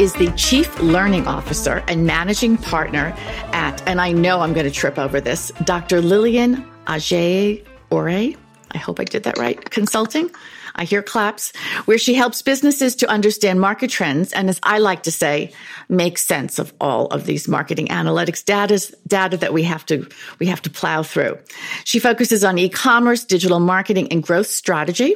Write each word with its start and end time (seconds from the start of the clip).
is 0.00 0.14
the 0.14 0.30
Chief 0.30 0.80
Learning 0.80 1.26
Officer 1.26 1.84
and 1.86 2.06
Managing 2.06 2.56
Partner 2.56 3.14
at, 3.52 3.86
and 3.86 4.00
I 4.00 4.12
know 4.12 4.40
I'm 4.40 4.54
going 4.54 4.64
to 4.64 4.72
trip 4.72 4.98
over 4.98 5.20
this, 5.20 5.52
Dr. 5.64 6.00
Lillian 6.00 6.66
Ajay 6.86 7.62
Ore. 7.90 8.08
I 8.08 8.78
hope 8.78 8.98
I 8.98 9.04
did 9.04 9.24
that 9.24 9.36
right. 9.36 9.62
Consulting. 9.70 10.30
I 10.74 10.84
hear 10.84 11.02
claps, 11.02 11.54
where 11.84 11.98
she 11.98 12.14
helps 12.14 12.40
businesses 12.40 12.96
to 12.96 13.10
understand 13.10 13.60
market 13.60 13.90
trends 13.90 14.32
and, 14.32 14.48
as 14.48 14.58
I 14.62 14.78
like 14.78 15.02
to 15.02 15.12
say, 15.12 15.52
make 15.90 16.16
sense 16.16 16.58
of 16.58 16.72
all 16.80 17.08
of 17.08 17.26
these 17.26 17.46
marketing 17.46 17.88
analytics 17.88 18.42
data, 18.42 18.80
data 19.06 19.36
that 19.36 19.52
we 19.52 19.64
have 19.64 19.84
to 19.86 20.08
we 20.38 20.46
have 20.46 20.62
to 20.62 20.70
plow 20.70 21.02
through. 21.02 21.36
She 21.84 21.98
focuses 21.98 22.42
on 22.42 22.56
e-commerce, 22.56 23.22
digital 23.22 23.60
marketing, 23.60 24.10
and 24.10 24.22
growth 24.22 24.46
strategy. 24.46 25.14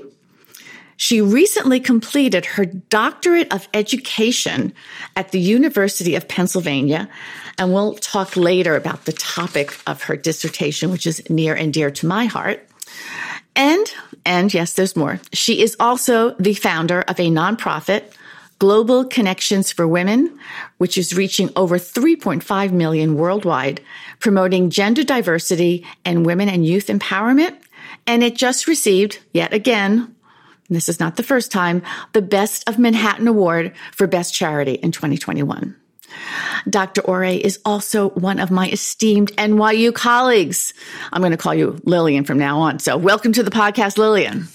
She 0.96 1.20
recently 1.20 1.80
completed 1.80 2.46
her 2.46 2.64
doctorate 2.64 3.52
of 3.52 3.68
education 3.74 4.72
at 5.16 5.32
the 5.32 5.40
University 5.40 6.14
of 6.14 6.28
Pennsylvania. 6.28 7.08
And 7.58 7.72
we'll 7.72 7.94
talk 7.94 8.36
later 8.36 8.76
about 8.76 9.04
the 9.04 9.12
topic 9.12 9.76
of 9.86 10.04
her 10.04 10.16
dissertation, 10.16 10.90
which 10.90 11.06
is 11.06 11.28
near 11.30 11.54
and 11.54 11.72
dear 11.72 11.90
to 11.90 12.06
my 12.06 12.26
heart. 12.26 12.68
And, 13.56 13.86
and 14.26 14.52
yes, 14.52 14.74
there's 14.74 14.96
more. 14.96 15.20
She 15.32 15.62
is 15.62 15.76
also 15.78 16.34
the 16.38 16.54
founder 16.54 17.02
of 17.02 17.20
a 17.20 17.30
nonprofit, 17.30 18.12
Global 18.58 19.04
Connections 19.04 19.70
for 19.72 19.86
Women, 19.86 20.38
which 20.78 20.96
is 20.96 21.14
reaching 21.14 21.50
over 21.54 21.78
3.5 21.78 22.72
million 22.72 23.16
worldwide, 23.16 23.80
promoting 24.20 24.70
gender 24.70 25.04
diversity 25.04 25.86
and 26.04 26.26
women 26.26 26.48
and 26.48 26.66
youth 26.66 26.86
empowerment. 26.86 27.56
And 28.06 28.22
it 28.22 28.36
just 28.36 28.66
received, 28.66 29.18
yet 29.32 29.52
again, 29.52 30.14
this 30.70 30.88
is 30.88 31.00
not 31.00 31.16
the 31.16 31.22
first 31.22 31.52
time, 31.52 31.82
the 32.12 32.22
Best 32.22 32.68
of 32.68 32.78
Manhattan 32.78 33.28
Award 33.28 33.72
for 33.92 34.06
Best 34.06 34.34
Charity 34.34 34.74
in 34.74 34.92
2021. 34.92 35.76
Dr. 36.68 37.00
Ore 37.02 37.24
is 37.24 37.58
also 37.64 38.10
one 38.10 38.38
of 38.38 38.50
my 38.50 38.68
esteemed 38.68 39.32
NYU 39.36 39.92
colleagues. 39.94 40.72
I'm 41.12 41.20
going 41.20 41.32
to 41.32 41.38
call 41.38 41.54
you 41.54 41.80
Lillian 41.84 42.24
from 42.24 42.38
now 42.38 42.60
on. 42.60 42.78
So, 42.78 42.96
welcome 42.96 43.32
to 43.32 43.42
the 43.42 43.50
podcast, 43.50 43.98
Lillian. 43.98 44.48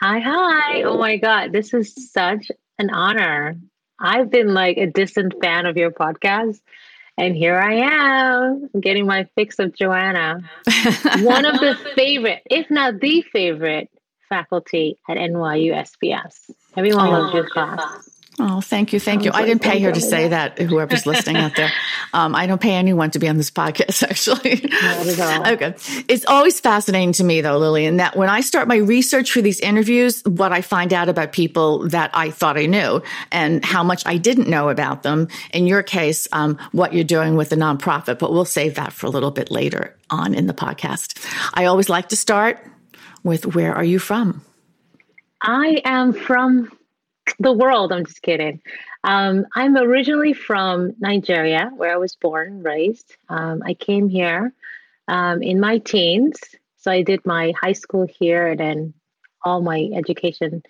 Hi, 0.00 0.18
hi. 0.18 0.82
Oh 0.82 0.98
my 0.98 1.16
God, 1.16 1.52
this 1.52 1.72
is 1.72 1.94
such 2.12 2.50
an 2.78 2.90
honor. 2.90 3.56
I've 3.98 4.30
been 4.30 4.52
like 4.52 4.76
a 4.76 4.86
distant 4.86 5.34
fan 5.40 5.66
of 5.66 5.76
your 5.76 5.90
podcast. 5.90 6.60
And 7.16 7.36
here 7.36 7.56
I 7.56 7.74
am 7.74 8.68
getting 8.78 9.06
my 9.06 9.28
fix 9.36 9.58
of 9.60 9.74
Joanna. 9.74 10.40
one 11.20 11.44
of 11.44 11.60
the 11.60 11.78
favorite, 11.94 12.42
if 12.50 12.70
not 12.70 13.00
the 13.00 13.22
favorite, 13.32 13.88
faculty 14.28 14.98
at 15.08 15.16
NYU 15.16 15.72
SPS. 15.74 16.50
Everyone 16.76 17.08
oh, 17.08 17.10
loves 17.10 17.34
your 17.34 17.48
class. 17.48 18.14
Oh, 18.38 18.60
thank 18.60 18.92
you. 18.92 18.98
Thank 18.98 19.24
you. 19.24 19.30
I 19.32 19.44
didn't 19.44 19.62
pay 19.62 19.78
her 19.80 19.92
to 19.92 20.00
say 20.00 20.28
that, 20.28 20.58
whoever's 20.58 21.06
listening 21.06 21.36
out 21.36 21.56
there. 21.56 21.70
Um, 22.12 22.36
I 22.36 22.46
don't 22.46 22.60
pay 22.60 22.74
anyone 22.74 23.10
to 23.10 23.18
be 23.18 23.28
on 23.28 23.38
this 23.38 23.50
podcast, 23.50 24.02
actually. 24.08 24.62
okay. 25.52 25.74
It's 26.06 26.24
always 26.26 26.60
fascinating 26.60 27.10
to 27.14 27.24
me, 27.24 27.40
though, 27.40 27.58
Lillian, 27.58 27.96
that 27.96 28.14
when 28.14 28.28
I 28.28 28.40
start 28.40 28.68
my 28.68 28.76
research 28.76 29.32
for 29.32 29.42
these 29.42 29.58
interviews, 29.58 30.22
what 30.24 30.52
I 30.52 30.60
find 30.60 30.92
out 30.92 31.08
about 31.08 31.32
people 31.32 31.88
that 31.88 32.12
I 32.14 32.30
thought 32.30 32.56
I 32.56 32.66
knew 32.66 33.02
and 33.32 33.64
how 33.64 33.82
much 33.82 34.06
I 34.06 34.16
didn't 34.16 34.48
know 34.48 34.68
about 34.68 35.02
them. 35.02 35.26
In 35.52 35.66
your 35.66 35.82
case, 35.82 36.28
um, 36.30 36.56
what 36.70 36.92
you're 36.92 37.02
doing 37.02 37.34
with 37.34 37.48
the 37.48 37.56
nonprofit, 37.56 38.20
but 38.20 38.32
we'll 38.32 38.44
save 38.44 38.76
that 38.76 38.92
for 38.92 39.08
a 39.08 39.10
little 39.10 39.32
bit 39.32 39.50
later 39.50 39.96
on 40.08 40.34
in 40.34 40.46
the 40.46 40.54
podcast. 40.54 41.18
I 41.52 41.64
always 41.64 41.88
like 41.88 42.10
to 42.10 42.16
start 42.16 42.64
with 43.24 43.54
where 43.54 43.74
are 43.74 43.84
you 43.84 43.98
from? 43.98 44.44
I 45.42 45.80
am 45.84 46.12
from 46.12 46.70
the 47.38 47.52
world. 47.52 47.92
I'm 47.92 48.04
just 48.04 48.22
kidding. 48.22 48.60
Um, 49.02 49.46
I'm 49.54 49.76
originally 49.76 50.32
from 50.32 50.94
Nigeria, 51.00 51.70
where 51.76 51.92
I 51.92 51.96
was 51.96 52.16
born, 52.16 52.62
raised. 52.62 53.16
Um, 53.28 53.62
I 53.64 53.74
came 53.74 54.08
here 54.08 54.52
um, 55.08 55.42
in 55.42 55.60
my 55.60 55.78
teens. 55.78 56.38
So 56.78 56.90
I 56.90 57.02
did 57.02 57.26
my 57.26 57.52
high 57.60 57.72
school 57.72 58.06
here 58.06 58.46
and 58.46 58.60
then 58.60 58.94
all 59.42 59.60
my 59.60 59.90
education. 59.94 60.62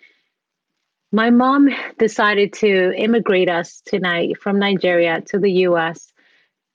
My 1.12 1.30
mom 1.30 1.70
decided 1.98 2.54
to 2.54 2.92
immigrate 2.96 3.48
us 3.48 3.82
tonight 3.84 4.40
from 4.40 4.58
Nigeria 4.58 5.20
to 5.28 5.38
the 5.38 5.52
US 5.68 6.12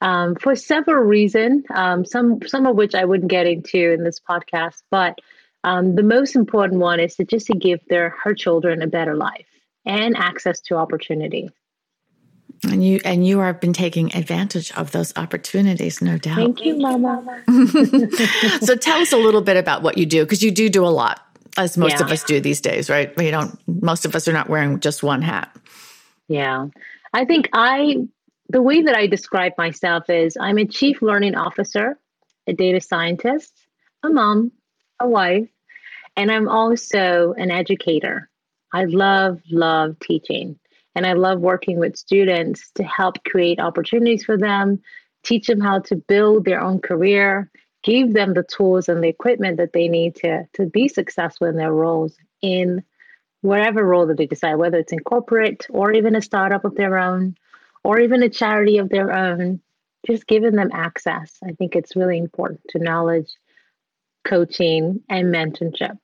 um, 0.01 0.35
for 0.35 0.55
several 0.55 1.03
reasons, 1.03 1.65
um, 1.73 2.05
some, 2.05 2.39
some 2.47 2.65
of 2.65 2.77
which 2.77 2.95
I 2.95 3.03
wouldn't 3.03 3.29
get 3.29 3.47
into 3.47 3.91
in 3.91 4.03
this 4.03 4.21
podcast. 4.21 4.81
But 4.89 5.19
um, 5.63 5.95
the 5.95 6.03
most 6.03 6.35
important 6.35 6.79
one 6.79 6.99
is 6.99 7.15
to 7.15 7.25
just 7.25 7.47
to 7.47 7.53
give 7.53 7.79
their 7.89 8.15
her 8.23 8.33
children 8.33 8.81
a 8.81 8.87
better 8.87 9.15
life 9.15 9.45
and 9.85 10.15
access 10.15 10.59
to 10.61 10.75
opportunity. 10.75 11.49
And 12.63 12.83
you 12.83 12.99
and 13.05 13.25
you 13.25 13.39
have 13.39 13.61
been 13.61 13.73
taking 13.73 14.13
advantage 14.13 14.71
of 14.73 14.91
those 14.91 15.15
opportunities, 15.15 16.01
no 16.01 16.17
doubt. 16.17 16.35
Thank 16.35 16.65
you, 16.65 16.77
Mama. 16.77 17.23
so 18.61 18.75
tell 18.75 18.99
us 18.99 19.13
a 19.13 19.17
little 19.17 19.41
bit 19.41 19.55
about 19.55 19.81
what 19.81 19.97
you 19.97 20.05
do, 20.05 20.25
because 20.25 20.43
you 20.43 20.51
do 20.51 20.67
do 20.67 20.85
a 20.85 20.89
lot, 20.89 21.21
as 21.57 21.77
most 21.77 21.99
yeah. 21.99 22.03
of 22.03 22.11
us 22.11 22.23
do 22.23 22.41
these 22.41 22.59
days, 22.59 22.89
right? 22.89 23.15
We 23.15 23.31
don't. 23.31 23.57
Most 23.81 24.03
of 24.03 24.13
us 24.13 24.27
are 24.27 24.33
not 24.33 24.49
wearing 24.49 24.81
just 24.81 25.03
one 25.03 25.21
hat. 25.21 25.55
Yeah, 26.27 26.67
I 27.13 27.23
think 27.23 27.49
I 27.53 28.07
the 28.49 28.61
way 28.61 28.81
that 28.81 28.95
I 28.95 29.07
describe 29.07 29.53
myself 29.57 30.09
is 30.09 30.35
I'm 30.39 30.57
a 30.57 30.65
chief 30.65 31.01
learning 31.01 31.35
officer, 31.35 31.97
a 32.45 32.51
data 32.51 32.81
scientist, 32.81 33.53
a 34.03 34.09
mom, 34.09 34.51
a 34.99 35.07
wife, 35.07 35.49
and 36.15 36.31
I'm 36.31 36.47
also 36.47 37.33
an 37.37 37.51
educator. 37.51 38.29
I 38.73 38.85
love, 38.85 39.41
love 39.49 39.97
teaching. 39.99 40.59
And 40.95 41.05
I 41.05 41.13
love 41.13 41.39
working 41.39 41.79
with 41.79 41.97
students 41.97 42.71
to 42.75 42.83
help 42.83 43.23
create 43.23 43.59
opportunities 43.59 44.25
for 44.25 44.37
them, 44.37 44.81
teach 45.23 45.47
them 45.47 45.61
how 45.61 45.79
to 45.79 45.95
build 45.95 46.45
their 46.45 46.61
own 46.61 46.79
career, 46.79 47.49
give 47.83 48.13
them 48.13 48.33
the 48.33 48.43
tools 48.43 48.89
and 48.89 49.03
the 49.03 49.07
equipment 49.07 49.57
that 49.57 49.73
they 49.73 49.87
need 49.87 50.15
to, 50.15 50.45
to 50.53 50.65
be 50.65 50.87
successful 50.87 51.47
in 51.47 51.55
their 51.55 51.73
roles 51.73 52.17
in 52.41 52.83
whatever 53.41 53.85
role 53.85 54.07
that 54.07 54.17
they 54.17 54.25
decide, 54.25 54.55
whether 54.55 54.79
it's 54.79 54.91
in 54.91 54.99
corporate 54.99 55.65
or 55.69 55.93
even 55.93 56.15
a 56.15 56.21
startup 56.21 56.65
of 56.65 56.75
their 56.75 56.97
own 56.97 57.35
or 57.83 57.99
even 57.99 58.21
a 58.21 58.29
charity 58.29 58.77
of 58.77 58.89
their 58.89 59.13
own, 59.13 59.61
just 60.05 60.27
giving 60.27 60.55
them 60.55 60.71
access. 60.73 61.37
I 61.43 61.51
think 61.53 61.75
it's 61.75 61.95
really 61.95 62.17
important 62.17 62.61
to 62.69 62.79
knowledge, 62.79 63.31
coaching, 64.27 65.01
and 65.09 65.33
mentorship 65.33 65.97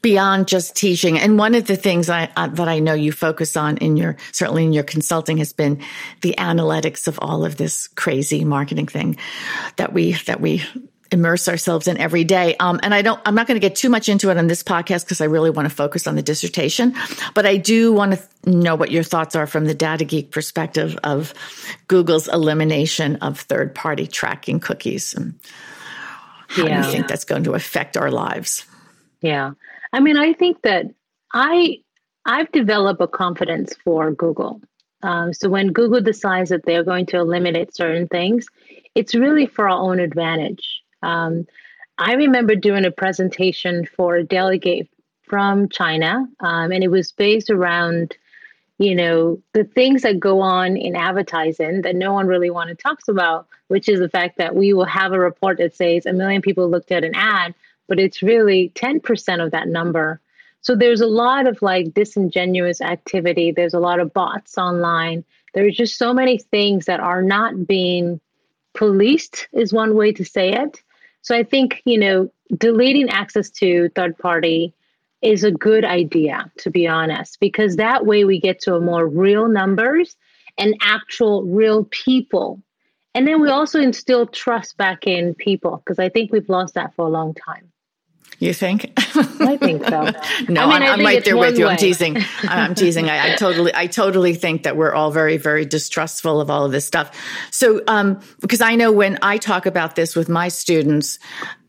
beyond 0.00 0.46
just 0.46 0.76
teaching. 0.76 1.18
And 1.18 1.38
one 1.38 1.54
of 1.54 1.66
the 1.66 1.76
things 1.76 2.08
I, 2.08 2.30
uh, 2.36 2.48
that 2.48 2.68
I 2.68 2.78
know 2.78 2.94
you 2.94 3.12
focus 3.12 3.56
on 3.56 3.78
in 3.78 3.96
your, 3.96 4.16
certainly 4.32 4.64
in 4.64 4.72
your 4.72 4.84
consulting 4.84 5.38
has 5.38 5.52
been 5.52 5.82
the 6.20 6.34
analytics 6.38 7.08
of 7.08 7.18
all 7.20 7.44
of 7.44 7.56
this 7.56 7.88
crazy 7.88 8.44
marketing 8.44 8.86
thing 8.86 9.16
that 9.76 9.92
we, 9.92 10.12
that 10.26 10.40
we 10.40 10.62
immerse 11.10 11.48
ourselves 11.48 11.88
in 11.88 11.96
every 11.96 12.22
day. 12.22 12.54
Um, 12.60 12.78
and 12.82 12.94
I 12.94 13.02
don't, 13.02 13.20
I'm 13.24 13.34
not 13.34 13.46
going 13.46 13.56
to 13.56 13.66
get 13.66 13.74
too 13.74 13.88
much 13.88 14.08
into 14.08 14.30
it 14.30 14.36
on 14.36 14.46
this 14.46 14.62
podcast 14.62 15.04
because 15.04 15.20
I 15.20 15.24
really 15.24 15.50
want 15.50 15.68
to 15.68 15.74
focus 15.74 16.06
on 16.06 16.14
the 16.14 16.22
dissertation, 16.22 16.94
but 17.34 17.46
I 17.46 17.56
do 17.56 17.92
want 17.92 18.12
to 18.12 18.50
know 18.50 18.74
what 18.74 18.90
your 18.90 19.02
thoughts 19.02 19.34
are 19.34 19.46
from 19.46 19.64
the 19.64 19.74
data 19.74 20.04
geek 20.04 20.30
perspective 20.30 20.98
of 21.02 21.32
Google's 21.88 22.28
elimination 22.28 23.16
of 23.16 23.40
third 23.40 23.74
party 23.74 24.06
tracking 24.06 24.60
cookies 24.60 25.14
and 25.14 25.34
how 26.48 26.66
yeah. 26.66 26.80
do 26.80 26.86
you 26.86 26.92
think 26.92 27.08
that's 27.08 27.24
going 27.24 27.44
to 27.44 27.54
affect 27.54 27.96
our 27.96 28.10
lives? 28.10 28.66
Yeah. 29.20 29.52
I 29.92 30.00
mean, 30.00 30.16
I 30.16 30.32
think 30.32 30.62
that 30.62 30.86
I 31.32 31.78
I've 32.24 32.50
developed 32.52 33.00
a 33.00 33.06
confidence 33.06 33.74
for 33.84 34.10
Google. 34.10 34.60
Um, 35.02 35.32
so 35.32 35.48
when 35.48 35.72
Google 35.72 36.00
decides 36.00 36.50
that 36.50 36.64
they're 36.64 36.84
going 36.84 37.06
to 37.06 37.18
eliminate 37.18 37.74
certain 37.74 38.08
things, 38.08 38.46
it's 38.94 39.14
really 39.14 39.46
for 39.46 39.68
our 39.68 39.78
own 39.78 40.00
advantage. 40.00 40.82
Um, 41.02 41.46
I 41.98 42.14
remember 42.14 42.54
doing 42.54 42.84
a 42.84 42.90
presentation 42.90 43.86
for 43.96 44.16
a 44.16 44.24
delegate 44.24 44.88
from 45.22 45.68
China, 45.68 46.26
um, 46.40 46.72
and 46.72 46.82
it 46.82 46.90
was 46.90 47.12
based 47.12 47.50
around, 47.50 48.16
you 48.78 48.94
know, 48.94 49.42
the 49.52 49.64
things 49.64 50.02
that 50.02 50.20
go 50.20 50.40
on 50.40 50.76
in 50.76 50.94
advertising 50.96 51.82
that 51.82 51.96
no 51.96 52.12
one 52.12 52.26
really 52.26 52.50
want 52.50 52.68
to 52.68 52.76
talk 52.76 53.00
about, 53.08 53.48
which 53.66 53.88
is 53.88 53.98
the 53.98 54.08
fact 54.08 54.38
that 54.38 54.54
we 54.54 54.72
will 54.72 54.84
have 54.84 55.12
a 55.12 55.18
report 55.18 55.58
that 55.58 55.74
says 55.74 56.06
a 56.06 56.12
million 56.12 56.42
people 56.42 56.70
looked 56.70 56.92
at 56.92 57.04
an 57.04 57.14
ad, 57.14 57.54
but 57.88 57.98
it's 57.98 58.22
really 58.22 58.70
10% 58.74 59.44
of 59.44 59.50
that 59.50 59.68
number 59.68 60.20
So 60.60 60.74
there's 60.74 61.00
a 61.00 61.06
lot 61.06 61.46
of 61.46 61.60
like 61.62 61.94
disingenuous 61.94 62.80
activity. 62.80 63.52
There's 63.52 63.74
a 63.74 63.80
lot 63.80 64.00
of 64.00 64.12
bots 64.12 64.58
online. 64.58 65.24
There's 65.54 65.76
just 65.76 65.96
so 65.96 66.12
many 66.12 66.38
things 66.38 66.86
that 66.86 67.00
are 67.00 67.22
not 67.22 67.66
being 67.66 68.20
policed, 68.74 69.48
is 69.52 69.72
one 69.72 69.94
way 69.94 70.12
to 70.12 70.24
say 70.24 70.52
it. 70.52 70.82
So 71.22 71.36
I 71.36 71.42
think, 71.42 71.82
you 71.84 71.98
know, 71.98 72.30
deleting 72.56 73.08
access 73.10 73.50
to 73.50 73.88
third 73.94 74.18
party 74.18 74.74
is 75.22 75.44
a 75.44 75.50
good 75.50 75.84
idea, 75.84 76.50
to 76.58 76.70
be 76.70 76.86
honest, 76.86 77.38
because 77.40 77.76
that 77.76 78.06
way 78.06 78.24
we 78.24 78.40
get 78.40 78.60
to 78.60 78.74
a 78.74 78.80
more 78.80 79.06
real 79.06 79.48
numbers 79.48 80.16
and 80.56 80.76
actual 80.82 81.44
real 81.44 81.84
people. 81.84 82.62
And 83.14 83.26
then 83.26 83.40
we 83.40 83.48
also 83.48 83.80
instill 83.80 84.26
trust 84.26 84.76
back 84.76 85.06
in 85.06 85.34
people 85.34 85.82
because 85.84 85.98
I 85.98 86.08
think 86.08 86.32
we've 86.32 86.48
lost 86.48 86.74
that 86.74 86.94
for 86.94 87.06
a 87.06 87.10
long 87.10 87.34
time. 87.34 87.72
You 88.38 88.54
think? 88.54 88.92
I 89.40 89.56
think 89.56 89.84
so. 89.84 90.10
no, 90.48 90.70
I 90.70 90.78
am 90.84 91.00
right 91.00 91.24
there 91.24 91.36
with 91.36 91.58
you. 91.58 91.64
Way. 91.64 91.72
I'm 91.72 91.76
teasing. 91.76 92.18
I'm 92.44 92.74
teasing. 92.76 93.10
I, 93.10 93.32
I, 93.32 93.36
totally, 93.36 93.72
I 93.74 93.88
totally 93.88 94.34
think 94.34 94.62
that 94.62 94.76
we're 94.76 94.92
all 94.92 95.10
very, 95.10 95.38
very 95.38 95.64
distrustful 95.64 96.40
of 96.40 96.48
all 96.48 96.64
of 96.64 96.70
this 96.70 96.86
stuff. 96.86 97.10
So, 97.50 97.82
um, 97.88 98.20
because 98.40 98.60
I 98.60 98.76
know 98.76 98.92
when 98.92 99.18
I 99.22 99.38
talk 99.38 99.66
about 99.66 99.96
this 99.96 100.14
with 100.14 100.28
my 100.28 100.48
students, 100.48 101.18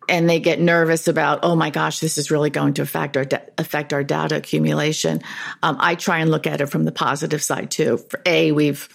and 0.10 0.30
they 0.30 0.40
get 0.40 0.60
nervous 0.60 1.08
about, 1.08 1.40
oh 1.44 1.56
my 1.56 1.70
gosh, 1.70 2.00
this 2.00 2.18
is 2.18 2.32
really 2.32 2.50
going 2.50 2.74
to 2.76 2.82
affect 2.82 3.16
our 3.16 3.26
affect 3.58 3.94
our 3.94 4.04
data 4.04 4.38
accumulation. 4.38 5.22
Um, 5.64 5.78
I 5.80 5.96
try 5.96 6.20
and 6.20 6.32
look 6.32 6.48
at 6.48 6.62
it 6.62 6.68
from 6.68 6.86
the 6.86 6.92
positive 6.92 7.44
side 7.44 7.72
too. 7.72 7.98
For 7.98 8.22
a, 8.26 8.52
we've 8.52 8.90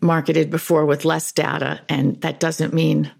marketed 0.00 0.50
before 0.50 0.86
with 0.86 1.04
less 1.04 1.32
data, 1.32 1.80
and 1.88 2.20
that 2.22 2.40
doesn't 2.40 2.74
mean 2.74 3.10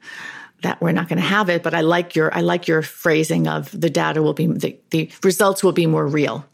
that 0.63 0.81
we're 0.81 0.93
not 0.93 1.09
going 1.09 1.21
to 1.21 1.29
have 1.29 1.49
it. 1.49 1.63
But 1.63 1.75
I 1.75 1.83
like 1.83 2.17
your 2.17 2.35
I 2.35 2.41
like 2.41 2.67
your 2.67 2.83
phrasing 2.83 3.47
of 3.47 3.71
the 3.79 3.91
data 3.91 4.23
will 4.23 4.35
be 4.35 4.47
the, 4.47 4.79
the 4.91 5.11
results 5.23 5.63
will 5.63 5.73
be 5.73 5.87
more 5.87 6.07
real. 6.07 6.47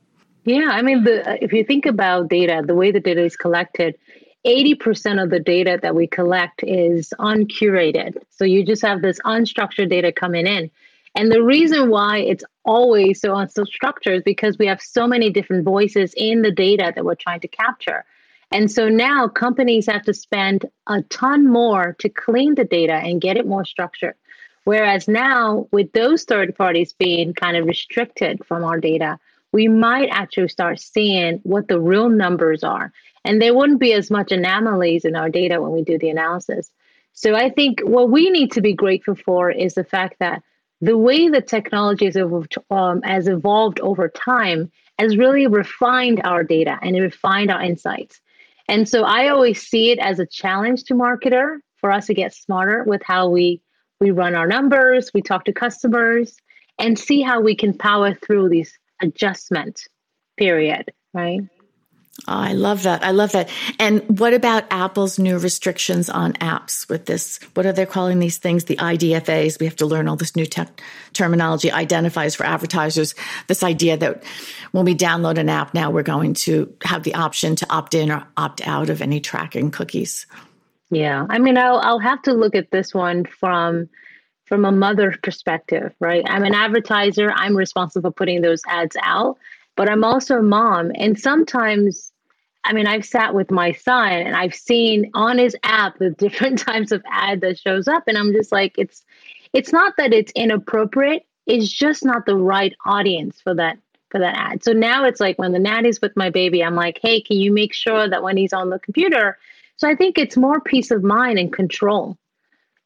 Yeah, 0.45 0.69
I 0.71 0.81
mean, 0.81 1.05
the, 1.05 1.45
if 1.45 1.53
you 1.53 1.63
think 1.63 1.85
about 1.85 2.29
data, 2.29 2.63
the 2.65 2.75
way 2.75 2.91
the 2.91 3.01
data 3.01 3.23
is 3.23 3.37
collected, 3.37 3.99
80% 4.49 5.23
of 5.23 5.29
the 5.29 5.41
data 5.41 5.79
that 5.83 5.95
we 5.95 6.06
collect 6.06 6.62
is 6.62 7.12
uncurated. 7.19 8.17
So 8.31 8.45
you 8.45 8.65
just 8.65 8.81
have 8.81 9.03
this 9.03 9.21
unstructured 9.27 9.91
data 9.91 10.11
coming 10.11 10.47
in. 10.47 10.71
And 11.15 11.31
the 11.31 11.43
reason 11.43 11.91
why 11.91 12.19
it's 12.21 12.45
always 12.65 13.21
so 13.21 13.35
unstructured 13.35 14.17
is 14.17 14.23
because 14.23 14.56
we 14.56 14.67
have 14.67 14.81
so 14.81 15.06
many 15.06 15.29
different 15.29 15.65
voices 15.65 16.15
in 16.17 16.41
the 16.41 16.50
data 16.50 16.93
that 16.95 17.05
we're 17.05 17.15
trying 17.15 17.41
to 17.41 17.49
capture. 17.49 18.06
And 18.50 18.71
so 18.71 18.89
now 18.89 19.29
companies 19.29 19.87
have 19.87 20.05
to 20.05 20.15
spend 20.15 20.65
a 20.87 21.03
ton 21.03 21.47
more 21.47 21.95
to 21.99 22.09
clean 22.09 22.55
the 22.55 22.65
data 22.65 22.95
and 22.95 23.21
get 23.21 23.37
it 23.37 23.47
more 23.47 23.67
structured. 23.67 24.15
Whereas 24.65 25.09
now, 25.09 25.67
with 25.73 25.93
those 25.93 26.25
third 26.25 26.56
parties 26.56 26.95
being 26.95 27.35
kind 27.35 27.56
of 27.56 27.67
restricted 27.67 28.45
from 28.47 28.65
our 28.65 28.81
data, 28.81 29.19
we 29.53 29.69
might 29.69 30.09
actually 30.11 30.49
start 30.49 30.79
seeing 30.79 31.41
what 31.43 31.69
the 31.69 31.81
real 31.81 32.09
numbers 32.09 32.62
are. 32.62 32.93
And 33.29 33.43
there 33.43 33.55
wouldn't 33.55 33.79
be 33.79 33.93
as 33.93 34.11
much 34.11 34.33
anomalies 34.33 35.05
in 35.05 35.15
our 35.15 35.29
data 35.29 35.61
when 35.61 35.73
we 35.73 35.83
do 35.83 35.99
the 35.99 36.09
analysis. 36.09 36.71
So 37.13 37.35
I 37.35 37.51
think 37.51 37.81
what 37.81 38.09
we 38.09 38.31
need 38.31 38.53
to 38.53 38.63
be 38.63 38.73
grateful 38.73 39.17
for 39.17 39.51
is 39.51 39.75
the 39.75 39.85
fact 39.85 40.17
that 40.21 40.43
the 40.81 40.97
way 40.97 41.29
the 41.29 41.43
technology 41.43 42.07
has 42.07 42.17
evolved, 42.17 42.57
um, 42.71 43.03
has 43.03 43.29
evolved 43.29 43.81
over 43.81 44.09
time 44.09 44.73
has 44.99 45.19
really 45.19 45.47
refined 45.47 46.23
our 46.25 46.43
data 46.43 46.79
and 46.81 46.97
refined 46.97 47.51
our 47.51 47.63
insights. 47.63 48.19
And 48.67 48.89
so 48.89 49.03
I 49.03 49.29
always 49.29 49.61
see 49.61 49.91
it 49.91 49.99
as 49.99 50.19
a 50.19 50.27
challenge 50.27 50.85
to 50.85 50.95
marketer 50.95 51.59
for 51.83 51.93
us 51.93 52.07
to 52.07 52.15
get 52.15 52.35
smarter 52.35 52.83
with 52.85 53.03
how 53.05 53.29
we 53.29 53.61
we 54.01 54.11
run 54.11 54.37
our 54.37 54.47
numbers, 54.47 55.11
we 55.13 55.21
talk 55.21 55.45
to 55.45 55.53
customers, 55.53 56.35
and 56.79 56.99
see 56.99 57.21
how 57.21 57.43
we 57.43 57.55
can 57.55 57.77
power 57.77 58.15
through 58.15 58.49
these 58.49 58.73
adjustment 59.03 59.83
period, 60.39 60.93
right? 61.13 61.41
Oh, 62.26 62.32
I 62.32 62.53
love 62.53 62.82
that. 62.82 63.05
I 63.05 63.12
love 63.12 63.32
that. 63.32 63.49
And 63.79 64.19
what 64.19 64.35
about 64.35 64.65
Apple's 64.70 65.19
new 65.19 65.38
restrictions 65.38 66.11
on 66.11 66.32
apps 66.35 66.88
with 66.88 67.06
this? 67.06 67.38
What 67.55 67.65
are 67.65 67.73
they 67.73 67.87
calling 67.87 68.19
these 68.19 68.38
things? 68.38 68.65
The 68.65 68.76
IDFAs. 68.76 69.61
We 69.61 69.67
have 69.67 69.76
to 69.76 69.87
learn 69.87 70.09
all 70.09 70.17
this 70.17 70.35
new 70.35 70.44
te- 70.44 70.65
terminology, 71.12 71.70
identifies 71.70 72.35
for 72.35 72.44
advertisers. 72.44 73.15
This 73.47 73.62
idea 73.62 73.97
that 73.99 74.25
when 74.73 74.85
we 74.85 74.97
download 74.97 75.38
an 75.38 75.49
app 75.49 75.75
now, 75.75 75.91
we're 75.91 76.03
going 76.03 76.35
to 76.35 76.75
have 76.85 77.05
the 77.05 77.15
option 77.15 77.55
to 77.56 77.67
opt 77.73 77.94
in 77.94 78.11
or 78.11 78.26
opt 78.37 78.67
out 78.67 78.91
of 78.91 79.00
any 79.00 79.21
tracking 79.21 79.71
cookies. 79.71 80.26
Yeah. 80.91 81.25
I 81.31 81.38
mean, 81.38 81.56
I'll, 81.56 81.79
I'll 81.79 82.00
have 82.00 82.23
to 82.23 82.32
look 82.32 82.55
at 82.55 82.71
this 82.71 82.93
one 82.93 83.25
from 83.25 83.88
from 84.47 84.64
a 84.64 84.73
mother 84.73 85.14
perspective, 85.23 85.94
right? 86.00 86.25
I'm 86.26 86.43
an 86.43 86.55
advertiser. 86.55 87.31
I'm 87.31 87.55
responsible 87.55 88.11
for 88.11 88.14
putting 88.14 88.41
those 88.41 88.62
ads 88.67 88.97
out 89.03 89.37
but 89.79 89.89
I'm 89.89 90.03
also 90.03 90.39
a 90.39 90.43
mom. 90.43 90.91
And 90.97 91.17
sometimes, 91.17 92.13
I 92.65 92.73
mean, 92.73 92.89
I've 92.89 93.05
sat 93.05 93.33
with 93.33 93.53
my 93.53 93.71
son 93.71 94.13
and 94.13 94.35
I've 94.35 94.53
seen 94.53 95.09
on 95.15 95.39
his 95.39 95.57
app 95.63 95.99
the 95.99 96.11
different 96.19 96.59
types 96.59 96.91
of 96.91 97.01
ad 97.09 97.41
that 97.43 97.61
shows 97.61 97.87
up. 97.87 98.03
And 98.09 98.19
I'm 98.19 98.33
just 98.33 98.51
like, 98.51 98.75
it's 98.77 99.05
it's 99.55 99.73
not 99.73 99.95
that 99.97 100.13
it's 100.13 100.33
inappropriate, 100.33 101.25
it's 101.47 101.71
just 101.71 102.05
not 102.05 102.27
the 102.27 102.37
right 102.37 102.75
audience 102.85 103.41
for 103.41 103.55
that 103.55 103.79
for 104.11 104.19
that 104.19 104.35
ad. 104.37 104.65
So 104.65 104.73
now 104.73 105.05
it's 105.05 105.21
like 105.21 105.39
when 105.39 105.53
the 105.53 105.61
nanny's 105.61 106.01
with 106.01 106.17
my 106.17 106.29
baby, 106.29 106.63
I'm 106.65 106.75
like, 106.75 106.99
hey, 107.01 107.21
can 107.21 107.37
you 107.37 107.53
make 107.53 107.73
sure 107.73 108.09
that 108.09 108.23
when 108.23 108.37
he's 108.37 108.53
on 108.53 108.71
the 108.71 108.81
computer? 108.81 109.39
So 109.77 109.89
I 109.89 109.95
think 109.95 110.19
it's 110.19 110.37
more 110.37 110.61
peace 110.61 110.91
of 110.91 111.05
mind 111.05 111.39
and 111.39 111.53
control 111.53 112.19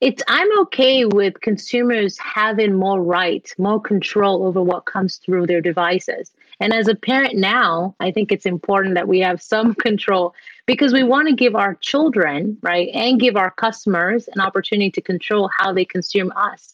it's 0.02 0.20
i'm 0.26 0.58
okay 0.58 1.04
with 1.04 1.40
consumers 1.42 2.18
having 2.18 2.74
more 2.74 3.00
rights, 3.00 3.54
more 3.56 3.80
control 3.80 4.44
over 4.44 4.60
what 4.60 4.84
comes 4.84 5.18
through 5.18 5.46
their 5.46 5.60
devices 5.60 6.32
and 6.62 6.72
as 6.72 6.88
a 6.88 6.94
parent 6.94 7.34
now 7.34 7.94
i 8.00 8.10
think 8.10 8.30
it's 8.30 8.46
important 8.46 8.94
that 8.94 9.08
we 9.08 9.18
have 9.18 9.42
some 9.42 9.74
control 9.86 10.34
because 10.66 10.92
we 10.92 11.02
want 11.02 11.28
to 11.28 11.34
give 11.34 11.54
our 11.54 11.74
children 11.76 12.56
right 12.62 12.88
and 12.94 13.20
give 13.20 13.36
our 13.36 13.50
customers 13.50 14.28
an 14.34 14.40
opportunity 14.40 14.90
to 14.90 15.00
control 15.00 15.50
how 15.58 15.72
they 15.72 15.84
consume 15.84 16.32
us 16.36 16.72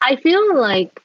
i 0.00 0.16
feel 0.16 0.56
like 0.56 1.02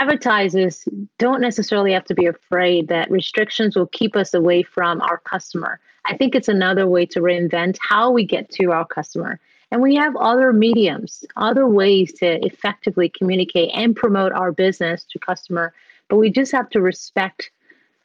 advertisers 0.00 0.88
don't 1.18 1.40
necessarily 1.40 1.92
have 1.92 2.04
to 2.04 2.14
be 2.14 2.26
afraid 2.26 2.88
that 2.88 3.10
restrictions 3.10 3.76
will 3.76 3.86
keep 3.86 4.16
us 4.16 4.34
away 4.34 4.62
from 4.62 5.00
our 5.02 5.18
customer 5.18 5.78
i 6.06 6.16
think 6.16 6.34
it's 6.34 6.48
another 6.48 6.88
way 6.88 7.04
to 7.04 7.20
reinvent 7.20 7.76
how 7.80 8.10
we 8.10 8.24
get 8.24 8.50
to 8.50 8.72
our 8.72 8.86
customer 8.86 9.38
and 9.70 9.82
we 9.82 9.96
have 9.96 10.14
other 10.16 10.52
mediums, 10.52 11.24
other 11.36 11.66
ways 11.66 12.12
to 12.14 12.44
effectively 12.46 13.08
communicate 13.08 13.70
and 13.74 13.96
promote 13.96 14.32
our 14.32 14.52
business 14.52 15.04
to 15.10 15.18
customer. 15.18 15.74
But 16.08 16.16
we 16.16 16.30
just 16.30 16.52
have 16.52 16.68
to 16.70 16.80
respect 16.80 17.50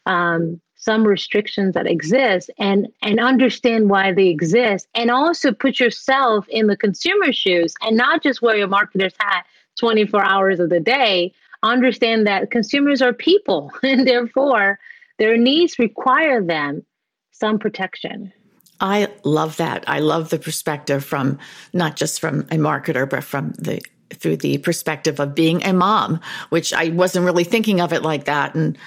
um, 0.05 0.59
some 0.75 1.05
restrictions 1.05 1.75
that 1.75 1.85
exist 1.85 2.49
and 2.57 2.87
and 3.01 3.19
understand 3.19 3.89
why 3.89 4.11
they 4.11 4.27
exist, 4.27 4.87
and 4.95 5.11
also 5.11 5.51
put 5.51 5.79
yourself 5.79 6.47
in 6.49 6.67
the 6.67 6.77
consumer's 6.77 7.35
shoes 7.35 7.73
and 7.81 7.95
not 7.95 8.23
just 8.23 8.41
wear 8.41 8.57
your 8.57 8.67
marketer's 8.67 9.13
hat 9.19 9.45
24 9.79 10.23
hours 10.23 10.59
of 10.59 10.69
the 10.69 10.79
day. 10.79 11.33
Understand 11.63 12.25
that 12.25 12.49
consumers 12.49 13.01
are 13.03 13.13
people, 13.13 13.71
and 13.83 14.07
therefore 14.07 14.79
their 15.19 15.37
needs 15.37 15.77
require 15.77 16.43
them 16.43 16.83
some 17.31 17.59
protection. 17.59 18.33
I 18.79 19.09
love 19.23 19.57
that. 19.57 19.83
I 19.87 19.99
love 19.99 20.29
the 20.29 20.39
perspective 20.39 21.05
from 21.05 21.37
not 21.71 21.95
just 21.95 22.19
from 22.19 22.41
a 22.41 22.57
marketer, 22.57 23.07
but 23.07 23.23
from 23.23 23.51
the 23.59 23.79
through 24.13 24.37
the 24.37 24.57
perspective 24.59 25.19
of 25.19 25.35
being 25.35 25.63
a 25.63 25.73
mom, 25.73 26.19
which 26.49 26.73
I 26.73 26.89
wasn't 26.89 27.25
really 27.25 27.43
thinking 27.43 27.81
of 27.81 27.93
it 27.93 28.01
like 28.01 28.25
that. 28.25 28.55
And 28.55 28.77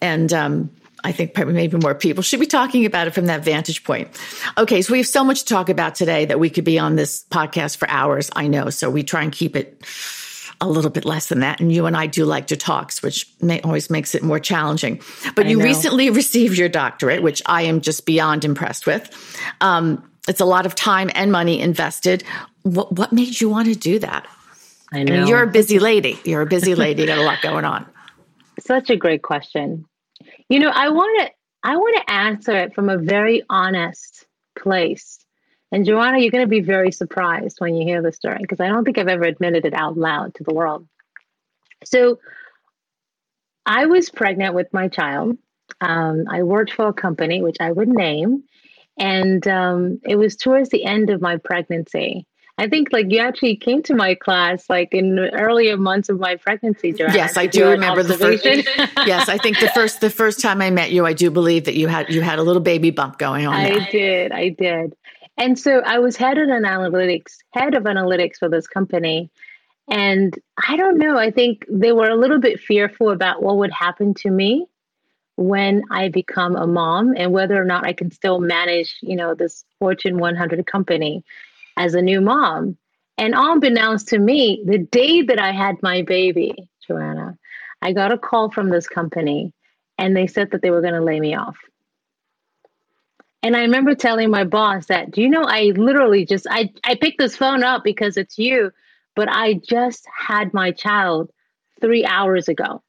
and 0.00 0.32
um, 0.32 0.70
I 1.04 1.12
think 1.12 1.36
maybe 1.36 1.76
more 1.76 1.94
people 1.94 2.22
should 2.22 2.40
be 2.40 2.46
talking 2.46 2.86
about 2.86 3.06
it 3.06 3.10
from 3.12 3.26
that 3.26 3.44
vantage 3.44 3.84
point. 3.84 4.08
Okay, 4.56 4.80
so 4.80 4.92
we 4.92 4.98
have 4.98 5.06
so 5.06 5.22
much 5.22 5.40
to 5.40 5.46
talk 5.46 5.68
about 5.68 5.94
today 5.94 6.24
that 6.24 6.40
we 6.40 6.48
could 6.48 6.64
be 6.64 6.78
on 6.78 6.96
this 6.96 7.24
podcast 7.30 7.76
for 7.76 7.88
hours. 7.88 8.30
I 8.34 8.46
know, 8.48 8.70
so 8.70 8.88
we 8.88 9.02
try 9.02 9.22
and 9.22 9.30
keep 9.30 9.54
it 9.54 9.84
a 10.60 10.68
little 10.68 10.90
bit 10.90 11.04
less 11.04 11.28
than 11.28 11.40
that. 11.40 11.60
And 11.60 11.70
you 11.70 11.86
and 11.86 11.96
I 11.96 12.06
do 12.06 12.24
like 12.24 12.46
to 12.48 12.56
talks, 12.56 13.02
which 13.02 13.26
may, 13.40 13.60
always 13.60 13.90
makes 13.90 14.14
it 14.14 14.22
more 14.22 14.38
challenging. 14.38 15.00
But 15.34 15.46
I 15.46 15.50
you 15.50 15.58
know. 15.58 15.64
recently 15.64 16.10
received 16.10 16.56
your 16.56 16.68
doctorate, 16.68 17.22
which 17.22 17.42
I 17.46 17.62
am 17.62 17.80
just 17.80 18.06
beyond 18.06 18.44
impressed 18.44 18.86
with. 18.86 19.10
Um, 19.60 20.08
it's 20.26 20.40
a 20.40 20.46
lot 20.46 20.64
of 20.64 20.74
time 20.74 21.10
and 21.14 21.30
money 21.30 21.60
invested. 21.60 22.24
What, 22.62 22.92
what 22.92 23.12
made 23.12 23.40
you 23.40 23.50
want 23.50 23.68
to 23.68 23.74
do 23.74 23.98
that? 23.98 24.26
I 24.94 25.02
know. 25.02 25.14
I 25.14 25.18
mean, 25.18 25.26
you're 25.26 25.42
a 25.42 25.50
busy 25.50 25.80
lady. 25.80 26.18
You're 26.24 26.42
a 26.42 26.46
busy 26.46 26.76
lady. 26.76 27.04
got 27.04 27.18
a 27.18 27.22
lot 27.22 27.42
going 27.42 27.64
on. 27.64 27.84
Such 28.60 28.90
a 28.90 28.96
great 28.96 29.22
question. 29.22 29.84
You 30.48 30.60
know, 30.60 30.70
I 30.72 30.90
want 30.90 31.20
to 31.20 31.32
I 31.64 31.76
want 31.76 31.96
to 31.96 32.12
answer 32.12 32.56
it 32.56 32.74
from 32.74 32.88
a 32.88 32.96
very 32.96 33.42
honest 33.50 34.26
place. 34.56 35.18
And 35.72 35.84
Joanna, 35.84 36.20
you're 36.20 36.30
going 36.30 36.44
to 36.44 36.48
be 36.48 36.60
very 36.60 36.92
surprised 36.92 37.56
when 37.58 37.74
you 37.74 37.84
hear 37.84 38.02
this 38.02 38.16
story 38.16 38.38
because 38.40 38.60
I 38.60 38.68
don't 38.68 38.84
think 38.84 38.98
I've 38.98 39.08
ever 39.08 39.24
admitted 39.24 39.64
it 39.64 39.74
out 39.74 39.96
loud 39.96 40.34
to 40.36 40.44
the 40.44 40.54
world. 40.54 40.86
So, 41.84 42.20
I 43.66 43.86
was 43.86 44.10
pregnant 44.10 44.54
with 44.54 44.72
my 44.72 44.88
child. 44.88 45.38
Um, 45.80 46.26
I 46.30 46.42
worked 46.42 46.72
for 46.72 46.86
a 46.86 46.92
company 46.92 47.42
which 47.42 47.56
I 47.58 47.72
would 47.72 47.88
name, 47.88 48.44
and 48.98 49.46
um, 49.48 50.00
it 50.04 50.16
was 50.16 50.36
towards 50.36 50.68
the 50.68 50.84
end 50.84 51.10
of 51.10 51.20
my 51.20 51.38
pregnancy. 51.38 52.26
I 52.56 52.68
think 52.68 52.92
like 52.92 53.06
you 53.10 53.18
actually 53.18 53.56
came 53.56 53.82
to 53.84 53.94
my 53.94 54.14
class 54.14 54.70
like 54.70 54.94
in 54.94 55.16
the 55.16 55.32
earlier 55.32 55.76
months 55.76 56.08
of 56.08 56.20
my 56.20 56.36
pregnancy. 56.36 56.94
Yes, 56.96 57.36
I 57.36 57.46
do 57.46 57.68
remember 57.68 58.04
the 58.04 58.16
first. 58.16 58.44
yes, 59.06 59.28
I 59.28 59.38
think 59.38 59.58
the 59.58 59.70
first 59.74 60.00
the 60.00 60.10
first 60.10 60.40
time 60.40 60.62
I 60.62 60.70
met 60.70 60.92
you, 60.92 61.04
I 61.04 61.14
do 61.14 61.30
believe 61.30 61.64
that 61.64 61.74
you 61.74 61.88
had 61.88 62.10
you 62.10 62.20
had 62.20 62.38
a 62.38 62.42
little 62.42 62.62
baby 62.62 62.90
bump 62.90 63.18
going 63.18 63.46
on. 63.46 63.54
I 63.54 63.90
did, 63.90 64.30
I 64.30 64.50
did, 64.50 64.94
and 65.36 65.58
so 65.58 65.80
I 65.84 65.98
was 65.98 66.16
head 66.16 66.38
of 66.38 66.48
analytics, 66.48 67.38
head 67.50 67.74
of 67.74 67.84
analytics 67.84 68.36
for 68.38 68.48
this 68.48 68.68
company, 68.68 69.30
and 69.88 70.38
I 70.68 70.76
don't 70.76 70.98
know. 70.98 71.18
I 71.18 71.32
think 71.32 71.66
they 71.68 71.90
were 71.90 72.08
a 72.08 72.16
little 72.16 72.38
bit 72.38 72.60
fearful 72.60 73.10
about 73.10 73.42
what 73.42 73.56
would 73.56 73.72
happen 73.72 74.14
to 74.14 74.30
me 74.30 74.66
when 75.36 75.82
I 75.90 76.08
become 76.08 76.54
a 76.54 76.68
mom 76.68 77.14
and 77.16 77.32
whether 77.32 77.60
or 77.60 77.64
not 77.64 77.84
I 77.84 77.92
can 77.92 78.12
still 78.12 78.38
manage, 78.38 78.96
you 79.00 79.16
know, 79.16 79.34
this 79.34 79.64
Fortune 79.80 80.18
100 80.18 80.64
company 80.68 81.24
as 81.76 81.94
a 81.94 82.02
new 82.02 82.20
mom. 82.20 82.76
And 83.16 83.34
unbeknownst 83.36 84.08
to 84.08 84.18
me, 84.18 84.62
the 84.66 84.78
day 84.78 85.22
that 85.22 85.38
I 85.38 85.52
had 85.52 85.82
my 85.82 86.02
baby, 86.02 86.54
Joanna, 86.86 87.38
I 87.80 87.92
got 87.92 88.12
a 88.12 88.18
call 88.18 88.50
from 88.50 88.70
this 88.70 88.88
company 88.88 89.52
and 89.98 90.16
they 90.16 90.26
said 90.26 90.50
that 90.50 90.62
they 90.62 90.70
were 90.70 90.80
going 90.80 90.94
to 90.94 91.02
lay 91.02 91.20
me 91.20 91.34
off. 91.34 91.56
And 93.42 93.54
I 93.54 93.60
remember 93.60 93.94
telling 93.94 94.30
my 94.30 94.44
boss 94.44 94.86
that, 94.86 95.10
do 95.10 95.20
you 95.20 95.28
know, 95.28 95.44
I 95.44 95.72
literally 95.76 96.24
just 96.24 96.46
I 96.48 96.72
I 96.82 96.94
picked 96.94 97.18
this 97.18 97.36
phone 97.36 97.62
up 97.62 97.84
because 97.84 98.16
it's 98.16 98.38
you, 98.38 98.72
but 99.14 99.28
I 99.28 99.60
just 99.68 100.06
had 100.16 100.54
my 100.54 100.72
child 100.72 101.30
3 101.80 102.06
hours 102.06 102.48
ago. 102.48 102.82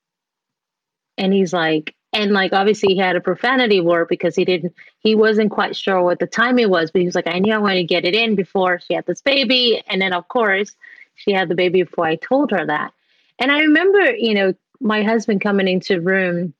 And 1.18 1.34
he's 1.34 1.52
like, 1.52 1.94
and 2.16 2.32
like 2.32 2.54
obviously 2.54 2.94
he 2.94 3.00
had 3.00 3.16
a 3.16 3.22
profanity 3.22 3.82
war 3.82 4.06
because 4.06 4.36
he 4.36 4.46
didn't 4.46 4.74
he 5.00 5.14
wasn't 5.14 5.52
quite 5.52 5.76
sure 5.76 6.02
what 6.02 6.18
the 6.20 6.26
timing 6.26 6.70
was 6.70 6.90
but 6.90 7.02
he 7.02 7.06
was 7.06 7.14
like 7.14 7.28
i 7.28 7.38
knew 7.38 7.54
i 7.54 7.58
wanted 7.58 7.76
to 7.76 7.84
get 7.84 8.06
it 8.06 8.16
in 8.16 8.36
before 8.36 8.80
she 8.80 8.96
had 8.96 9.06
this 9.06 9.22
baby. 9.22 9.84
And 9.88 10.02
then 10.02 10.14
of 10.14 10.28
course 10.28 10.76
she 11.16 11.32
had 11.32 11.50
the 11.50 11.56
baby 11.56 11.84
before 11.84 12.08
i 12.08 12.16
told 12.16 12.52
her 12.52 12.66
that. 12.66 12.94
And 13.38 13.52
i 13.52 13.60
remember 13.60 14.16
you 14.16 14.34
know 14.34 14.54
my 14.80 15.04
husband 15.04 15.42
coming 15.42 15.68
into 15.68 15.96
the 15.96 16.02
room 16.02 16.54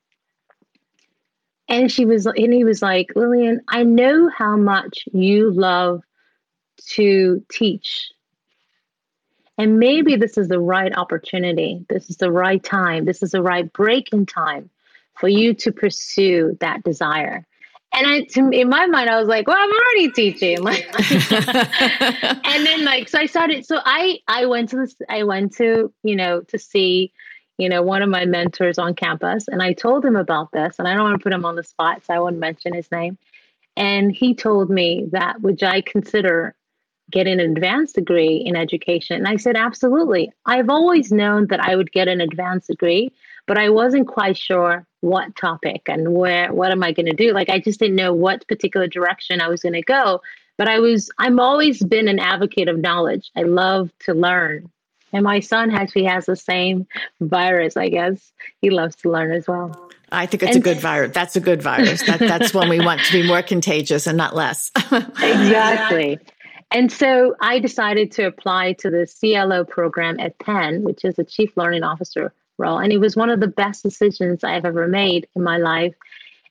and 1.68 1.92
she 1.92 2.06
was 2.06 2.26
and 2.26 2.54
he 2.54 2.64
was 2.64 2.82
like 2.82 3.12
lillian 3.16 3.62
i 3.68 3.84
know 3.84 4.30
how 4.30 4.56
much 4.56 5.08
you 5.14 5.52
love 5.52 6.04
to 6.88 7.44
teach. 7.50 8.12
And 9.58 9.80
maybe 9.80 10.18
this 10.18 10.38
is 10.38 10.50
the 10.50 10.60
right 10.60 10.96
opportunity. 10.98 11.86
This 11.88 12.10
is 12.10 12.18
the 12.18 12.30
right 12.30 12.62
time. 12.62 13.06
This 13.06 13.24
is 13.24 13.32
the 13.32 13.42
right 13.42 13.72
break 13.72 14.12
in 14.12 14.26
time 14.26 14.70
for 15.20 15.28
you 15.28 15.54
to 15.54 15.72
pursue 15.72 16.58
that 16.60 16.84
desire. 16.84 17.46
And 17.94 18.08
I, 18.08 18.22
to, 18.22 18.50
in 18.50 18.68
my 18.68 18.88
mind, 18.88 19.10
I 19.10 19.18
was 19.18 19.28
like, 19.30 19.48
"Well, 19.48 19.58
I'm 19.58 19.72
already 19.72 20.12
teaching." 20.12 20.58
and 22.44 22.66
then, 22.66 22.84
like, 22.84 23.08
so 23.08 23.20
I 23.20 23.26
started. 23.26 23.66
So 23.66 23.80
I, 23.86 24.20
I 24.28 24.46
went 24.48 24.70
to 24.70 24.78
this. 24.78 24.96
I 25.08 25.24
went 25.24 25.56
to, 25.58 25.94
you 26.04 26.16
know, 26.16 26.42
to 26.42 26.60
see, 26.60 27.14
you 27.58 27.70
know, 27.70 27.82
one 27.82 28.02
of 28.02 28.10
my 28.10 28.26
mentors 28.26 28.78
on 28.78 28.96
campus, 28.96 29.48
and 29.48 29.64
I 29.64 29.72
told 29.72 30.04
him 30.04 30.18
about 30.18 30.52
this. 30.52 30.76
And 30.78 30.90
I 30.90 30.94
don't 30.94 31.04
want 31.04 31.20
to 31.20 31.24
put 31.24 31.32
him 31.32 31.46
on 31.46 31.56
the 31.56 31.64
spot, 31.64 32.04
so 32.06 32.14
I 32.14 32.20
won't 32.20 32.38
mention 32.38 32.74
his 32.74 32.92
name. 32.92 33.18
And 33.78 34.12
he 34.12 34.34
told 34.34 34.70
me 34.70 35.08
that 35.12 35.42
would 35.42 35.62
I 35.64 35.82
consider 35.82 36.56
getting 37.12 37.40
an 37.40 37.52
advanced 37.52 37.96
degree 37.96 38.44
in 38.46 38.56
education? 38.56 39.18
And 39.18 39.28
I 39.28 39.36
said, 39.38 39.56
absolutely. 39.56 40.32
I've 40.46 40.70
always 40.70 41.12
known 41.12 41.48
that 41.48 41.60
I 41.60 41.76
would 41.76 41.92
get 41.92 42.08
an 42.08 42.22
advanced 42.22 42.68
degree, 42.68 43.12
but 43.48 43.58
I 43.58 43.70
wasn't 43.70 44.08
quite 44.08 44.38
sure 44.38 44.86
what 45.02 45.36
topic 45.36 45.84
and 45.88 46.14
where 46.14 46.52
what 46.52 46.72
am 46.72 46.84
I 46.84 46.92
going 46.92 47.06
to 47.06 47.14
do? 47.14 47.32
Like 47.32 47.50
I 47.50 47.60
just 47.60 47.80
didn't 47.80 47.96
know 47.96 48.14
what 48.14 48.48
particular 48.48 48.88
direction 48.88 49.42
I 49.42 49.48
was 49.48 49.62
going 49.62 49.74
to 49.74 49.84
go. 49.84 50.22
But 50.58 50.68
I 50.68 50.80
was 50.80 51.10
I'm 51.18 51.40
always 51.40 51.84
been 51.84 52.08
an 52.08 52.20
advocate 52.20 52.68
of 52.68 52.80
knowledge. 52.80 53.30
I 53.36 53.44
love 53.44 53.92
to 54.02 54.14
learn. 54.14 54.72
And 55.14 55.24
my 55.24 55.40
son 55.40 55.72
actually 55.72 56.06
has 56.06 56.26
the 56.26 56.36
same 56.36 56.88
virus, 57.22 57.78
I 57.78 57.90
guess. 57.90 58.34
He 58.62 58.70
loves 58.70 58.96
to 58.98 59.12
learn 59.12 59.32
as 59.32 59.48
well. 59.48 59.90
I 60.12 60.26
think 60.26 60.44
it's 60.44 60.56
and, 60.56 60.66
a 60.66 60.74
good 60.74 60.80
virus. 60.80 61.12
That's 61.14 61.36
a 61.36 61.40
good 61.40 61.62
virus. 61.62 62.04
That, 62.04 62.20
that's 62.20 62.54
when 62.54 62.68
we 62.68 62.80
want 62.80 63.02
to 63.02 63.14
be 63.14 63.26
more 63.26 63.42
contagious 63.42 64.08
and 64.08 64.18
not 64.18 64.36
less. 64.36 64.72
exactly. 64.92 66.20
And 66.72 66.92
so 66.92 67.36
I 67.40 67.60
decided 67.60 68.12
to 68.14 68.24
apply 68.24 68.74
to 68.74 68.90
the 68.90 69.08
CLO 69.20 69.64
program 69.64 70.20
at 70.20 70.38
Penn, 70.40 70.84
which 70.84 71.06
is 71.06 71.16
the 71.16 71.24
Chief 71.24 71.56
Learning 71.56 71.84
Officer 71.84 72.34
role. 72.58 72.80
And 72.80 72.92
it 72.92 73.00
was 73.00 73.16
one 73.16 73.30
of 73.30 73.40
the 73.40 73.48
best 73.48 73.84
decisions 73.84 74.44
I've 74.44 74.66
ever 74.66 74.88
made 74.88 75.28
in 75.36 75.44
my 75.44 75.58
life. 75.58 75.96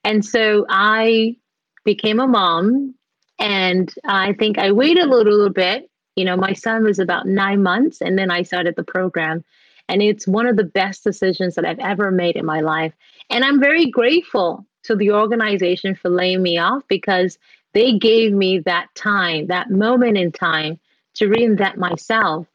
And 0.05 0.25
so 0.25 0.67
I 0.69 1.37
became 1.85 2.21
a 2.21 2.27
mom. 2.27 2.95
And 3.39 3.93
I 4.05 4.35
think 4.35 4.59
I 4.59 4.73
waited 4.73 5.05
a 5.05 5.09
little, 5.09 5.33
little 5.33 5.53
bit. 5.53 5.91
You 6.17 6.25
know, 6.25 6.37
my 6.37 6.53
son 6.53 6.85
was 6.85 7.01
about 7.01 7.27
nine 7.27 7.63
months, 7.63 8.01
and 8.01 8.17
then 8.17 8.31
I 8.31 8.43
started 8.43 8.77
the 8.77 8.85
program. 8.85 9.45
And 9.89 10.01
it's 10.01 10.27
one 10.27 10.47
of 10.47 10.57
the 10.57 10.65
best 10.65 11.03
decisions 11.05 11.57
that 11.57 11.65
I've 11.65 11.81
ever 11.81 12.11
made 12.11 12.37
in 12.37 12.47
my 12.47 12.61
life. 12.61 12.95
And 13.31 13.45
I'm 13.45 13.61
very 13.61 13.91
grateful 13.91 14.65
to 14.85 14.95
the 14.95 15.11
organization 15.13 15.95
for 15.95 16.09
laying 16.11 16.43
me 16.43 16.59
off 16.59 16.85
because 16.89 17.39
they 17.73 17.99
gave 17.99 18.33
me 18.33 18.61
that 18.61 18.95
time, 18.95 19.49
that 19.49 19.71
moment 19.71 20.17
in 20.17 20.31
time 20.31 20.79
to 21.15 21.27
reinvent 21.27 21.77
myself 21.77 22.47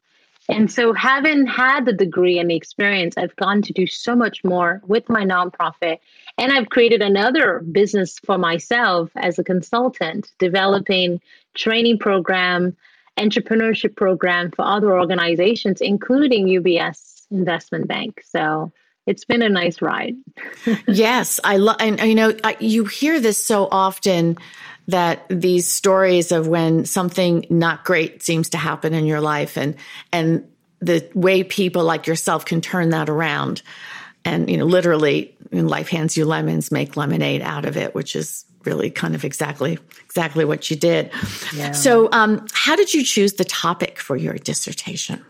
and 0.50 0.70
so, 0.70 0.92
having 0.92 1.46
had 1.46 1.84
the 1.84 1.92
degree 1.92 2.38
and 2.38 2.50
the 2.50 2.56
experience, 2.56 3.16
I've 3.16 3.36
gone 3.36 3.62
to 3.62 3.72
do 3.72 3.86
so 3.86 4.16
much 4.16 4.42
more 4.42 4.82
with 4.84 5.08
my 5.08 5.22
nonprofit. 5.24 5.98
And 6.38 6.52
I've 6.52 6.70
created 6.70 7.02
another 7.02 7.60
business 7.60 8.18
for 8.18 8.36
myself 8.36 9.10
as 9.14 9.38
a 9.38 9.44
consultant, 9.44 10.32
developing 10.38 11.20
training 11.54 11.98
program, 11.98 12.76
entrepreneurship 13.16 13.94
program 13.94 14.50
for 14.50 14.64
other 14.64 14.98
organizations, 14.98 15.80
including 15.80 16.46
UBS 16.46 17.26
Investment 17.30 17.86
Bank. 17.86 18.20
So, 18.28 18.72
it's 19.06 19.24
been 19.24 19.42
a 19.42 19.48
nice 19.48 19.80
ride. 19.80 20.16
yes, 20.88 21.38
I 21.44 21.58
love, 21.58 21.76
and 21.78 22.00
you 22.00 22.14
know, 22.16 22.34
I, 22.42 22.56
you 22.58 22.86
hear 22.86 23.20
this 23.20 23.42
so 23.42 23.68
often 23.70 24.36
that 24.90 25.24
these 25.28 25.70
stories 25.70 26.32
of 26.32 26.48
when 26.48 26.84
something 26.84 27.46
not 27.50 27.84
great 27.84 28.22
seems 28.22 28.50
to 28.50 28.58
happen 28.58 28.94
in 28.94 29.06
your 29.06 29.20
life 29.20 29.56
and 29.56 29.76
and 30.12 30.46
the 30.80 31.08
way 31.14 31.44
people 31.44 31.84
like 31.84 32.06
yourself 32.06 32.44
can 32.44 32.60
turn 32.60 32.90
that 32.90 33.08
around. 33.08 33.62
And 34.24 34.50
you 34.50 34.56
know 34.58 34.66
literally 34.66 35.34
life 35.50 35.88
hands 35.88 36.16
you 36.16 36.24
lemons 36.24 36.70
make 36.70 36.96
lemonade 36.96 37.42
out 37.42 37.64
of 37.64 37.76
it 37.76 37.94
which 37.94 38.14
is 38.14 38.44
really 38.64 38.90
kind 38.90 39.14
of 39.14 39.24
exactly 39.24 39.78
exactly 40.04 40.44
what 40.44 40.70
you 40.70 40.76
did. 40.76 41.10
Yeah. 41.54 41.72
so 41.72 42.08
um, 42.12 42.46
how 42.52 42.76
did 42.76 42.92
you 42.92 43.02
choose 43.02 43.34
the 43.34 43.44
topic 43.44 43.98
for 43.98 44.16
your 44.16 44.34
dissertation? 44.34 45.24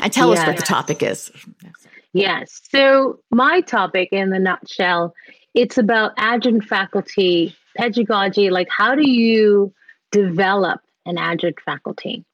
And 0.00 0.12
tell 0.12 0.28
yes. 0.30 0.40
us 0.40 0.46
what 0.46 0.56
the 0.56 0.62
topic 0.62 1.02
is. 1.02 1.30
Yes 2.12 2.60
so 2.70 3.20
my 3.30 3.62
topic 3.62 4.10
in 4.12 4.30
the 4.30 4.38
nutshell 4.38 5.14
it's 5.54 5.78
about 5.78 6.12
adjunct 6.18 6.66
faculty 6.66 7.56
pedagogy 7.76 8.50
like 8.50 8.68
how 8.70 8.94
do 8.94 9.08
you 9.08 9.72
develop 10.10 10.80
an 11.04 11.18
adjunct 11.18 11.60
faculty? 11.62 12.24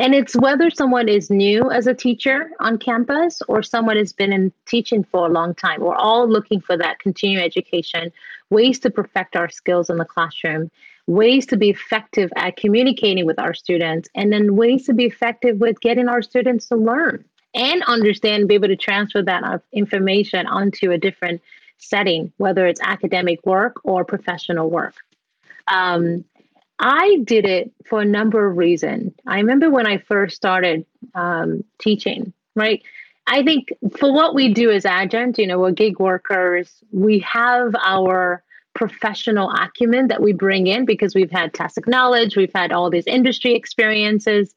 And 0.00 0.14
it's 0.14 0.36
whether 0.36 0.70
someone 0.70 1.08
is 1.08 1.28
new 1.28 1.70
as 1.72 1.88
a 1.88 1.94
teacher 1.94 2.52
on 2.60 2.78
campus 2.78 3.42
or 3.48 3.64
someone 3.64 3.96
has 3.96 4.12
been 4.12 4.32
in 4.32 4.52
teaching 4.66 5.02
for 5.02 5.26
a 5.26 5.32
long 5.32 5.54
time. 5.56 5.80
We're 5.80 5.96
all 5.96 6.28
looking 6.28 6.60
for 6.60 6.76
that 6.76 7.00
continuing 7.00 7.44
education 7.44 8.12
ways 8.50 8.78
to 8.80 8.90
perfect 8.90 9.34
our 9.34 9.48
skills 9.48 9.90
in 9.90 9.96
the 9.96 10.04
classroom 10.04 10.70
ways 11.08 11.46
to 11.46 11.56
be 11.56 11.70
effective 11.70 12.30
at 12.36 12.56
communicating 12.56 13.24
with 13.24 13.38
our 13.38 13.54
students 13.54 14.10
and 14.14 14.30
then 14.30 14.56
ways 14.56 14.84
to 14.84 14.92
be 14.92 15.06
effective 15.06 15.58
with 15.58 15.80
getting 15.80 16.06
our 16.06 16.20
students 16.20 16.68
to 16.68 16.76
learn 16.76 17.24
and 17.54 17.82
understand 17.84 18.46
be 18.46 18.54
able 18.54 18.68
to 18.68 18.76
transfer 18.76 19.22
that 19.22 19.62
information 19.72 20.46
onto 20.46 20.90
a 20.90 20.98
different 20.98 21.40
setting, 21.78 22.32
whether 22.36 22.66
it's 22.66 22.80
academic 22.82 23.44
work 23.46 23.80
or 23.84 24.04
professional 24.04 24.70
work. 24.70 24.94
Um, 25.66 26.24
I 26.78 27.18
did 27.24 27.44
it 27.44 27.72
for 27.86 28.00
a 28.02 28.04
number 28.04 28.48
of 28.48 28.56
reasons. 28.56 29.12
I 29.26 29.36
remember 29.36 29.70
when 29.70 29.86
I 29.86 29.98
first 29.98 30.36
started 30.36 30.86
um, 31.14 31.64
teaching, 31.80 32.32
right? 32.54 32.82
I 33.26 33.42
think 33.42 33.72
for 33.96 34.12
what 34.12 34.34
we 34.34 34.54
do 34.54 34.70
as 34.70 34.86
adjunct, 34.86 35.38
you 35.38 35.46
know, 35.46 35.58
we're 35.58 35.72
gig 35.72 35.98
workers, 35.98 36.82
we 36.92 37.18
have 37.20 37.74
our 37.84 38.42
professional 38.74 39.50
acumen 39.50 40.08
that 40.08 40.22
we 40.22 40.32
bring 40.32 40.68
in 40.68 40.84
because 40.84 41.14
we've 41.14 41.30
had 41.30 41.52
tacit 41.52 41.88
knowledge, 41.88 42.36
we've 42.36 42.52
had 42.54 42.72
all 42.72 42.90
these 42.90 43.06
industry 43.06 43.54
experiences, 43.54 44.54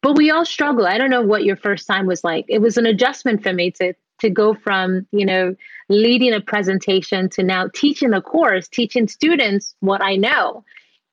but 0.00 0.16
we 0.16 0.30
all 0.30 0.46
struggle. 0.46 0.86
I 0.86 0.96
don't 0.96 1.10
know 1.10 1.22
what 1.22 1.44
your 1.44 1.56
first 1.56 1.86
time 1.86 2.06
was 2.06 2.24
like. 2.24 2.46
It 2.48 2.60
was 2.60 2.78
an 2.78 2.86
adjustment 2.86 3.42
for 3.42 3.52
me 3.52 3.70
to 3.72 3.92
to 4.20 4.30
go 4.30 4.54
from, 4.54 5.06
you 5.12 5.26
know, 5.26 5.54
leading 5.88 6.32
a 6.32 6.40
presentation 6.40 7.28
to 7.30 7.42
now 7.42 7.68
teaching 7.72 8.12
a 8.12 8.22
course, 8.22 8.68
teaching 8.68 9.08
students 9.08 9.74
what 9.80 10.02
I 10.02 10.16
know. 10.16 10.64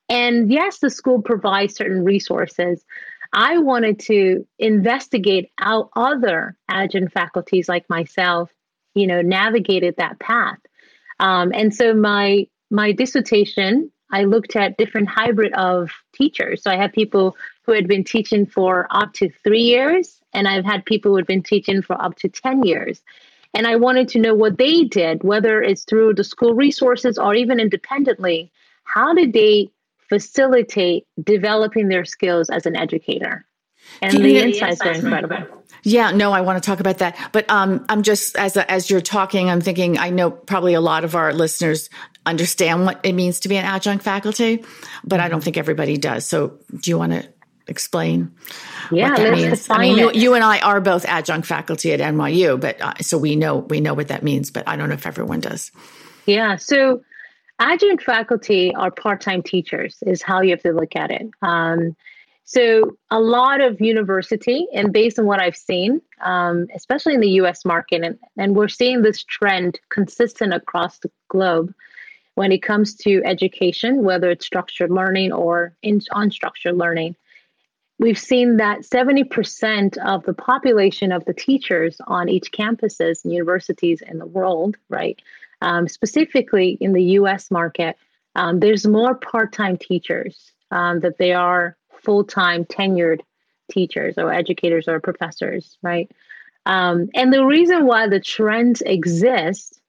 And 0.10 0.52
yes, 0.52 0.80
the 0.80 0.90
school 0.90 1.22
provides 1.22 1.76
certain 1.76 2.04
resources. 2.04 2.84
I 3.34 3.58
wanted 3.58 4.00
to 4.02 4.48
investigate 4.60 5.52
how 5.58 5.90
other 5.96 6.58
adjunct 6.70 7.14
faculties 7.14 7.68
like 7.68 7.90
myself, 7.90 8.52
you 8.94 9.08
know, 9.08 9.22
navigated 9.22 9.96
that 9.98 10.20
path. 10.20 10.60
Um, 11.20 11.52
and 11.54 11.74
so 11.74 11.94
my 11.94 12.48
my 12.72 12.92
dissertation, 12.92 13.92
I 14.12 14.24
looked 14.24 14.56
at 14.56 14.78
different 14.78 15.10
hybrid 15.10 15.54
of 15.54 15.92
teachers. 16.16 16.64
So 16.64 16.72
I 16.72 16.78
have 16.78 16.94
people 16.94 17.36
who 17.66 17.74
had 17.74 17.88
been 17.88 18.04
teaching 18.04 18.46
for 18.46 18.88
up 18.90 19.14
to 19.14 19.30
three 19.44 19.62
years, 19.62 20.22
and 20.34 20.48
I've 20.48 20.66
had 20.66 20.86
people 20.86 21.12
who 21.12 21.18
had 21.18 21.28
been 21.28 21.44
teaching 21.44 21.82
for 21.82 22.00
up 22.02 22.16
to 22.18 22.30
10 22.30 22.64
years. 22.64 23.02
And 23.54 23.66
I 23.66 23.78
wanted 23.78 24.10
to 24.10 24.20
know 24.20 24.36
what 24.36 24.58
they 24.58 24.84
did, 24.84 25.24
whether 25.24 25.62
it's 25.62 25.86
through 25.86 26.16
the 26.16 26.24
school 26.24 26.54
resources 26.54 27.18
or 27.18 27.34
even 27.34 27.60
independently. 27.60 28.52
How 28.84 29.14
did 29.14 29.32
they 29.34 29.70
facilitate 30.10 31.08
developing 31.24 31.88
their 31.88 32.06
skills 32.06 32.50
as 32.50 32.66
an 32.66 32.76
educator? 32.76 33.46
And 34.02 34.18
the 34.18 34.38
insights 34.38 34.82
are 34.82 34.92
incredible. 34.92 35.38
Yeah, 35.84 36.12
no, 36.12 36.32
I 36.32 36.42
want 36.42 36.62
to 36.62 36.66
talk 36.68 36.80
about 36.80 36.98
that. 36.98 37.18
But 37.32 37.50
um, 37.50 37.86
I'm 37.90 38.02
just 38.02 38.36
as 38.36 38.58
as 38.58 38.90
you're 38.90 39.02
talking, 39.02 39.50
I'm 39.50 39.62
thinking. 39.62 39.98
I 39.98 40.10
know 40.10 40.32
probably 40.32 40.74
a 40.74 40.82
lot 40.82 41.04
of 41.04 41.16
our 41.16 41.32
listeners 41.32 41.90
understand 42.26 42.86
what 42.86 43.00
it 43.04 43.14
means 43.14 43.42
to 43.42 43.50
be 43.50 43.56
an 43.56 43.66
adjunct 43.66 44.04
faculty, 44.04 44.66
but 45.04 45.20
I 45.20 45.30
don't 45.30 45.44
think 45.44 45.58
everybody 45.58 45.98
does. 45.98 46.26
So, 46.26 46.58
do 46.76 46.90
you 46.90 46.98
want 46.98 47.12
to 47.12 47.30
explain? 47.68 48.32
Yeah, 48.92 49.16
that 49.16 49.20
let's 49.20 49.42
means? 49.42 49.70
I 49.70 49.78
mean. 49.80 49.98
You, 49.98 50.12
you, 50.14 50.34
and 50.34 50.44
I 50.44 50.60
are 50.60 50.82
both 50.82 51.06
adjunct 51.06 51.48
faculty 51.48 51.94
at 51.94 52.00
NYU, 52.00 52.60
but 52.60 52.82
uh, 52.82 52.94
so 53.02 53.18
we 53.18 53.36
know 53.36 53.58
we 53.58 53.82
know 53.82 53.94
what 53.94 54.08
that 54.10 54.24
means. 54.24 54.52
But 54.52 54.68
I 54.68 54.76
don't 54.76 54.90
know 54.90 54.96
if 54.96 55.08
everyone 55.08 55.40
does. 55.40 55.72
Yeah, 56.26 56.56
so 56.56 57.02
adjunct 57.60 58.04
faculty 58.04 58.74
are 58.76 58.92
part-time 58.92 59.44
teachers 59.44 59.98
is 60.06 60.22
how 60.22 60.42
you 60.42 60.52
have 60.52 60.64
to 60.64 60.72
look 60.72 60.96
at 60.96 61.12
it. 61.12 61.28
Um, 61.42 61.96
so 62.46 62.96
a 63.10 63.20
lot 63.20 63.60
of 63.60 63.82
university, 63.82 64.68
and 64.72 64.94
based 64.94 65.18
on 65.18 65.26
what 65.26 65.40
I've 65.40 65.58
seen, 65.58 66.00
um, 66.22 66.68
especially 66.76 67.16
in 67.16 67.20
the 67.20 67.32
U.S. 67.32 67.66
market, 67.66 68.04
and, 68.04 68.20
and 68.38 68.56
we're 68.56 68.68
seeing 68.68 69.02
this 69.02 69.24
trend 69.24 69.80
consistent 69.90 70.54
across 70.54 71.00
the 71.00 71.10
globe 71.28 71.74
when 72.36 72.52
it 72.52 72.62
comes 72.62 72.94
to 72.98 73.24
education, 73.26 74.04
whether 74.04 74.30
it's 74.30 74.46
structured 74.46 74.92
learning 74.92 75.32
or 75.32 75.76
in, 75.82 76.02
unstructured 76.12 76.78
learning. 76.78 77.16
We've 77.98 78.20
seen 78.20 78.58
that 78.58 78.82
70% 78.82 79.98
of 80.00 80.24
the 80.24 80.34
population 80.34 81.12
of 81.12 81.24
the 81.26 81.34
teachers 81.34 81.98
on 82.08 82.28
each 82.28 82.52
campuses 82.52 83.24
and 83.24 83.34
universities 83.34 84.02
in 84.06 84.18
the 84.18 84.26
world, 84.26 84.76
right, 84.90 85.20
um, 85.62 85.88
specifically 85.88 86.78
in 86.82 86.92
the 86.92 87.04
US 87.20 87.50
market, 87.50 87.96
um, 88.36 88.60
there's 88.60 88.86
more 88.86 89.16
part 89.16 89.54
time 89.54 89.78
teachers 89.78 90.52
um, 90.72 91.00
that 91.00 91.18
they 91.18 91.32
are 91.32 91.78
full 92.04 92.26
time 92.26 92.66
tenured 92.66 93.22
teachers 93.72 94.16
or 94.18 94.32
educators 94.32 94.88
or 94.88 95.00
professors, 95.00 95.78
right? 95.82 96.12
Um, 96.66 97.10
and 97.14 97.32
the 97.32 97.46
reason 97.46 97.86
why 97.86 98.08
the 98.08 98.20
trends 98.20 98.82
exist 98.82 99.80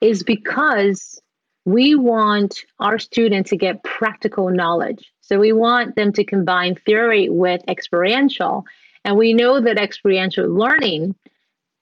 is 0.00 0.22
because 0.22 1.20
we 1.64 1.94
want 1.94 2.60
our 2.78 2.98
students 2.98 3.50
to 3.50 3.56
get 3.56 3.82
practical 3.82 4.48
knowledge. 4.48 5.12
So 5.28 5.38
we 5.38 5.52
want 5.52 5.94
them 5.94 6.12
to 6.14 6.24
combine 6.24 6.74
theory 6.74 7.28
with 7.28 7.60
experiential. 7.68 8.64
And 9.04 9.16
we 9.16 9.34
know 9.34 9.60
that 9.60 9.78
experiential 9.78 10.48
learning 10.48 11.14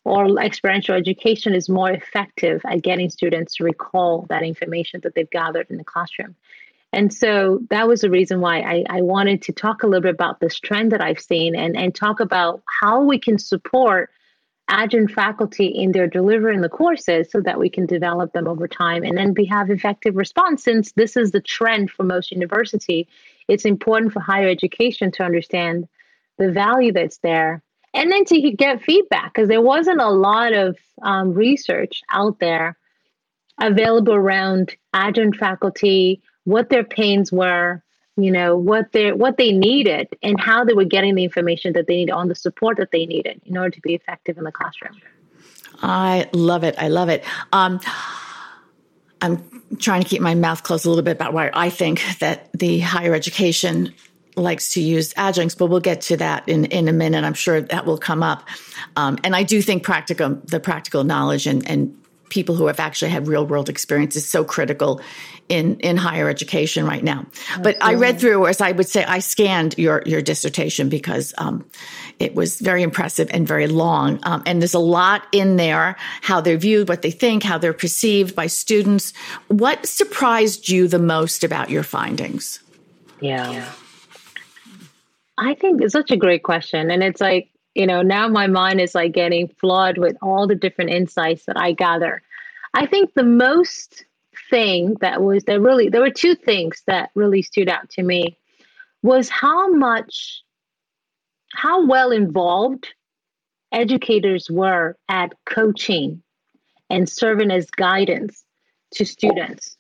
or 0.04 0.40
experiential 0.40 0.94
education 0.94 1.54
is 1.54 1.68
more 1.68 1.90
effective 1.90 2.60
at 2.64 2.82
getting 2.82 3.08
students 3.08 3.54
to 3.56 3.64
recall 3.64 4.26
that 4.28 4.42
information 4.42 5.00
that 5.02 5.14
they've 5.14 5.30
gathered 5.30 5.68
in 5.70 5.76
the 5.76 5.84
classroom. 5.84 6.34
And 6.92 7.12
so 7.12 7.60
that 7.70 7.88
was 7.88 8.00
the 8.00 8.10
reason 8.10 8.40
why 8.40 8.60
I, 8.60 8.84
I, 8.88 9.02
wanted 9.02 9.42
to 9.42 9.52
talk 9.52 9.82
a 9.82 9.86
little 9.86 10.02
bit 10.02 10.14
about 10.14 10.38
this 10.40 10.58
trend 10.58 10.92
that 10.92 11.02
I've 11.02 11.20
seen 11.20 11.56
and, 11.56 11.76
and 11.76 11.94
talk 11.94 12.20
about 12.20 12.62
how 12.80 13.02
we 13.02 13.18
can 13.18 13.38
support 13.38 14.10
adjunct 14.68 15.12
faculty 15.12 15.66
in 15.66 15.92
their 15.92 16.06
delivering 16.06 16.60
the 16.60 16.68
courses 16.68 17.30
so 17.30 17.40
that 17.40 17.58
we 17.58 17.68
can 17.68 17.86
develop 17.86 18.32
them 18.32 18.48
over 18.48 18.66
time 18.66 19.04
and 19.04 19.16
then 19.16 19.32
be 19.32 19.44
have 19.44 19.70
effective 19.70 20.16
response 20.16 20.64
since 20.64 20.92
this 20.92 21.16
is 21.16 21.30
the 21.30 21.40
trend 21.40 21.90
for 21.90 22.02
most 22.02 22.32
university 22.32 23.06
it's 23.48 23.64
important 23.64 24.12
for 24.12 24.20
higher 24.20 24.48
education 24.48 25.12
to 25.12 25.22
understand 25.22 25.88
the 26.38 26.50
value 26.50 26.92
that's 26.92 27.18
there 27.18 27.62
and 27.94 28.12
then 28.12 28.24
to 28.26 28.50
get 28.52 28.82
feedback 28.82 29.32
because 29.32 29.48
there 29.48 29.62
wasn't 29.62 30.00
a 30.00 30.10
lot 30.10 30.52
of 30.52 30.76
um, 31.02 31.32
research 31.32 32.02
out 32.10 32.38
there 32.38 32.76
available 33.60 34.14
around 34.14 34.76
adjunct 34.92 35.38
faculty 35.38 36.20
what 36.44 36.68
their 36.68 36.84
pains 36.84 37.32
were, 37.32 37.82
you 38.16 38.30
know, 38.30 38.56
what 38.56 38.92
they 38.92 39.12
what 39.12 39.37
they 39.37 39.52
needed 39.52 40.09
and 40.22 40.38
how 40.38 40.64
they 40.64 40.74
were 40.74 40.85
getting 40.85 41.14
the 41.14 41.24
information 41.24 41.72
that 41.72 41.87
they 41.87 41.96
needed 41.96 42.12
on 42.12 42.28
the 42.28 42.35
support 42.35 42.76
that 42.76 42.90
they 42.92 43.06
needed 43.06 43.40
in 43.44 43.56
order 43.56 43.70
to 43.70 43.80
be 43.80 43.94
effective 43.94 44.38
in 44.38 44.44
the 44.44 44.52
classroom. 44.52 45.00
I 45.82 46.28
love 46.32 46.64
it. 46.64 46.74
I 46.78 46.88
love 46.88 47.09
it. 47.09 47.24
Um, 47.52 47.80
I'm 49.22 49.42
trying 49.79 50.02
to 50.02 50.09
keep 50.09 50.20
my 50.20 50.35
mouth 50.35 50.62
closed 50.62 50.87
a 50.87 50.88
little 50.88 51.05
bit 51.05 51.12
about 51.12 51.33
why 51.33 51.50
I 51.52 51.70
think 51.70 52.02
that 52.20 52.50
the 52.52 52.81
higher 52.81 53.14
education 53.14 53.94
likes 54.37 54.74
to 54.74 54.83
use 54.83 55.14
adjuncts, 55.16 55.55
but 55.55 55.66
we'll 55.66 55.81
get 55.81 56.02
to 56.02 56.16
that 56.18 56.46
in, 56.48 56.66
in 56.66 56.88
a 56.88 56.92
minute. 56.92 57.24
I'm 57.24 57.35
sure 57.35 57.61
that 57.61 57.87
will 57.87 57.98
come 57.98 58.22
up. 58.22 58.46
Um, 58.96 59.18
and 59.24 59.35
I 59.35 59.42
do 59.42 59.62
think 59.62 59.83
practical, 59.83 60.35
the 60.44 60.61
practical 60.61 61.05
knowledge 61.05 61.46
and, 61.46 61.68
and 61.68 61.96
people 62.37 62.55
who 62.55 62.66
have 62.66 62.79
actually 62.79 63.11
had 63.11 63.27
real 63.27 63.46
world 63.46 63.70
experience 63.70 64.14
is 64.14 64.29
so 64.29 64.44
critical 64.44 65.01
in 65.49 65.81
in 65.81 65.96
higher 65.96 66.29
education 66.29 66.85
right 66.85 67.03
now. 67.03 67.25
Absolutely. 67.49 67.72
But 67.72 67.83
I 67.83 67.94
read 67.94 68.20
through, 68.20 68.46
as 68.46 68.61
I 68.61 68.72
would 68.72 68.87
say, 68.87 69.05
I 69.05 69.20
scanned 69.20 69.75
your 69.79 70.03
your 70.05 70.20
dissertation 70.20 70.90
because 70.90 71.33
um, 71.38 71.64
it 72.18 72.35
was 72.35 72.61
very 72.61 72.83
impressive 72.83 73.31
and 73.33 73.49
very 73.49 73.68
long, 73.68 74.20
um, 74.25 74.42
and 74.44 74.61
there's 74.61 74.75
a 74.75 74.79
lot 75.01 75.27
in 75.33 75.57
there 75.57 75.96
how 76.20 76.42
they're 76.42 76.59
viewed, 76.59 76.90
what 76.90 77.01
they 77.01 77.11
think, 77.11 77.42
how 77.42 77.57
they're 77.57 77.72
perceived 77.72 78.37
by 78.37 78.49
students. 78.49 79.14
What 79.49 79.87
surprised 79.87 80.68
you 80.68 80.88
the 80.88 80.99
most 80.99 81.42
about 81.42 81.70
your 81.70 81.85
findings? 81.85 82.61
Yeah. 83.20 83.51
yeah. 83.51 83.72
I 85.38 85.55
think 85.55 85.81
it's 85.81 85.94
such 85.94 86.11
a 86.11 86.18
great 86.18 86.42
question. 86.42 86.90
And 86.90 87.03
it's 87.03 87.20
like, 87.20 87.49
you 87.75 87.87
know, 87.87 88.03
now 88.03 88.29
my 88.29 88.46
mind 88.46 88.81
is 88.81 88.94
like 88.94 89.12
getting 89.12 89.49
flooded 89.49 89.99
with 89.99 90.16
all 90.20 90.46
the 90.46 90.55
different 90.55 90.90
insights 90.90 91.44
that 91.46 91.59
I 91.59 91.72
gather. 91.72 92.22
I 92.74 92.87
think 92.87 93.14
the 93.14 93.24
most 93.24 94.05
thing 94.50 94.96
that 95.00 95.22
was 95.22 95.44
that 95.44 95.61
really 95.61 95.88
there 95.88 96.00
were 96.00 96.11
two 96.11 96.35
things 96.35 96.83
that 96.87 97.11
really 97.14 97.42
stood 97.42 97.68
out 97.68 97.88
to 97.90 98.02
me 98.02 98.37
was 99.02 99.29
how 99.29 99.72
much 99.72 100.42
how 101.52 101.87
well 101.87 102.11
involved 102.11 102.87
educators 103.72 104.50
were 104.50 104.96
at 105.09 105.33
coaching 105.46 106.22
and 106.90 107.09
serving 107.09 107.50
as 107.50 107.70
guidance 107.70 108.44
to 108.92 109.05
students. 109.05 109.76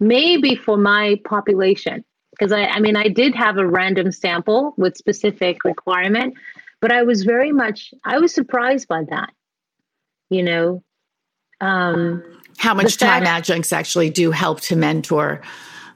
Maybe 0.00 0.54
for 0.54 0.76
my 0.76 1.20
population 1.24 2.04
because 2.30 2.52
I, 2.52 2.64
I 2.64 2.80
mean 2.80 2.96
i 2.96 3.08
did 3.08 3.34
have 3.34 3.56
a 3.56 3.66
random 3.66 4.12
sample 4.12 4.74
with 4.76 4.96
specific 4.96 5.64
requirement 5.64 6.34
but 6.80 6.92
i 6.92 7.02
was 7.02 7.24
very 7.24 7.52
much 7.52 7.92
i 8.04 8.18
was 8.18 8.34
surprised 8.34 8.88
by 8.88 9.04
that 9.10 9.32
you 10.30 10.42
know 10.42 10.82
um, 11.60 12.22
how 12.58 12.74
much 12.74 12.96
time 12.96 13.24
adjuncts 13.24 13.72
actually 13.72 14.10
do 14.10 14.30
help 14.30 14.60
to 14.62 14.76
mentor 14.76 15.40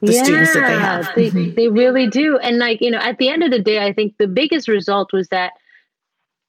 the 0.01 0.13
yeah, 0.13 0.23
students 0.23 0.53
that 0.53 0.67
they 0.67 0.79
have. 0.79 1.09
They, 1.15 1.29
mm-hmm. 1.29 1.55
they 1.55 1.67
really 1.69 2.07
do. 2.07 2.37
And 2.37 2.57
like, 2.57 2.81
you 2.81 2.91
know, 2.91 2.99
at 2.99 3.17
the 3.17 3.29
end 3.29 3.43
of 3.43 3.51
the 3.51 3.59
day, 3.59 3.85
I 3.85 3.93
think 3.93 4.15
the 4.17 4.27
biggest 4.27 4.67
result 4.67 5.13
was 5.13 5.29
that 5.29 5.53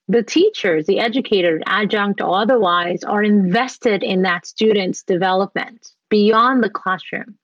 the 0.09 0.22
teachers, 0.22 0.87
the 0.87 0.98
educators, 0.98 1.62
adjunct 1.66 2.20
or 2.20 2.37
otherwise, 2.37 3.05
are 3.05 3.22
invested 3.22 4.03
in 4.03 4.22
that 4.22 4.46
student's 4.46 5.03
development 5.03 5.92
beyond 6.11 6.62
the 6.62 6.70
classroom. 6.70 7.37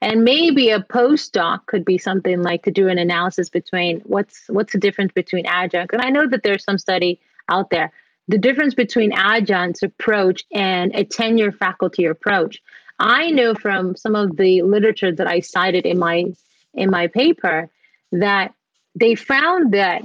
And 0.00 0.24
maybe 0.24 0.70
a 0.70 0.80
postdoc 0.80 1.66
could 1.66 1.84
be 1.84 1.96
something 1.96 2.42
like 2.42 2.64
to 2.64 2.70
do 2.70 2.88
an 2.88 2.98
analysis 2.98 3.48
between 3.48 4.00
what's 4.00 4.44
what's 4.48 4.72
the 4.72 4.78
difference 4.78 5.12
between 5.12 5.46
adjunct. 5.46 5.92
And 5.92 6.02
I 6.02 6.10
know 6.10 6.26
that 6.28 6.42
there's 6.42 6.64
some 6.64 6.78
study 6.78 7.20
out 7.48 7.70
there 7.70 7.92
the 8.28 8.38
difference 8.38 8.74
between 8.74 9.12
adjunct's 9.12 9.82
approach 9.82 10.44
and 10.52 10.94
a 10.94 11.04
tenure 11.04 11.52
faculty 11.52 12.04
approach. 12.04 12.60
I 12.98 13.30
know 13.30 13.54
from 13.54 13.96
some 13.96 14.14
of 14.14 14.36
the 14.36 14.62
literature 14.62 15.12
that 15.12 15.26
I 15.26 15.40
cited 15.40 15.86
in 15.86 15.98
my 15.98 16.26
in 16.74 16.90
my 16.90 17.08
paper 17.08 17.68
that 18.12 18.54
they 18.94 19.14
found 19.14 19.74
that 19.74 20.02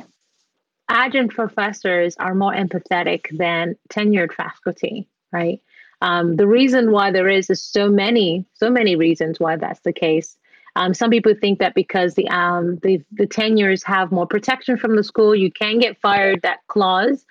adjunct 0.90 1.36
professors 1.36 2.16
are 2.18 2.34
more 2.34 2.54
empathetic 2.54 3.26
than 3.38 3.76
tenured 3.90 4.34
faculty, 4.34 5.08
right? 5.32 5.62
Um, 6.02 6.36
the 6.36 6.48
reason 6.48 6.92
why 6.92 7.12
there 7.12 7.28
is 7.28 7.50
is 7.50 7.62
so 7.62 7.90
many, 7.90 8.46
so 8.54 8.70
many 8.70 8.96
reasons 8.96 9.40
why 9.40 9.58
that's 9.58 9.80
the 9.82 9.94
case. 9.94 10.38
Um, 10.76 10.94
some 10.94 11.10
people 11.10 11.34
think 11.34 11.60
that 11.60 11.74
because 11.74 12.14
the 12.14 12.28
um, 12.30 12.78
the 12.84 13.02
the 13.12 13.26
tenures 13.26 13.84
have 13.84 14.12
more 14.12 14.28
protection 14.28 14.78
from 14.78 14.96
the 14.96 15.04
school, 15.04 15.36
you 15.36 15.52
can 15.52 15.80
get 15.80 16.00
fired. 16.00 16.42
That 16.44 16.60
clause 16.68 17.26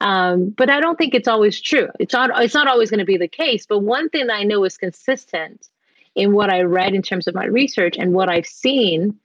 um, 0.00 0.50
but 0.56 0.70
I 0.70 0.80
don't 0.80 0.96
think 0.96 1.14
it's 1.14 1.28
always 1.28 1.60
true. 1.60 1.88
It's 1.98 2.14
not. 2.14 2.30
It's 2.42 2.54
not 2.54 2.68
always 2.68 2.90
going 2.90 3.00
to 3.00 3.04
be 3.04 3.18
the 3.18 3.28
case. 3.28 3.66
But 3.66 3.80
one 3.80 4.08
thing 4.08 4.28
that 4.28 4.36
I 4.36 4.44
know 4.44 4.64
is 4.64 4.76
consistent 4.78 5.68
in 6.14 6.32
what 6.32 6.50
I 6.50 6.62
read 6.62 6.94
in 6.94 7.02
terms 7.02 7.28
of 7.28 7.34
my 7.34 7.44
research 7.44 7.96
and 7.98 8.12
what 8.12 8.28
I've 8.28 8.46
seen 8.46 9.18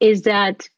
is 0.00 0.22
that 0.22 0.68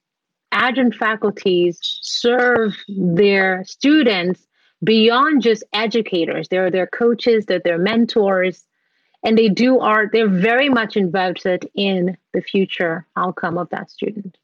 adjunct 0.53 0.97
faculties 0.97 1.79
serve 1.83 2.77
their 2.88 3.64
students 3.64 4.47
beyond 4.83 5.43
just 5.43 5.64
educators. 5.73 6.49
They're 6.49 6.71
their 6.71 6.87
coaches. 6.87 7.47
They're 7.47 7.61
their 7.61 7.79
mentors. 7.79 8.64
and 9.25 9.37
they 9.38 9.49
do 9.49 9.81
are 9.81 10.09
they're 10.12 10.29
very 10.29 10.69
much 10.69 10.97
invested 10.97 11.69
in 11.75 12.17
the 12.33 12.43
future 12.43 13.07
outcome 13.17 13.59
of 13.59 13.69
that 13.71 13.90
student. 13.90 14.37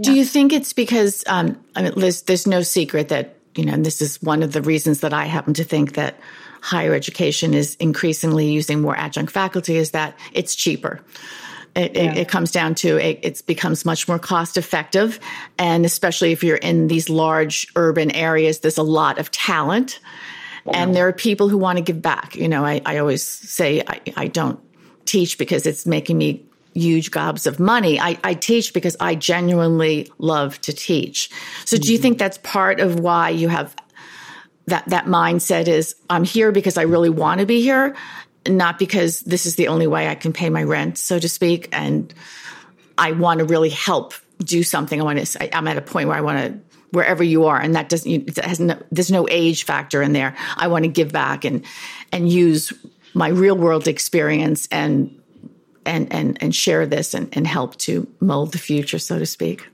Do 0.00 0.12
you 0.12 0.24
think 0.24 0.52
it's 0.52 0.72
because 0.72 1.24
um, 1.26 1.58
I 1.74 1.82
mean, 1.82 1.92
there's, 1.96 2.22
there's 2.22 2.46
no 2.46 2.62
secret 2.62 3.08
that 3.08 3.36
you 3.56 3.64
know, 3.64 3.72
and 3.72 3.84
this 3.84 4.00
is 4.02 4.22
one 4.22 4.42
of 4.42 4.52
the 4.52 4.62
reasons 4.62 5.00
that 5.00 5.12
I 5.12 5.24
happen 5.24 5.54
to 5.54 5.64
think 5.64 5.94
that 5.94 6.18
higher 6.60 6.94
education 6.94 7.54
is 7.54 7.76
increasingly 7.76 8.50
using 8.50 8.80
more 8.80 8.96
adjunct 8.96 9.32
faculty 9.32 9.76
is 9.76 9.92
that 9.92 10.18
it's 10.32 10.54
cheaper. 10.54 11.00
It, 11.74 11.94
yeah. 11.94 12.12
it, 12.12 12.18
it, 12.18 12.28
comes 12.28 12.50
down 12.52 12.74
to 12.76 12.96
it, 12.96 13.20
it 13.22 13.42
becomes 13.46 13.84
much 13.84 14.08
more 14.08 14.18
cost 14.18 14.56
effective. 14.56 15.20
And 15.58 15.84
especially 15.84 16.32
if 16.32 16.42
you're 16.42 16.56
in 16.56 16.88
these 16.88 17.10
large 17.10 17.66
urban 17.76 18.10
areas, 18.12 18.60
there's 18.60 18.78
a 18.78 18.82
lot 18.82 19.18
of 19.18 19.30
talent. 19.30 20.00
Yeah. 20.64 20.72
And 20.74 20.96
there 20.96 21.06
are 21.06 21.12
people 21.12 21.48
who 21.48 21.58
want 21.58 21.76
to 21.76 21.82
give 21.82 22.00
back. 22.00 22.34
You 22.34 22.48
know, 22.48 22.64
I, 22.64 22.80
I 22.86 22.98
always 22.98 23.22
say 23.22 23.82
I, 23.86 24.00
I 24.16 24.26
don't 24.26 24.58
teach 25.04 25.38
because 25.38 25.66
it's 25.66 25.86
making 25.86 26.18
me 26.18 26.44
huge 26.76 27.10
gobs 27.10 27.46
of 27.46 27.58
money. 27.58 27.98
I, 27.98 28.18
I, 28.22 28.34
teach 28.34 28.72
because 28.72 28.96
I 29.00 29.14
genuinely 29.14 30.10
love 30.18 30.60
to 30.62 30.72
teach. 30.72 31.30
So, 31.64 31.76
do 31.76 31.90
you 31.90 31.98
mm-hmm. 31.98 32.02
think 32.02 32.18
that's 32.18 32.38
part 32.38 32.80
of 32.80 33.00
why 33.00 33.30
you 33.30 33.48
have 33.48 33.74
that 34.66 34.86
that 34.88 35.06
mindset? 35.06 35.68
Is 35.68 35.94
I'm 36.10 36.24
here 36.24 36.52
because 36.52 36.76
I 36.76 36.82
really 36.82 37.10
want 37.10 37.40
to 37.40 37.46
be 37.46 37.62
here, 37.62 37.96
not 38.46 38.78
because 38.78 39.20
this 39.20 39.46
is 39.46 39.56
the 39.56 39.68
only 39.68 39.86
way 39.86 40.08
I 40.08 40.14
can 40.14 40.32
pay 40.32 40.50
my 40.50 40.62
rent, 40.62 40.98
so 40.98 41.18
to 41.18 41.28
speak. 41.28 41.68
And 41.72 42.12
I 42.98 43.12
want 43.12 43.38
to 43.38 43.44
really 43.44 43.70
help 43.70 44.14
do 44.38 44.62
something. 44.62 45.00
I 45.00 45.04
want 45.04 45.24
to, 45.24 45.56
I'm 45.56 45.68
at 45.68 45.76
a 45.76 45.82
point 45.82 46.08
where 46.08 46.16
I 46.16 46.20
want 46.20 46.38
to, 46.38 46.60
wherever 46.90 47.24
you 47.24 47.46
are, 47.46 47.60
and 47.60 47.74
that 47.74 47.88
doesn't, 47.88 48.10
it 48.10 48.36
has 48.44 48.60
no, 48.60 48.80
there's 48.90 49.10
no 49.10 49.26
age 49.28 49.64
factor 49.64 50.02
in 50.02 50.12
there. 50.12 50.36
I 50.56 50.68
want 50.68 50.84
to 50.84 50.88
give 50.88 51.12
back 51.12 51.44
and, 51.44 51.64
and 52.12 52.30
use 52.30 52.72
my 53.14 53.28
real 53.28 53.56
world 53.56 53.88
experience 53.88 54.68
and, 54.70 55.20
and, 55.86 56.12
and, 56.12 56.36
and 56.42 56.54
share 56.54 56.86
this 56.86 57.14
and, 57.14 57.28
and 57.32 57.46
help 57.46 57.76
to 57.76 58.06
mold 58.20 58.52
the 58.52 58.58
future, 58.58 58.98
so 58.98 59.18
to 59.18 59.26
speak. 59.26 59.66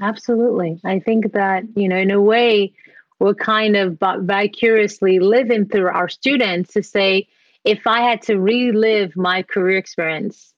Absolutely. 0.00 0.80
I 0.84 0.98
think 0.98 1.32
that, 1.32 1.64
you 1.76 1.88
know, 1.88 1.96
in 1.96 2.10
a 2.10 2.20
way, 2.20 2.72
we're 3.20 3.34
kind 3.34 3.76
of 3.76 3.98
vicariously 4.00 5.20
living 5.20 5.66
through 5.66 5.88
our 5.88 6.08
students 6.08 6.72
to 6.72 6.82
say, 6.82 7.28
if 7.64 7.86
I 7.86 8.00
had 8.00 8.22
to 8.22 8.36
relive 8.36 9.16
my 9.16 9.44
career 9.44 9.78
experience, 9.78 10.52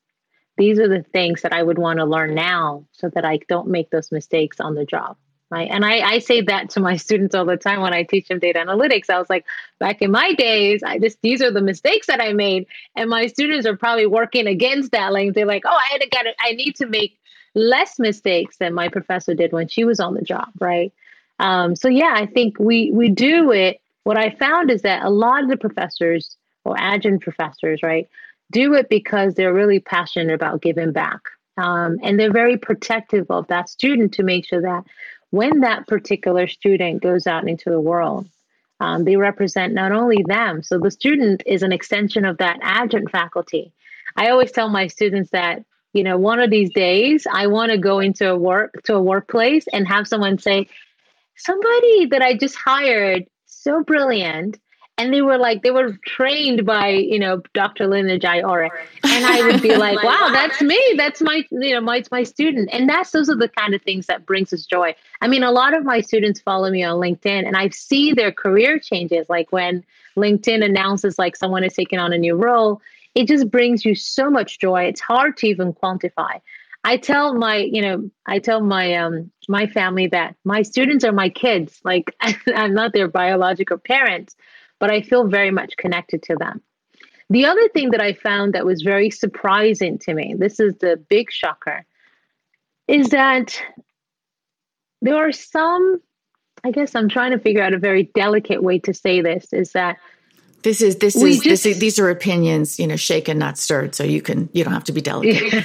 these 0.57 0.79
are 0.79 0.89
the 0.89 1.03
things 1.03 1.43
that 1.43 1.53
I 1.53 1.63
would 1.63 1.77
want 1.77 1.99
to 1.99 2.07
learn 2.07 2.35
now 2.35 2.87
so 2.93 3.11
that 3.11 3.25
I 3.27 3.41
don't 3.49 3.69
make 3.69 3.91
those 3.91 4.11
mistakes 4.11 4.61
on 4.61 4.75
the 4.75 4.87
job. 4.87 5.17
And 5.63 5.85
I, 5.85 6.01
I 6.01 6.19
say 6.19 6.41
that 6.43 6.71
to 6.71 6.81
my 6.81 6.97
students 6.97 7.35
all 7.35 7.45
the 7.45 7.57
time 7.57 7.81
when 7.81 7.93
I 7.93 8.03
teach 8.03 8.29
them 8.29 8.39
data 8.39 8.59
analytics. 8.59 9.11
I 9.11 9.19
was 9.19 9.31
like, 9.31 9.45
back 9.79 10.03
in 10.03 10.11
my 10.11 10.35
days, 10.35 10.83
I 10.83 10.99
just 10.99 11.19
these 11.23 11.43
are 11.43 11.51
the 11.51 11.63
mistakes 11.63 12.07
that 12.09 12.21
I 12.21 12.33
made. 12.33 12.67
And 12.97 13.09
my 13.11 13.27
students 13.27 13.67
are 13.67 13.77
probably 13.77 14.07
working 14.07 14.47
against 14.47 14.93
that. 14.93 15.13
Like 15.13 15.35
they're 15.35 15.47
like, 15.47 15.63
oh, 15.67 15.77
I 15.77 15.93
had 15.93 16.01
to 16.01 16.09
get 16.09 16.27
it, 16.27 16.37
I 16.41 16.53
need 16.53 16.77
to 16.77 16.87
make 16.87 17.19
less 17.55 17.99
mistakes 17.99 18.57
than 18.59 18.75
my 18.75 18.89
professor 18.89 19.35
did 19.35 19.53
when 19.53 19.69
she 19.69 19.85
was 19.85 20.01
on 20.01 20.15
the 20.15 20.23
job. 20.23 20.49
Right. 20.61 20.93
Um, 21.39 21.77
so 21.77 21.89
yeah, 21.89 22.13
I 22.15 22.27
think 22.27 22.59
we 22.59 22.91
we 22.91 23.09
do 23.09 23.53
it. 23.53 23.81
What 24.05 24.19
I 24.19 24.31
found 24.31 24.71
is 24.71 24.83
that 24.83 25.05
a 25.05 25.11
lot 25.11 25.43
of 25.43 25.49
the 25.49 25.57
professors 25.57 26.37
or 26.65 26.77
adjunct 26.79 27.23
professors, 27.23 27.81
right, 27.83 28.09
do 28.51 28.75
it 28.75 28.89
because 28.89 29.35
they're 29.35 29.55
really 29.55 29.81
passionate 29.81 30.35
about 30.35 30.63
giving 30.63 30.93
back. 30.93 31.21
Um, 31.57 31.99
and 32.03 32.19
they're 32.19 32.33
very 32.33 32.57
protective 32.57 33.27
of 33.31 33.47
that 33.49 33.69
student 33.69 34.15
to 34.15 34.23
make 34.23 34.47
sure 34.47 34.63
that 34.63 34.85
when 35.35 35.61
that 35.61 35.89
particular 35.89 36.47
student 36.47 37.03
goes 37.03 37.27
out 37.27 37.49
into 37.49 37.69
the 37.69 37.81
world, 37.81 38.29
um, 38.79 39.05
they 39.05 39.17
represent 39.17 39.73
not 39.73 39.91
only 39.91 40.23
them, 40.25 40.63
so 40.63 40.79
the 40.79 40.93
student 40.93 41.43
is 41.45 41.65
an 41.65 41.73
extension 41.73 42.25
of 42.25 42.39
that 42.39 42.61
adjunct 42.63 43.11
faculty. 43.11 43.73
I 44.17 44.29
always 44.29 44.53
tell 44.53 44.69
my 44.69 44.87
students 44.87 45.31
that 45.31 45.65
you 45.93 46.05
know 46.05 46.17
one 46.19 46.39
of 46.39 46.51
these 46.51 46.73
days 46.73 47.27
I 47.31 47.49
want 47.49 47.73
to 47.73 47.79
go 47.79 47.99
into 47.99 48.31
a 48.31 48.37
work 48.37 48.81
to 48.85 48.95
a 48.95 49.03
workplace 49.03 49.67
and 49.73 49.89
have 49.89 50.07
someone 50.07 50.39
say, 50.39 50.69
somebody 51.37 52.07
that 52.07 52.23
I 52.23 52.37
just 52.37 52.55
hired, 52.55 53.25
so 53.47 53.83
brilliant, 53.83 54.61
and 54.97 55.13
they 55.13 55.23
were 55.23 55.39
like 55.39 55.63
they 55.63 55.71
were 55.71 55.99
trained 56.07 56.65
by 56.65 56.89
you 56.89 57.19
know 57.19 57.43
dr 57.53 57.87
lillian 57.87 58.19
ajayi-ore 58.19 58.71
and 59.05 59.27
i 59.27 59.43
would 59.47 59.61
be 59.61 59.75
like 59.87 60.03
wow 60.03 60.31
that's 60.33 60.61
me. 60.63 60.81
That's 60.97 61.21
my 61.21 61.45
you 61.51 61.75
know 61.75 61.81
my, 61.81 62.03
my 62.11 62.23
student. 62.23 62.69
And 62.73 62.89
that's 62.89 63.11
those 63.11 63.29
are 63.29 63.37
the 63.37 63.49
kind 63.49 63.75
of 63.75 63.83
things 63.83 64.07
that 64.07 64.27
brings 64.27 64.53
us 64.53 64.67
joy. 64.67 64.95
I 65.21 65.29
mean 65.29 65.43
a 65.43 65.51
lot 65.51 65.77
of 65.77 65.85
my 65.85 66.01
students 66.01 66.41
follow 66.41 66.71
me 66.71 66.83
on 66.83 67.01
linkedin 67.01 67.47
and 67.47 67.57
i 67.57 67.69
see 67.71 68.13
their 68.13 68.33
career 68.33 68.79
changes. 68.79 69.27
Like 69.29 69.51
when 69.53 69.85
linkedin 70.17 70.65
announces 70.65 71.19
like 71.19 71.37
someone 71.37 71.65
is 71.65 71.75
taking 71.75 71.99
on 71.99 72.13
a 72.13 72.19
new 72.19 72.35
role 72.37 72.81
it 73.15 73.29
just 73.29 73.51
brings 73.51 73.85
you 73.85 73.95
so 73.95 74.29
much 74.29 74.59
joy. 74.59 74.83
It's 74.85 75.01
hard 75.01 75.37
to 75.39 75.47
even 75.47 75.73
quantify. 75.73 76.41
I 76.83 76.97
tell 76.97 77.35
my, 77.35 77.57
you 77.57 77.81
know, 77.81 78.11
I 78.27 78.39
tell 78.41 78.61
my 78.61 78.95
um 78.95 79.31
my 79.49 79.67
family 79.67 80.07
that 80.09 80.37
my 80.45 80.63
students 80.63 81.05
are 81.05 81.13
my 81.13 81.29
kids. 81.29 81.81
Like 81.85 82.15
I'm 82.21 82.75
not 82.75 82.93
their 82.93 83.09
biological 83.09 83.79
parents, 83.79 84.37
but 84.79 84.91
I 84.91 85.03
feel 85.03 85.27
very 85.27 85.51
much 85.51 85.77
connected 85.77 86.23
to 86.25 86.37
them. 86.37 86.63
The 87.31 87.47
other 87.47 87.69
thing 87.69 87.91
that 87.91 88.01
I 88.01 88.13
found 88.13 88.53
that 88.55 88.67
was 88.67 88.83
very 88.83 89.11
surprising 89.11 89.99
to 90.01 90.15
me, 90.15 90.35
this 90.37 90.61
is 90.61 90.75
the 90.77 90.97
big 91.09 91.31
shocker, 91.31 91.85
is 92.87 93.09
that 93.11 93.61
there 95.01 95.17
are 95.17 95.33
some, 95.33 96.01
I 96.63 96.71
guess 96.71 96.95
I'm 96.95 97.09
trying 97.09 97.33
to 97.33 97.39
figure 97.39 97.63
out 97.63 97.73
a 97.73 97.79
very 97.79 98.11
delicate 98.15 98.63
way 98.63 98.79
to 98.81 98.93
say 98.93 99.21
this, 99.23 99.53
is 99.53 99.73
that 99.73 99.97
this 100.63 100.81
is 100.81 100.97
this 100.97 101.15
is, 101.15 101.41
just, 101.41 101.45
this 101.45 101.67
is 101.67 101.79
these 101.79 101.99
are 101.99 102.09
opinions, 102.09 102.79
you 102.79 102.87
know, 102.87 102.97
shaken 102.97 103.39
not 103.39 103.59
stirred. 103.59 103.95
So 103.95 104.03
you 104.03 104.23
can 104.23 104.49
you 104.55 104.65
don't 104.65 104.73
have 104.73 104.85
to 104.85 104.93
be 104.93 105.03
delicate. 105.03 105.63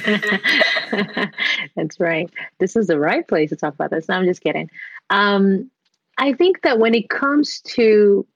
That's 1.76 1.98
right. 1.98 2.30
This 2.58 2.76
is 2.76 2.86
the 2.86 2.98
right 2.98 3.26
place 3.26 3.48
to 3.48 3.56
talk 3.56 3.72
about 3.72 3.90
this. 3.90 4.08
No, 4.08 4.16
I'm 4.16 4.26
just 4.26 4.42
kidding. 4.42 4.68
Um, 5.08 5.70
I 6.18 6.34
think 6.34 6.60
that 6.62 6.78
when 6.78 6.94
it 6.94 7.08
comes 7.08 7.62
to 7.62 8.26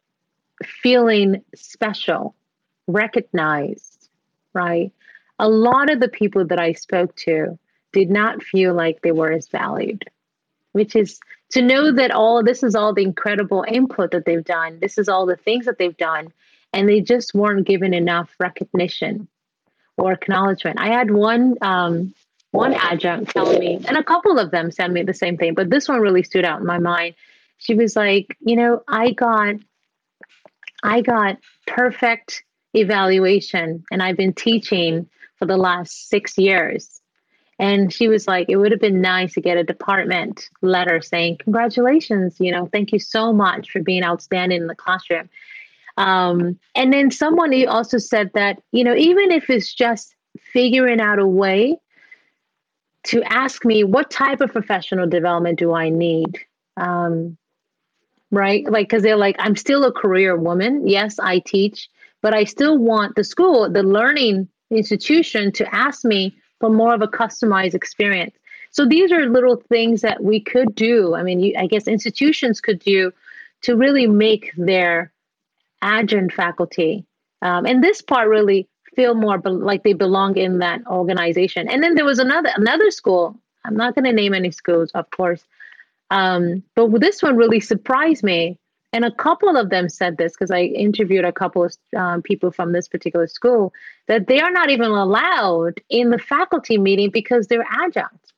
feeling 0.63 1.43
special, 1.55 2.35
recognized, 2.87 4.09
right? 4.53 4.93
A 5.39 5.49
lot 5.49 5.91
of 5.91 6.01
the 6.01 6.09
people 6.09 6.47
that 6.47 6.61
I 6.61 6.73
spoke 6.73 7.15
to 7.17 7.59
did 7.93 8.11
not 8.11 8.43
feel 8.43 8.75
like 8.75 9.01
they 9.03 9.13
were 9.13 9.33
as 9.33 9.49
valued, 9.49 10.05
which 10.73 10.95
is 10.95 11.19
to 11.51 11.63
know 11.63 11.93
that 11.93 12.11
all 12.11 12.43
this 12.43 12.63
is 12.63 12.75
all 12.75 12.93
the 12.93 13.03
incredible 13.03 13.65
input 13.67 14.11
that 14.13 14.25
they've 14.25 14.45
done, 14.45 14.79
this 14.81 14.99
is 14.99 15.09
all 15.09 15.27
the 15.27 15.37
things 15.37 15.67
that 15.67 15.79
they've 15.79 15.97
done, 15.97 16.33
and 16.73 16.89
they 16.89 17.01
just 17.01 17.35
weren't 17.35 17.67
given 17.67 17.95
enough 17.95 18.31
recognition 18.39 19.29
or 19.97 20.13
acknowledgement. 20.13 20.81
I 20.81 20.89
had 20.89 21.11
one 21.11 21.57
um, 21.63 22.15
one 22.51 22.75
adjunct 22.75 23.33
telling 23.33 23.59
me, 23.59 23.81
and 23.87 23.97
a 23.97 24.05
couple 24.05 24.39
of 24.39 24.51
them 24.51 24.71
sent 24.71 24.93
me 24.93 25.03
the 25.03 25.15
same 25.15 25.37
thing, 25.37 25.55
but 25.55 25.71
this 25.71 25.89
one 25.89 26.01
really 26.01 26.23
stood 26.23 26.45
out 26.45 26.61
in 26.61 26.67
my 26.67 26.79
mind. 26.79 27.15
She 27.59 27.75
was 27.75 27.97
like, 27.97 28.37
you 28.41 28.57
know, 28.57 28.83
I 28.87 29.13
got 29.13 29.57
I 30.85 31.01
got 31.01 31.39
perfect 31.67 32.45
evaluation 32.75 33.85
and 33.91 34.03
I've 34.03 34.17
been 34.17 34.35
teaching 34.35 35.09
for 35.39 35.47
the 35.47 35.57
last 35.57 36.09
six 36.11 36.37
years. 36.39 37.01
And 37.59 37.93
she 37.93 38.09
was 38.09 38.27
like, 38.27 38.49
it 38.49 38.57
would 38.57 38.73
have 38.73 38.81
been 38.81 39.01
nice 39.01 39.35
to 39.35 39.41
get 39.41 39.57
a 39.57 39.65
department 39.65 40.49
letter 40.61 41.01
saying, 41.01 41.39
Congratulations, 41.39 42.37
you 42.39 42.53
know, 42.53 42.67
thank 42.67 42.93
you 42.93 42.99
so 42.99 43.33
much 43.33 43.71
for 43.71 43.81
being 43.81 44.05
outstanding 44.05 44.63
in 44.63 44.67
the 44.67 44.75
classroom. 44.75 45.31
Um, 45.97 46.59
and 46.75 46.93
then 46.93 47.11
someone 47.11 47.55
also 47.69 47.99
said 47.99 48.33
that, 48.35 48.61
you 48.73 48.85
know, 48.85 48.95
even 48.95 49.31
if 49.31 49.49
it's 49.49 49.73
just 49.73 50.15
figuring 50.53 51.01
out 51.01 51.21
a 51.21 51.27
way 51.27 51.77
to 53.05 53.23
ask 53.23 53.65
me, 53.65 53.85
what 53.85 54.11
type 54.11 54.41
of 54.41 54.53
professional 54.53 55.07
development 55.07 55.59
do 55.59 55.73
I 55.73 55.91
need? 55.91 56.39
Um, 56.77 57.37
right? 58.35 58.65
Like, 58.71 58.89
because 58.89 59.03
they're 59.03 59.17
like, 59.17 59.37
I'm 59.39 59.57
still 59.57 59.85
a 59.85 59.93
career 59.93 60.37
woman. 60.37 60.87
Yes, 60.87 61.19
I 61.19 61.39
teach, 61.41 61.89
but 62.23 62.35
I 62.35 62.45
still 62.45 62.79
want 62.79 63.17
the 63.17 63.25
school, 63.25 63.71
the 63.71 63.83
learning 63.83 64.49
institution 64.71 65.53
to 65.53 65.75
ask 65.75 66.05
me 66.05 66.35
for 66.61 66.71
more 66.71 66.95
of 66.95 67.03
a 67.03 67.09
customized 67.09 67.75
experience. 67.75 68.35
So 68.71 68.87
these 68.87 69.13
are 69.13 69.27
little 69.29 69.63
things 69.69 70.01
that 70.01 70.23
we 70.23 70.41
could 70.41 70.75
do. 70.75 71.15
I 71.15 71.23
mean, 71.23 71.41
you, 71.41 71.55
I 71.59 71.67
guess 71.67 71.87
institutions 71.87 72.61
could 72.61 72.81
do 72.81 73.13
to 73.63 73.77
really 73.77 74.07
make 74.07 74.53
their 74.57 75.13
adjunct 75.81 76.35
faculty, 76.35 77.07
um, 77.43 77.67
and 77.67 77.85
this 77.85 78.03
part 78.03 78.29
really 78.29 78.69
feel 78.97 79.15
more 79.15 79.39
be- 79.39 79.51
like 79.51 79.85
they 79.85 79.93
belong 79.93 80.37
in 80.37 80.59
that 80.59 80.81
organization. 80.87 81.69
And 81.69 81.83
then 81.83 81.95
there 81.95 82.05
was 82.05 82.19
another 82.19 82.51
another 82.57 82.91
school. 82.91 83.39
I'm 83.65 83.77
not 83.77 83.95
going 83.95 84.05
to 84.05 84.13
name 84.13 84.35
any 84.35 84.51
schools, 84.51 84.91
of 84.93 85.11
course, 85.11 85.45
um, 86.11 86.63
but 86.75 87.01
this 87.01 87.23
one 87.23 87.37
really 87.37 87.61
surprised 87.61 88.23
me. 88.23 88.59
And 88.93 89.05
a 89.05 89.11
couple 89.11 89.57
of 89.57 89.71
them 89.71 89.89
said 89.89 90.19
this 90.19 90.35
because 90.35 90.53
I 90.53 90.61
interviewed 90.61 91.25
a 91.25 91.33
couple 91.33 91.65
of 91.65 91.75
um, 91.97 92.23
people 92.23 92.53
from 92.53 92.73
this 92.73 92.87
particular 92.87 93.27
school 93.27 93.73
that 94.07 94.29
they 94.29 94.41
are 94.41 94.53
not 94.53 94.71
even 94.71 94.93
allowed 94.93 95.81
in 95.91 96.11
the 96.11 96.19
faculty 96.19 96.79
meeting 96.79 97.11
because 97.11 97.49
they're 97.49 97.67
adjuncts. 97.83 98.33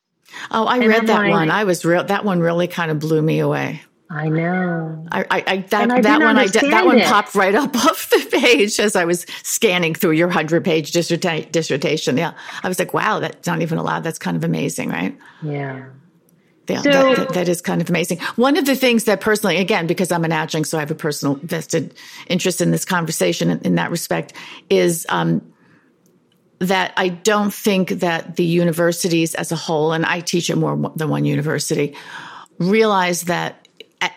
Oh, 0.50 0.64
I 0.64 0.79
and 0.79 0.88
read 0.88 1.00
I'm 1.00 1.07
that 1.07 1.18
like, 1.18 1.31
one. 1.31 1.50
I 1.50 1.64
was 1.64 1.85
real. 1.85 2.05
That 2.05 2.24
one 2.24 2.40
really 2.40 2.68
kind 2.68 2.90
of 2.90 2.98
blew 2.98 3.20
me 3.20 3.38
away. 3.40 3.83
I 4.09 4.29
know. 4.29 5.05
I, 5.11 5.20
I, 5.31 5.44
I 5.46 5.57
that, 5.59 5.90
I 5.90 6.00
that 6.00 6.20
one, 6.20 6.38
I 6.38 6.46
that 6.46 6.85
one 6.87 7.00
popped 7.00 7.35
right 7.35 7.55
up 7.55 7.74
off 7.85 8.09
the 8.11 8.38
page 8.40 8.79
as 8.79 8.94
I 8.94 9.05
was 9.05 9.26
scanning 9.42 9.94
through 9.94 10.12
your 10.12 10.29
hundred 10.29 10.64
page 10.64 10.92
dissertation. 10.92 12.16
Yeah, 12.16 12.33
I 12.62 12.68
was 12.68 12.79
like, 12.79 12.94
wow, 12.94 13.18
that's 13.18 13.46
not 13.46 13.62
even 13.62 13.79
allowed. 13.79 14.05
That's 14.05 14.18
kind 14.18 14.37
of 14.37 14.44
amazing, 14.44 14.90
right? 14.90 15.16
Yeah. 15.42 15.87
Yeah, 16.68 16.83
so, 16.83 16.90
that, 16.90 17.16
that, 17.16 17.29
that 17.35 17.48
is 17.48 17.61
kind 17.61 17.81
of 17.81 17.88
amazing. 17.88 18.18
One 18.37 18.57
of 18.57 18.66
the 18.66 18.74
things 18.74 19.05
that 19.05 19.20
personally, 19.20 19.57
again, 19.59 19.87
because 19.87 20.11
I'm 20.11 20.24
an 20.24 20.33
adjunct, 20.33 20.68
so 20.68 20.79
I 20.79 20.81
have 20.81 20.90
a 20.90 20.96
personal 20.96 21.37
vested 21.37 21.94
interest 22.26 22.61
in 22.61 22.70
this 22.70 22.85
conversation 22.85 23.50
in, 23.50 23.61
in 23.61 23.74
that 23.76 23.90
respect, 23.90 24.33
is 24.68 25.07
um, 25.09 25.52
that 26.59 26.92
I 26.96 27.09
don't 27.09 27.52
think 27.52 27.90
that 27.90 28.37
the 28.37 28.44
universities 28.44 29.35
as 29.35 29.52
a 29.52 29.57
whole, 29.57 29.92
and 29.92 30.05
I 30.05 30.20
teach 30.20 30.50
at 30.50 30.59
more 30.59 30.92
than 30.96 31.09
one 31.09 31.24
university, 31.24 31.94
realize 32.59 33.22
that 33.22 33.66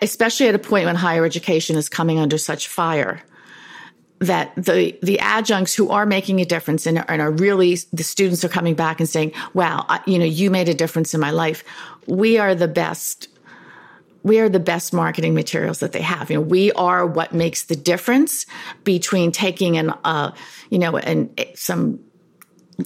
especially 0.02 0.48
at 0.48 0.54
a 0.54 0.58
point 0.58 0.86
when 0.86 0.96
higher 0.96 1.24
education 1.24 1.76
is 1.76 1.88
coming 1.88 2.18
under 2.18 2.38
such 2.38 2.68
fire 2.68 3.22
that 4.20 4.54
the 4.54 4.96
the 5.02 5.18
adjuncts 5.18 5.74
who 5.74 5.88
are 5.90 6.06
making 6.06 6.40
a 6.40 6.44
difference 6.44 6.86
and, 6.86 7.04
and, 7.08 7.22
are 7.22 7.30
really 7.30 7.76
the 7.92 8.04
students 8.04 8.44
are 8.44 8.48
coming 8.48 8.74
back 8.74 9.00
and 9.00 9.08
saying 9.08 9.32
wow 9.54 9.84
I, 9.88 10.00
you 10.06 10.18
know 10.18 10.26
you 10.26 10.50
made 10.50 10.68
a 10.68 10.74
difference 10.74 11.14
in 11.14 11.20
my 11.20 11.30
life. 11.30 11.64
We 12.06 12.38
are 12.38 12.54
the 12.54 12.68
best 12.68 13.28
we 14.22 14.38
are 14.38 14.50
the 14.50 14.60
best 14.60 14.92
marketing 14.92 15.34
materials 15.34 15.80
that 15.80 15.92
they 15.92 16.02
have. 16.02 16.30
You 16.30 16.36
know 16.36 16.42
we 16.42 16.70
are 16.72 17.06
what 17.06 17.32
makes 17.32 17.64
the 17.64 17.76
difference 17.76 18.46
between 18.84 19.32
taking 19.32 19.78
an 19.78 19.90
uh, 20.04 20.32
you 20.68 20.78
know 20.78 20.96
and 20.98 21.30
some 21.54 22.00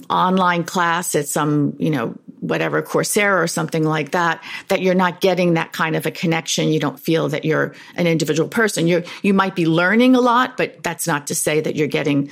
online 0.09 0.63
class 0.63 1.15
at 1.15 1.27
some, 1.27 1.75
you 1.79 1.89
know, 1.89 2.15
whatever 2.47 2.81
Coursera 2.81 3.41
or 3.41 3.47
something 3.47 3.83
like 3.83 4.11
that, 4.11 4.43
that 4.67 4.81
you're 4.81 4.95
not 4.95 5.21
getting 5.21 5.53
that 5.55 5.73
kind 5.73 5.95
of 5.95 6.05
a 6.05 6.11
connection. 6.11 6.69
You 6.69 6.79
don't 6.79 6.99
feel 6.99 7.29
that 7.29 7.45
you're 7.45 7.73
an 7.95 8.07
individual 8.07 8.49
person. 8.49 8.87
You 8.87 9.03
you 9.21 9.33
might 9.33 9.55
be 9.55 9.65
learning 9.65 10.15
a 10.15 10.21
lot, 10.21 10.57
but 10.57 10.83
that's 10.83 11.07
not 11.07 11.27
to 11.27 11.35
say 11.35 11.61
that 11.61 11.75
you're 11.75 11.87
getting 11.87 12.29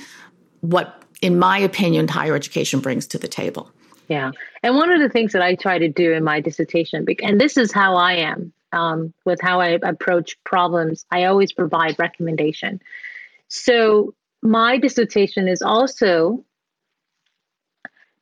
what, 0.60 1.02
in 1.20 1.38
my 1.38 1.58
opinion, 1.58 2.08
higher 2.08 2.34
education 2.34 2.80
brings 2.80 3.06
to 3.08 3.18
the 3.18 3.28
table. 3.28 3.70
Yeah, 4.08 4.32
and 4.62 4.76
one 4.76 4.90
of 4.90 5.00
the 5.00 5.08
things 5.08 5.32
that 5.32 5.42
I 5.42 5.54
try 5.54 5.78
to 5.78 5.88
do 5.88 6.12
in 6.12 6.24
my 6.24 6.40
dissertation, 6.40 7.06
and 7.22 7.40
this 7.40 7.56
is 7.56 7.72
how 7.72 7.96
I 7.96 8.14
am 8.14 8.52
um, 8.74 9.14
with 9.24 9.40
how 9.40 9.60
I 9.60 9.78
approach 9.82 10.36
problems, 10.44 11.06
I 11.10 11.24
always 11.24 11.52
provide 11.52 11.96
recommendation. 11.98 12.80
So 13.48 14.14
my 14.42 14.78
dissertation 14.78 15.48
is 15.48 15.62
also 15.62 16.44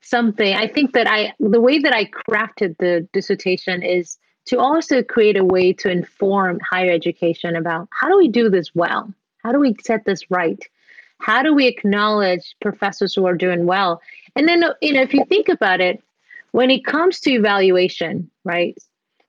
something. 0.02 0.54
I 0.54 0.68
think 0.68 0.92
that 0.92 1.06
i 1.06 1.32
the 1.40 1.60
way 1.60 1.78
that 1.78 1.94
i 1.94 2.04
crafted 2.04 2.76
the 2.78 3.08
dissertation 3.12 3.82
is 3.82 4.18
to 4.46 4.58
also 4.58 5.02
create 5.02 5.36
a 5.36 5.44
way 5.44 5.72
to 5.72 5.90
inform 5.90 6.58
higher 6.60 6.90
education 6.90 7.56
about 7.56 7.88
how 7.90 8.08
do 8.08 8.16
we 8.16 8.28
do 8.28 8.50
this 8.50 8.74
well? 8.74 9.12
How 9.42 9.52
do 9.52 9.58
we 9.58 9.74
set 9.82 10.04
this 10.04 10.30
right? 10.30 10.62
How 11.18 11.42
do 11.42 11.54
we 11.54 11.66
acknowledge 11.66 12.56
professors 12.60 13.14
who 13.14 13.26
are 13.26 13.36
doing 13.36 13.66
well? 13.66 14.00
And 14.34 14.48
then 14.48 14.64
you 14.80 14.92
know 14.92 15.02
if 15.02 15.14
you 15.14 15.24
think 15.24 15.48
about 15.48 15.80
it 15.80 16.02
when 16.52 16.70
it 16.70 16.84
comes 16.84 17.20
to 17.20 17.32
evaluation 17.32 18.30
right 18.44 18.76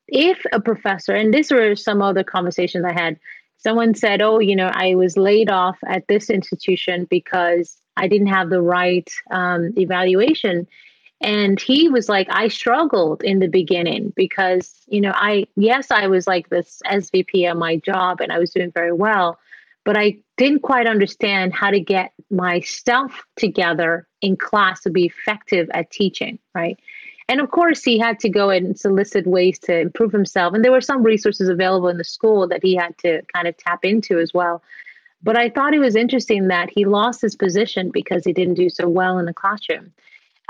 if 0.08 0.44
a 0.52 0.60
professor 0.60 1.14
and 1.14 1.34
these 1.34 1.52
were 1.52 1.76
some 1.76 2.02
other 2.02 2.24
conversations 2.24 2.86
i 2.86 2.94
had 2.94 3.18
someone 3.58 3.96
said 3.96 4.22
oh 4.22 4.40
you 4.40 4.56
know 4.56 4.70
i 4.74 4.94
was 4.96 5.18
laid 5.18 5.50
off 5.50 5.78
at 5.88 6.08
this 6.08 6.30
institution 6.30 7.06
because 7.10 7.78
I 7.98 8.08
didn't 8.08 8.28
have 8.28 8.50
the 8.50 8.62
right 8.62 9.10
um, 9.32 9.74
evaluation. 9.78 10.68
And 11.22 11.60
he 11.60 11.88
was 11.88 12.10
like, 12.10 12.28
I 12.30 12.50
struggled 12.50 13.24
in 13.24 13.40
the 13.40 13.48
beginning 13.48 14.12
because, 14.16 14.74
you 14.88 15.00
know, 15.00 15.14
I, 15.16 15.48
yes, 15.56 15.90
I 15.90 16.08
was 16.08 16.28
like 16.28 16.50
this 16.50 16.82
SVP 16.86 17.50
of 17.50 17.58
my 17.58 17.78
job 17.78 18.20
and 18.20 18.32
I 18.32 18.40
was 18.40 18.52
doing 18.52 18.72
very 18.72 18.92
well, 18.92 19.40
but 19.86 19.98
I 19.98 20.18
didn't 20.36 20.64
quite 20.64 20.86
understand 20.86 21.54
how 21.54 21.72
to 21.72 21.80
get 21.80 22.12
my 22.30 22.60
stuff 22.60 23.24
together 23.38 24.06
in 24.22 24.36
class 24.36 24.82
to 24.82 24.90
be 24.90 25.06
effective 25.06 25.70
at 25.74 25.92
teaching, 25.92 26.40
right? 26.54 26.78
And 27.30 27.40
of 27.40 27.52
course, 27.52 27.84
he 27.84 27.98
had 27.98 28.20
to 28.20 28.30
go 28.30 28.50
and 28.50 28.78
solicit 28.78 29.26
ways 29.26 29.58
to 29.60 29.80
improve 29.80 30.12
himself. 30.12 30.54
And 30.54 30.64
there 30.64 30.72
were 30.72 30.82
some 30.82 31.04
resources 31.04 31.48
available 31.48 31.88
in 31.88 31.98
the 31.98 32.04
school 32.04 32.48
that 32.50 32.64
he 32.64 32.76
had 32.76 32.98
to 33.00 33.22
kind 33.34 33.48
of 33.48 33.56
tap 33.58 33.86
into 33.86 34.20
as 34.20 34.34
well. 34.34 34.62
But 35.24 35.38
I 35.38 35.50
thought 35.50 35.74
it 35.74 35.80
was 35.80 35.96
interesting 35.96 36.50
that 36.50 36.70
he 36.70 36.86
lost 36.86 37.22
his 37.22 37.36
position 37.36 37.90
because 37.92 38.26
he 38.26 38.34
didn't 38.34 38.56
do 38.56 38.70
so 38.70 38.90
well 38.90 39.18
in 39.18 39.26
the 39.26 39.34
classroom. 39.34 39.94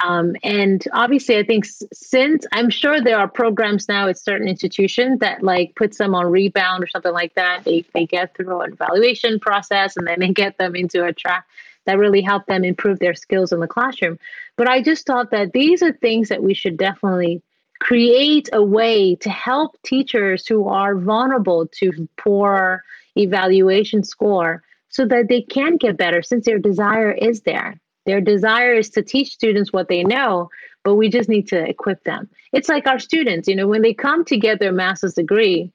Um, 0.04 0.36
and 0.44 0.84
obviously, 0.92 1.38
I 1.38 1.44
think 1.44 1.66
since 1.66 2.46
I'm 2.52 2.72
sure 2.72 3.00
there 3.00 3.20
are 3.20 3.28
programs 3.28 3.88
now 3.88 4.08
at 4.08 4.18
certain 4.18 4.48
institutions 4.48 5.20
that 5.20 5.44
like 5.44 5.76
puts 5.76 6.00
them 6.00 6.16
on 6.16 6.26
rebound 6.26 6.84
or 6.84 6.88
something 6.88 7.14
like 7.14 7.36
that. 7.36 7.64
They, 7.64 7.86
they 7.94 8.08
get 8.08 8.36
through 8.36 8.62
an 8.62 8.74
evaluation 8.74 9.40
process 9.40 9.96
and 9.96 10.08
then 10.08 10.20
they 10.20 10.30
get 10.34 10.58
them 10.58 10.76
into 10.76 11.06
a 11.06 11.14
track 11.14 11.46
that 11.86 12.00
really 12.00 12.22
help 12.22 12.46
them 12.48 12.64
improve 12.64 13.00
their 13.00 13.14
skills 13.14 13.52
in 13.52 13.60
the 13.60 13.68
classroom. 13.68 14.18
But 14.56 14.68
I 14.68 14.82
just 14.82 15.06
thought 15.06 15.32
that 15.32 15.54
these 15.54 15.84
are 15.84 15.92
things 15.92 16.30
that 16.30 16.42
we 16.42 16.54
should 16.54 16.78
definitely 16.78 17.42
create 17.80 18.50
a 18.54 18.64
way 18.64 19.16
to 19.16 19.30
help 19.30 19.78
teachers 19.84 20.48
who 20.48 20.70
are 20.70 20.96
vulnerable 20.96 21.68
to 21.68 22.08
poor 22.18 22.82
evaluation 23.16 24.04
score 24.04 24.64
so 24.90 25.06
that 25.06 25.28
they 25.28 25.42
can 25.42 25.78
get 25.78 25.98
better 25.98 26.22
since 26.22 26.46
their 26.46 26.60
desire 26.60 27.12
is 27.12 27.42
there. 27.42 27.80
Their 28.06 28.22
desire 28.22 28.74
is 28.74 28.90
to 28.92 29.02
teach 29.02 29.34
students 29.34 29.74
what 29.74 29.88
they 29.88 30.04
know, 30.04 30.50
but 30.84 30.96
we 30.96 31.10
just 31.10 31.30
need 31.30 31.48
to 31.50 31.68
equip 31.68 32.04
them. 32.04 32.30
It's 32.52 32.70
like 32.70 32.86
our 32.86 33.00
students, 33.00 33.48
you 33.48 33.56
know, 33.56 33.68
when 33.68 33.82
they 33.82 33.94
come 33.94 34.26
to 34.26 34.38
get 34.38 34.60
their 34.60 34.72
master's 34.72 35.14
degree, 35.14 35.72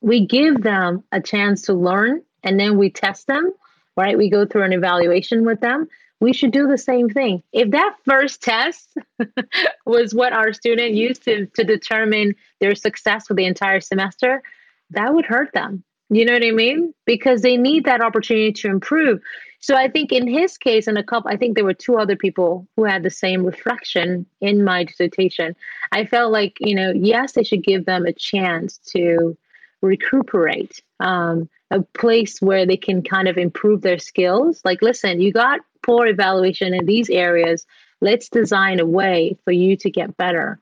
we 0.00 0.26
give 0.26 0.62
them 0.62 1.02
a 1.10 1.20
chance 1.20 1.62
to 1.62 1.74
learn 1.74 2.22
and 2.44 2.60
then 2.60 2.76
we 2.76 2.90
test 2.90 3.26
them, 3.26 3.52
right? 3.96 4.18
We 4.18 4.30
go 4.30 4.46
through 4.46 4.64
an 4.64 4.72
evaluation 4.72 5.44
with 5.44 5.60
them. 5.60 5.88
We 6.20 6.32
should 6.32 6.52
do 6.52 6.68
the 6.68 6.78
same 6.78 7.08
thing. 7.08 7.42
If 7.52 7.70
that 7.70 7.96
first 8.04 8.42
test 8.42 8.96
was 9.86 10.14
what 10.14 10.32
our 10.32 10.52
student 10.52 10.94
used 10.94 11.24
to, 11.24 11.46
to 11.46 11.64
determine 11.64 12.34
their 12.60 12.76
success 12.76 13.26
for 13.26 13.34
the 13.34 13.46
entire 13.46 13.80
semester, 13.80 14.42
that 14.90 15.12
would 15.12 15.24
hurt 15.24 15.52
them 15.52 15.82
you 16.12 16.26
know 16.26 16.34
what 16.34 16.44
I 16.44 16.50
mean? 16.50 16.92
Because 17.06 17.40
they 17.40 17.56
need 17.56 17.86
that 17.86 18.02
opportunity 18.02 18.52
to 18.52 18.68
improve. 18.68 19.20
So 19.60 19.76
I 19.76 19.88
think 19.88 20.12
in 20.12 20.26
his 20.26 20.58
case, 20.58 20.86
and 20.86 20.98
a 20.98 21.02
couple, 21.02 21.30
I 21.30 21.36
think 21.36 21.54
there 21.54 21.64
were 21.64 21.72
two 21.72 21.96
other 21.96 22.16
people 22.16 22.66
who 22.76 22.84
had 22.84 23.02
the 23.02 23.10
same 23.10 23.46
reflection 23.46 24.26
in 24.40 24.62
my 24.62 24.84
dissertation. 24.84 25.56
I 25.90 26.04
felt 26.04 26.30
like, 26.30 26.58
you 26.60 26.74
know, 26.74 26.92
yes, 26.92 27.32
they 27.32 27.44
should 27.44 27.62
give 27.62 27.86
them 27.86 28.04
a 28.04 28.12
chance 28.12 28.76
to 28.88 29.38
recuperate, 29.80 30.82
um, 31.00 31.48
a 31.70 31.80
place 31.80 32.42
where 32.42 32.66
they 32.66 32.76
can 32.76 33.02
kind 33.02 33.26
of 33.26 33.38
improve 33.38 33.80
their 33.80 33.98
skills. 33.98 34.60
Like, 34.64 34.82
listen, 34.82 35.20
you 35.20 35.32
got 35.32 35.60
poor 35.82 36.06
evaluation 36.06 36.74
in 36.74 36.84
these 36.84 37.08
areas. 37.08 37.64
Let's 38.02 38.28
design 38.28 38.80
a 38.80 38.86
way 38.86 39.38
for 39.44 39.52
you 39.52 39.76
to 39.78 39.90
get 39.90 40.16
better 40.18 40.60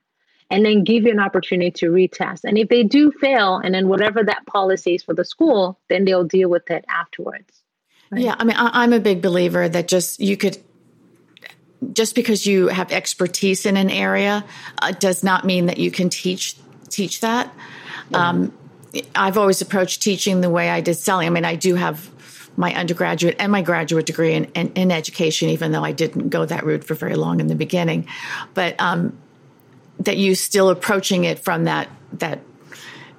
and 0.51 0.65
then 0.65 0.83
give 0.83 1.05
you 1.05 1.13
an 1.13 1.21
opportunity 1.21 1.71
to 1.71 1.91
retest. 1.91 2.41
And 2.45 2.59
if 2.59 2.69
they 2.69 2.83
do 2.83 3.13
fail, 3.13 3.57
and 3.57 3.75
then 3.75 3.89
whatever 3.89 4.23
that 4.25 4.45
policy 4.47 4.97
is 4.97 5.03
for 5.03 5.15
the 5.15 5.25
school, 5.25 5.79
then 5.89 6.05
they'll 6.05 6.25
deal 6.25 6.51
with 6.51 6.71
it 6.71 6.85
afterwards. 6.89 7.63
Right? 8.11 8.23
Yeah, 8.23 8.35
I 8.39 8.45
mean, 8.45 8.57
I, 8.57 8.83
am 8.83 8.93
a 8.93 9.01
big 9.01 9.23
believer 9.23 9.69
that 9.69 9.89
just 9.89 10.21
you 10.21 10.37
could. 10.37 10.59
Just 11.95 12.15
because 12.15 12.45
you 12.45 12.69
have 12.69 12.93
expertise 12.93 13.65
in 13.65 13.79
an 13.79 13.89
area 13.89 14.45
uh, 14.83 14.93
does 14.93 15.25
not 15.25 15.47
mean 15.47 15.65
that 15.67 15.79
you 15.79 15.91
can 15.91 16.11
teach 16.11 16.57
teach 16.91 17.21
that. 17.21 17.51
Yeah. 18.11 18.29
Um, 18.29 18.53
I've 19.15 19.39
always 19.39 19.63
approached 19.63 20.03
teaching 20.03 20.43
the 20.43 20.51
way 20.51 20.69
I 20.69 20.81
did 20.83 20.97
selling. 20.97 21.27
I 21.27 21.31
mean, 21.31 21.45
I 21.45 21.55
do 21.55 21.77
have 21.77 22.11
my 22.57 22.75
undergraduate 22.75 23.37
and 23.39 23.51
my 23.51 23.63
graduate 23.63 24.05
degree 24.05 24.35
in, 24.35 24.45
in, 24.47 24.73
in, 24.75 24.91
education, 24.91 25.49
even 25.49 25.73
though 25.73 25.85
I 25.85 25.93
didn't 25.93 26.29
go 26.29 26.45
that 26.45 26.65
route 26.65 26.85
for 26.85 26.95
very 26.95 27.15
long 27.15 27.41
in 27.41 27.47
the 27.47 27.55
beginning. 27.55 28.07
But 28.53 28.79
um, 28.79 29.17
that 30.01 30.17
you 30.17 30.35
still 30.35 30.71
approaching 30.71 31.25
it 31.25 31.39
from 31.39 31.65
that 31.65 31.89
that 32.15 32.41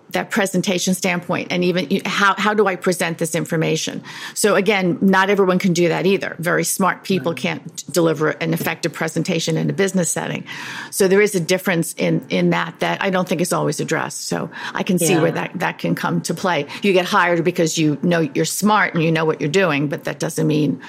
that 0.09 0.29
presentation 0.29 0.93
standpoint? 0.93 1.47
And 1.51 1.63
even 1.63 2.01
how, 2.03 2.35
how 2.37 2.53
do 2.53 2.67
i 2.67 2.75
present 2.75 3.17
this 3.17 3.33
information? 3.33 4.03
So 4.33 4.55
again 4.55 4.97
not 5.01 5.29
everyone 5.29 5.59
can 5.59 5.73
do 5.73 5.87
that 5.87 6.05
either. 6.05 6.35
Very 6.39 6.63
smart 6.63 7.03
people 7.03 7.33
can't 7.33 7.85
deliver 7.91 8.31
an 8.31 8.53
effective 8.53 8.91
presentation 8.91 9.55
in 9.57 9.69
a 9.69 9.73
business 9.73 10.09
setting. 10.11 10.45
So 10.89 11.07
there 11.07 11.21
is 11.21 11.35
a 11.35 11.39
difference 11.39 11.93
in 11.97 12.25
in 12.29 12.49
that 12.49 12.79
that 12.79 13.01
i 13.01 13.09
don't 13.09 13.27
think 13.27 13.41
is 13.41 13.53
always 13.53 13.79
addressed. 13.79 14.27
So 14.27 14.49
i 14.73 14.83
can 14.83 14.99
see 14.99 15.17
where 15.17 15.31
that 15.31 15.51
that 15.55 15.77
can 15.77 15.95
come 15.95 16.21
to 16.21 16.33
play. 16.33 16.67
You 16.81 16.93
get 16.93 17.05
hired 17.05 17.43
because 17.45 17.77
you 17.77 17.97
know 18.01 18.19
you're 18.19 18.45
smart 18.45 18.93
and 18.93 19.03
you 19.03 19.11
know 19.11 19.25
what 19.25 19.39
you're 19.39 19.49
doing 19.49 19.87
but 19.87 20.03
that 20.03 20.19
doesn't 20.19 20.47
mean 20.47 20.81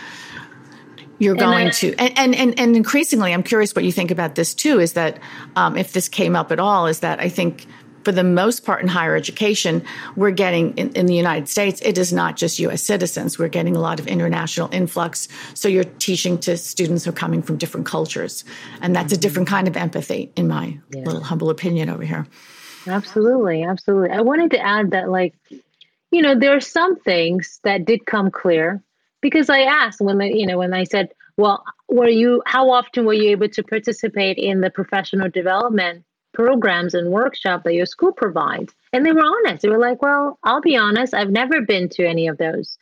you're 1.23 1.35
going 1.35 1.71
to 1.71 1.95
and, 1.95 2.19
and, 2.19 2.35
and 2.35 2.59
and 2.59 2.77
increasingly 2.77 3.33
i'm 3.33 3.43
curious 3.43 3.75
what 3.75 3.85
you 3.85 3.93
think 3.93 4.11
about 4.11 4.35
this 4.35 4.55
too 4.55 4.81
is 4.81 4.95
that 4.95 5.19
um, 5.57 5.77
if 5.77 5.93
this 5.93 6.09
came 6.09 6.35
up 6.35 6.51
at 6.51 6.59
all 6.59 6.87
is 6.87 7.01
that 7.01 7.21
i 7.21 7.29
think 7.29 7.67
for 8.05 8.11
the 8.11 8.25
most 8.25 8.65
part 8.65 8.83
in 8.83 8.89
higher 8.89 9.15
education 9.15 9.83
we're 10.17 10.33
getting 10.33 10.77
in, 10.77 10.91
in, 10.95 11.07
the 11.07 11.15
united 11.15 11.49
states 11.49 11.81
it 11.83 11.97
is 11.97 12.13
not 12.13 12.37
just 12.37 12.59
us 12.59 12.83
citizens 12.83 13.39
we're 13.39 13.49
getting 13.49 13.77
a 13.77 13.81
lot 13.81 14.01
of 14.01 14.07
international 14.07 14.69
influx 14.73 15.29
so 15.55 15.69
you're 15.69 15.85
teaching 15.85 16.39
to 16.39 16.57
students 16.57 17.05
who 17.05 17.11
are 17.11 17.15
coming 17.15 17.43
from 17.43 17.57
different 17.57 17.87
cultures 17.87 18.45
and 18.81 18.97
that's 18.97 19.13
mm-hmm. 19.13 19.19
a 19.19 19.23
different 19.23 19.49
kind 19.49 19.69
of 19.69 19.77
empathy 19.77 20.33
in 20.37 20.49
my 20.49 20.79
yeah. 20.93 21.03
little 21.05 21.23
humble 21.23 21.51
opinion 21.51 21.89
over 21.89 22.03
here 22.03 22.27
Absolutely, 22.87 23.63
absolutely. 23.63 24.11
I 24.11 24.21
wanted 24.23 24.51
to 24.53 24.59
add 24.59 24.91
that, 24.91 25.09
like, 25.09 25.35
you 26.11 26.23
know, 26.23 26.39
there 26.39 26.55
are 26.57 26.61
some 26.61 26.97
things 26.97 27.61
that 27.65 27.85
did 27.85 28.07
come 28.07 28.31
clear 28.31 28.83
because 29.23 29.49
I 29.49 29.61
asked 29.61 30.03
when 30.03 30.19
they, 30.19 30.35
you 30.35 30.47
know, 30.47 30.59
when 30.59 30.75
I 30.75 30.85
said, 30.85 31.15
well, 31.39 31.65
were 31.89 32.09
you, 32.09 32.43
how 32.45 32.71
often 32.71 33.07
were 33.07 33.15
you 33.15 33.31
able 33.31 33.49
to 33.49 33.63
participate 33.63 34.37
in 34.37 34.61
the 34.61 34.69
professional 34.69 35.31
development 35.31 36.05
programs 36.35 36.93
and 36.93 37.11
workshop 37.11 37.63
that 37.65 37.75
your 37.75 37.87
school 37.87 38.13
provides? 38.13 38.75
And 38.93 39.07
they 39.07 39.13
were 39.13 39.25
honest. 39.25 39.63
They 39.63 39.71
were 39.71 39.79
like, 39.79 40.03
well, 40.03 40.39
I'll 40.43 40.61
be 40.61 40.77
honest, 40.77 41.15
I've 41.15 41.31
never 41.31 41.63
been 41.63 41.89
to 41.91 42.07
any 42.07 42.29
of 42.29 42.37
those. 42.37 42.77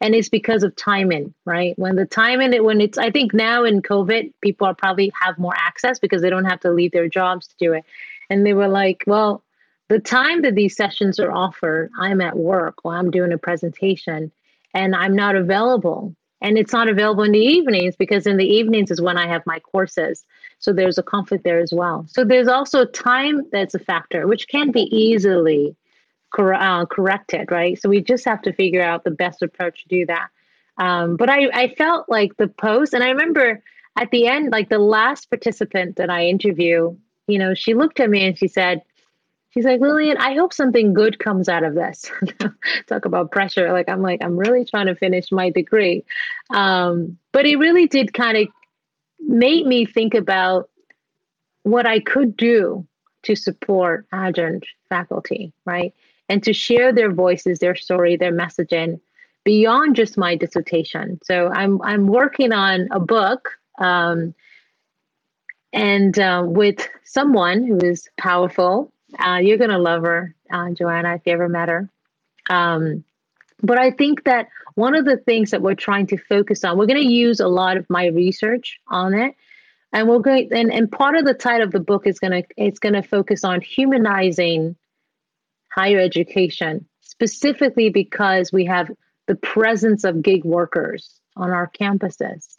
And 0.00 0.14
it's 0.14 0.28
because 0.28 0.62
of 0.62 0.76
timing, 0.76 1.32
right? 1.46 1.76
When 1.78 1.96
the 1.96 2.04
timing, 2.04 2.52
it, 2.52 2.62
when 2.62 2.80
it's, 2.82 2.98
I 2.98 3.10
think 3.10 3.32
now 3.32 3.64
in 3.64 3.80
COVID, 3.80 4.32
people 4.42 4.66
are 4.66 4.74
probably 4.74 5.10
have 5.20 5.38
more 5.38 5.54
access 5.56 5.98
because 5.98 6.20
they 6.20 6.30
don't 6.30 6.44
have 6.44 6.60
to 6.60 6.70
leave 6.70 6.92
their 6.92 7.08
jobs 7.08 7.48
to 7.48 7.54
do 7.58 7.72
it. 7.72 7.84
And 8.28 8.44
they 8.44 8.52
were 8.52 8.68
like, 8.68 9.02
well, 9.06 9.42
the 9.88 9.98
time 9.98 10.42
that 10.42 10.54
these 10.54 10.76
sessions 10.76 11.18
are 11.18 11.32
offered, 11.32 11.90
I'm 11.98 12.20
at 12.20 12.36
work 12.36 12.84
or 12.84 12.94
I'm 12.94 13.10
doing 13.10 13.32
a 13.32 13.38
presentation 13.38 14.30
and 14.76 14.94
I'm 14.94 15.16
not 15.16 15.34
available. 15.34 16.14
And 16.42 16.58
it's 16.58 16.72
not 16.72 16.88
available 16.88 17.24
in 17.24 17.32
the 17.32 17.38
evenings 17.38 17.96
because 17.96 18.26
in 18.26 18.36
the 18.36 18.44
evenings 18.44 18.90
is 18.90 19.00
when 19.00 19.16
I 19.16 19.26
have 19.26 19.42
my 19.46 19.58
courses. 19.58 20.24
So 20.58 20.72
there's 20.72 20.98
a 20.98 21.02
conflict 21.02 21.44
there 21.44 21.58
as 21.58 21.72
well. 21.72 22.04
So 22.08 22.24
there's 22.24 22.46
also 22.46 22.84
time 22.84 23.40
that's 23.50 23.74
a 23.74 23.78
factor, 23.78 24.26
which 24.26 24.46
can 24.48 24.70
be 24.70 24.82
easily 24.94 25.74
cor- 26.30 26.54
uh, 26.54 26.84
corrected, 26.84 27.50
right? 27.50 27.80
So 27.80 27.88
we 27.88 28.02
just 28.02 28.26
have 28.26 28.42
to 28.42 28.52
figure 28.52 28.82
out 28.82 29.04
the 29.04 29.10
best 29.10 29.42
approach 29.42 29.82
to 29.84 29.88
do 29.88 30.06
that. 30.06 30.28
Um, 30.76 31.16
but 31.16 31.30
I, 31.30 31.48
I 31.54 31.74
felt 31.74 32.10
like 32.10 32.36
the 32.36 32.48
post, 32.48 32.92
and 32.92 33.02
I 33.02 33.08
remember 33.08 33.62
at 33.98 34.10
the 34.10 34.26
end, 34.26 34.52
like 34.52 34.68
the 34.68 34.78
last 34.78 35.30
participant 35.30 35.96
that 35.96 36.10
I 36.10 36.26
interview, 36.26 36.94
you 37.26 37.38
know, 37.38 37.54
she 37.54 37.72
looked 37.72 37.98
at 37.98 38.10
me 38.10 38.26
and 38.26 38.38
she 38.38 38.46
said, 38.46 38.82
she's 39.56 39.64
like, 39.64 39.80
Lillian, 39.80 40.18
I 40.18 40.34
hope 40.34 40.52
something 40.52 40.92
good 40.92 41.18
comes 41.18 41.48
out 41.48 41.64
of 41.64 41.74
this. 41.74 42.10
Talk 42.88 43.06
about 43.06 43.30
pressure. 43.30 43.72
Like, 43.72 43.88
I'm 43.88 44.02
like, 44.02 44.22
I'm 44.22 44.36
really 44.36 44.66
trying 44.66 44.86
to 44.86 44.94
finish 44.94 45.32
my 45.32 45.48
degree. 45.48 46.04
Um, 46.50 47.16
but 47.32 47.46
it 47.46 47.56
really 47.56 47.86
did 47.86 48.12
kind 48.12 48.36
of 48.36 48.48
make 49.20 49.64
me 49.64 49.86
think 49.86 50.12
about 50.12 50.68
what 51.62 51.86
I 51.86 52.00
could 52.00 52.36
do 52.36 52.86
to 53.22 53.34
support 53.34 54.06
adjunct 54.12 54.66
faculty, 54.90 55.54
right? 55.64 55.94
And 56.28 56.42
to 56.42 56.52
share 56.52 56.92
their 56.92 57.10
voices, 57.10 57.58
their 57.58 57.74
story, 57.74 58.16
their 58.16 58.32
messaging 58.32 59.00
beyond 59.42 59.96
just 59.96 60.18
my 60.18 60.36
dissertation. 60.36 61.18
So 61.24 61.48
I'm 61.48 61.80
I'm 61.82 62.08
working 62.08 62.52
on 62.52 62.88
a 62.90 63.00
book 63.00 63.52
um, 63.78 64.34
and 65.72 66.18
uh, 66.18 66.42
with 66.44 66.88
someone 67.04 67.64
who 67.64 67.78
is 67.78 68.08
powerful 68.18 68.92
uh, 69.18 69.38
you're 69.38 69.58
going 69.58 69.70
to 69.70 69.78
love 69.78 70.02
her, 70.02 70.34
uh, 70.50 70.70
Joanna, 70.70 71.14
if 71.14 71.22
you 71.24 71.32
ever 71.32 71.48
met 71.48 71.68
her. 71.68 71.88
Um, 72.48 73.04
but 73.62 73.78
I 73.78 73.90
think 73.90 74.24
that 74.24 74.48
one 74.74 74.94
of 74.94 75.04
the 75.04 75.16
things 75.16 75.50
that 75.50 75.62
we're 75.62 75.74
trying 75.74 76.06
to 76.08 76.16
focus 76.16 76.64
on, 76.64 76.76
we're 76.76 76.86
going 76.86 77.02
to 77.02 77.08
use 77.08 77.40
a 77.40 77.48
lot 77.48 77.76
of 77.76 77.88
my 77.88 78.06
research 78.06 78.78
on 78.88 79.14
it. 79.14 79.34
And 79.92 80.08
we're 80.08 80.18
going 80.18 80.48
and, 80.52 80.70
and 80.72 80.90
part 80.90 81.16
of 81.16 81.24
the 81.24 81.32
title 81.32 81.66
of 81.66 81.72
the 81.72 81.80
book 81.80 82.06
is 82.06 82.18
gonna 82.18 82.42
it's 82.56 82.80
gonna 82.80 83.02
focus 83.02 83.44
on 83.44 83.62
humanizing 83.62 84.76
higher 85.70 86.00
education, 86.00 86.86
specifically 87.00 87.88
because 87.88 88.52
we 88.52 88.64
have 88.66 88.90
the 89.26 89.36
presence 89.36 90.04
of 90.04 90.22
gig 90.22 90.44
workers 90.44 91.18
on 91.36 91.50
our 91.50 91.70
campuses. 91.80 92.55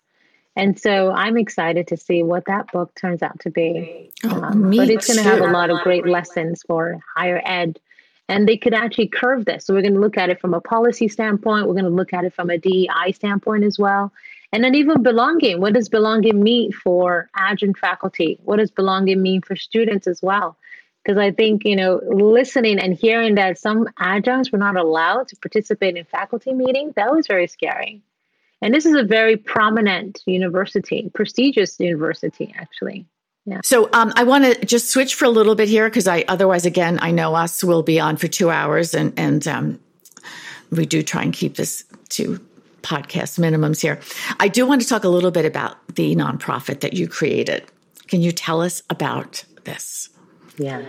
And 0.58 0.80
so 0.80 1.12
I'm 1.12 1.38
excited 1.38 1.88
to 1.90 1.98
see 1.98 2.24
what 2.24 2.46
that 2.46 2.72
book 2.72 2.92
turns 2.96 3.22
out 3.22 3.40
to 3.42 3.52
be. 3.52 4.10
Oh, 4.24 4.42
um, 4.42 4.72
but 4.72 4.90
it's 4.90 5.06
going 5.06 5.24
to 5.24 5.24
have 5.24 5.40
a 5.40 5.52
lot 5.52 5.70
of 5.70 5.82
great 5.82 6.08
lessons 6.08 6.64
for 6.66 7.00
higher 7.16 7.40
ed. 7.46 7.80
And 8.28 8.50
they 8.50 8.58
could 8.58 8.74
actually 8.74 9.10
curve 9.10 9.46
this. 9.46 9.66
So 9.66 9.76
we're 9.76 9.84
going 9.84 9.94
to 9.94 10.00
look 10.00 10.18
at 10.18 10.32
it 10.32 10.42
from 10.42 10.56
a 10.56 10.60
policy 10.60 11.10
standpoint. 11.10 11.68
We're 11.68 11.76
going 11.76 11.84
to 11.84 11.92
look 11.92 12.12
at 12.12 12.26
it 12.26 12.34
from 12.34 12.50
a 12.50 12.58
DEI 12.58 13.12
standpoint 13.14 13.66
as 13.66 13.78
well. 13.78 14.12
And 14.52 14.64
then 14.64 14.74
even 14.74 15.04
belonging. 15.04 15.62
What 15.62 15.74
does 15.74 15.90
belonging 15.90 16.42
mean 16.42 16.72
for 16.72 17.30
adjunct 17.36 17.80
faculty? 17.80 18.40
What 18.44 18.58
does 18.58 18.72
belonging 18.72 19.22
mean 19.22 19.44
for 19.44 19.56
students 19.56 20.08
as 20.08 20.24
well? 20.24 20.58
Because 21.06 21.20
I 21.20 21.30
think, 21.30 21.66
you 21.66 21.76
know, 21.76 22.02
listening 22.04 22.80
and 22.80 22.96
hearing 22.96 23.36
that 23.36 23.60
some 23.60 23.88
adjuncts 24.00 24.52
were 24.52 24.58
not 24.58 24.76
allowed 24.76 25.28
to 25.28 25.36
participate 25.36 25.98
in 25.98 26.06
faculty 26.06 26.52
meetings, 26.52 26.96
that 26.96 27.14
was 27.14 27.28
very 27.28 27.46
scary. 27.46 28.02
And 28.62 28.74
this 28.74 28.86
is 28.86 28.96
a 28.96 29.04
very 29.04 29.38
prominent 29.38 30.22
university, 30.26 31.12
prestigious 31.14 31.80
university, 31.80 32.54
actually. 32.58 33.06
Yeah. 33.46 33.62
So 33.64 33.90
um, 33.94 34.12
I 34.16 34.24
want 34.24 34.44
to 34.46 34.66
just 34.66 34.90
switch 34.90 35.16
for 35.16 35.26
a 35.26 35.30
little 35.30 35.56
bit 35.56 35.70
here 35.70 35.88
because 35.90 36.08
I 36.08 36.26
otherwise, 36.28 36.66
again, 36.66 37.00
I 37.02 37.12
know 37.12 37.34
us 37.36 37.64
will 37.64 37.84
be 37.84 38.00
on 38.00 38.18
for 38.18 38.28
two 38.28 38.50
hours, 38.50 38.94
and 38.94 39.14
and 39.18 39.48
um, 39.48 39.80
we 40.70 40.86
do 40.86 41.02
try 41.02 41.24
and 41.24 41.32
keep 41.32 41.56
this 41.56 41.86
to 42.10 42.40
podcast 42.82 43.40
minimums 43.40 43.82
here. 43.82 44.00
I 44.40 44.50
do 44.50 44.66
want 44.66 44.82
to 44.82 44.88
talk 44.88 45.04
a 45.04 45.10
little 45.10 45.32
bit 45.32 45.46
about 45.46 45.78
the 45.96 46.16
nonprofit 46.16 46.82
that 46.82 46.94
you 46.94 47.08
created. 47.08 47.64
Can 48.08 48.22
you 48.22 48.32
tell 48.32 48.62
us 48.62 48.84
about 48.90 49.46
this? 49.64 50.10
Yeah. 50.58 50.86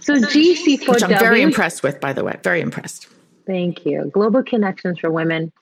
So 0.00 0.14
GC4W, 0.14 0.88
which 0.88 1.02
I'm 1.02 1.10
very 1.10 1.42
impressed 1.42 1.82
with, 1.82 2.00
by 2.00 2.12
the 2.12 2.24
way, 2.24 2.38
very 2.42 2.60
impressed. 2.60 3.08
Thank 3.46 3.84
you. 3.86 4.10
Global 4.12 4.42
Connections 4.42 4.98
for 4.98 5.10
Women. 5.10 5.52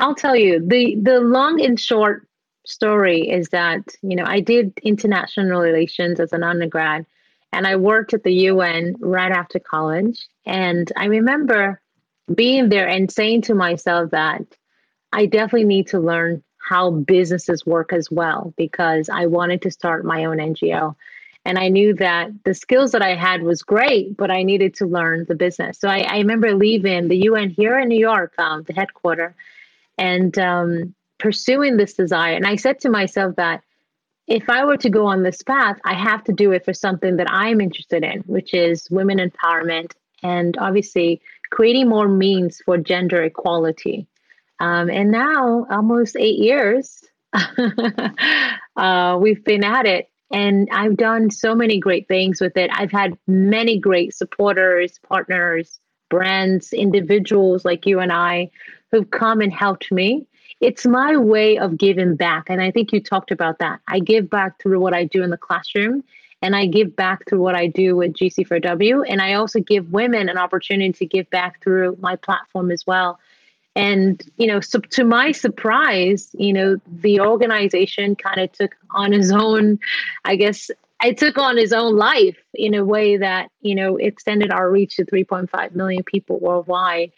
I'll 0.00 0.14
tell 0.14 0.34
you 0.34 0.60
the 0.66 0.96
the 1.00 1.20
long 1.20 1.60
and 1.60 1.78
short 1.78 2.26
story 2.64 3.28
is 3.28 3.50
that 3.50 3.82
you 4.02 4.16
know 4.16 4.24
I 4.24 4.40
did 4.40 4.78
international 4.82 5.60
relations 5.60 6.18
as 6.18 6.32
an 6.32 6.42
undergrad, 6.42 7.06
and 7.52 7.66
I 7.66 7.76
worked 7.76 8.14
at 8.14 8.24
the 8.24 8.32
UN 8.32 8.96
right 8.98 9.30
after 9.30 9.58
college. 9.58 10.26
And 10.46 10.90
I 10.96 11.06
remember 11.06 11.80
being 12.34 12.70
there 12.70 12.88
and 12.88 13.10
saying 13.10 13.42
to 13.42 13.54
myself 13.54 14.10
that 14.12 14.42
I 15.12 15.26
definitely 15.26 15.66
need 15.66 15.88
to 15.88 16.00
learn 16.00 16.42
how 16.58 16.90
businesses 16.90 17.66
work 17.66 17.92
as 17.92 18.10
well 18.10 18.54
because 18.56 19.08
I 19.08 19.26
wanted 19.26 19.62
to 19.62 19.70
start 19.70 20.04
my 20.04 20.24
own 20.24 20.38
NGO. 20.38 20.94
And 21.44 21.58
I 21.58 21.68
knew 21.68 21.94
that 21.94 22.30
the 22.44 22.54
skills 22.54 22.92
that 22.92 23.02
I 23.02 23.14
had 23.14 23.42
was 23.42 23.62
great, 23.62 24.16
but 24.16 24.30
I 24.30 24.42
needed 24.42 24.74
to 24.74 24.86
learn 24.86 25.24
the 25.26 25.34
business. 25.34 25.80
So 25.80 25.88
I, 25.88 26.00
I 26.00 26.18
remember 26.18 26.54
leaving 26.54 27.08
the 27.08 27.16
UN 27.16 27.50
here 27.50 27.78
in 27.78 27.88
New 27.88 27.98
York, 27.98 28.34
um, 28.38 28.62
the 28.64 28.74
headquarters, 28.74 29.34
and 30.00 30.36
um, 30.38 30.94
pursuing 31.18 31.76
this 31.76 31.92
desire. 31.92 32.34
And 32.34 32.46
I 32.46 32.56
said 32.56 32.80
to 32.80 32.90
myself 32.90 33.36
that 33.36 33.62
if 34.26 34.48
I 34.48 34.64
were 34.64 34.78
to 34.78 34.88
go 34.88 35.06
on 35.06 35.22
this 35.22 35.42
path, 35.42 35.78
I 35.84 35.94
have 35.94 36.24
to 36.24 36.32
do 36.32 36.52
it 36.52 36.64
for 36.64 36.72
something 36.72 37.16
that 37.18 37.30
I'm 37.30 37.60
interested 37.60 38.02
in, 38.02 38.20
which 38.22 38.54
is 38.54 38.88
women 38.90 39.18
empowerment 39.18 39.92
and 40.22 40.56
obviously 40.58 41.20
creating 41.50 41.88
more 41.88 42.08
means 42.08 42.60
for 42.64 42.78
gender 42.78 43.22
equality. 43.22 44.06
Um, 44.58 44.88
and 44.88 45.10
now, 45.10 45.66
almost 45.70 46.16
eight 46.16 46.38
years, 46.38 47.02
uh, 48.76 49.18
we've 49.20 49.44
been 49.44 49.64
at 49.64 49.86
it. 49.86 50.08
And 50.32 50.68
I've 50.70 50.96
done 50.96 51.30
so 51.30 51.56
many 51.56 51.80
great 51.80 52.06
things 52.06 52.40
with 52.40 52.56
it. 52.56 52.70
I've 52.72 52.92
had 52.92 53.18
many 53.26 53.78
great 53.78 54.14
supporters, 54.14 54.98
partners, 55.08 55.80
brands, 56.08 56.72
individuals 56.72 57.64
like 57.64 57.84
you 57.84 57.98
and 57.98 58.12
I 58.12 58.50
who've 58.90 59.10
come 59.10 59.40
and 59.40 59.52
helped 59.52 59.90
me. 59.92 60.26
It's 60.60 60.86
my 60.86 61.16
way 61.16 61.58
of 61.58 61.78
giving 61.78 62.16
back. 62.16 62.50
And 62.50 62.60
I 62.60 62.70
think 62.70 62.92
you 62.92 63.00
talked 63.00 63.30
about 63.30 63.58
that. 63.60 63.80
I 63.88 63.98
give 63.98 64.28
back 64.28 64.60
through 64.60 64.80
what 64.80 64.94
I 64.94 65.04
do 65.04 65.22
in 65.22 65.30
the 65.30 65.38
classroom 65.38 66.04
and 66.42 66.56
I 66.56 66.66
give 66.66 66.96
back 66.96 67.28
through 67.28 67.40
what 67.40 67.54
I 67.54 67.66
do 67.66 67.96
with 67.96 68.14
GC4W. 68.14 69.04
And 69.08 69.20
I 69.20 69.34
also 69.34 69.60
give 69.60 69.92
women 69.92 70.28
an 70.28 70.38
opportunity 70.38 70.92
to 70.92 71.06
give 71.06 71.28
back 71.30 71.62
through 71.62 71.96
my 72.00 72.16
platform 72.16 72.70
as 72.70 72.86
well. 72.86 73.18
And, 73.76 74.22
you 74.36 74.46
know, 74.46 74.60
so 74.60 74.80
to 74.80 75.04
my 75.04 75.32
surprise, 75.32 76.30
you 76.32 76.52
know, 76.52 76.76
the 76.86 77.20
organization 77.20 78.16
kind 78.16 78.40
of 78.40 78.52
took 78.52 78.74
on 78.90 79.12
its 79.12 79.30
own, 79.30 79.78
I 80.24 80.36
guess, 80.36 80.70
I 81.00 81.12
took 81.12 81.38
on 81.38 81.56
his 81.56 81.72
own 81.72 81.96
life 81.96 82.36
in 82.52 82.74
a 82.74 82.84
way 82.84 83.16
that, 83.16 83.50
you 83.62 83.74
know, 83.74 83.96
extended 83.96 84.52
our 84.52 84.70
reach 84.70 84.96
to 84.96 85.04
3.5 85.04 85.74
million 85.74 86.02
people 86.02 86.38
worldwide. 86.40 87.12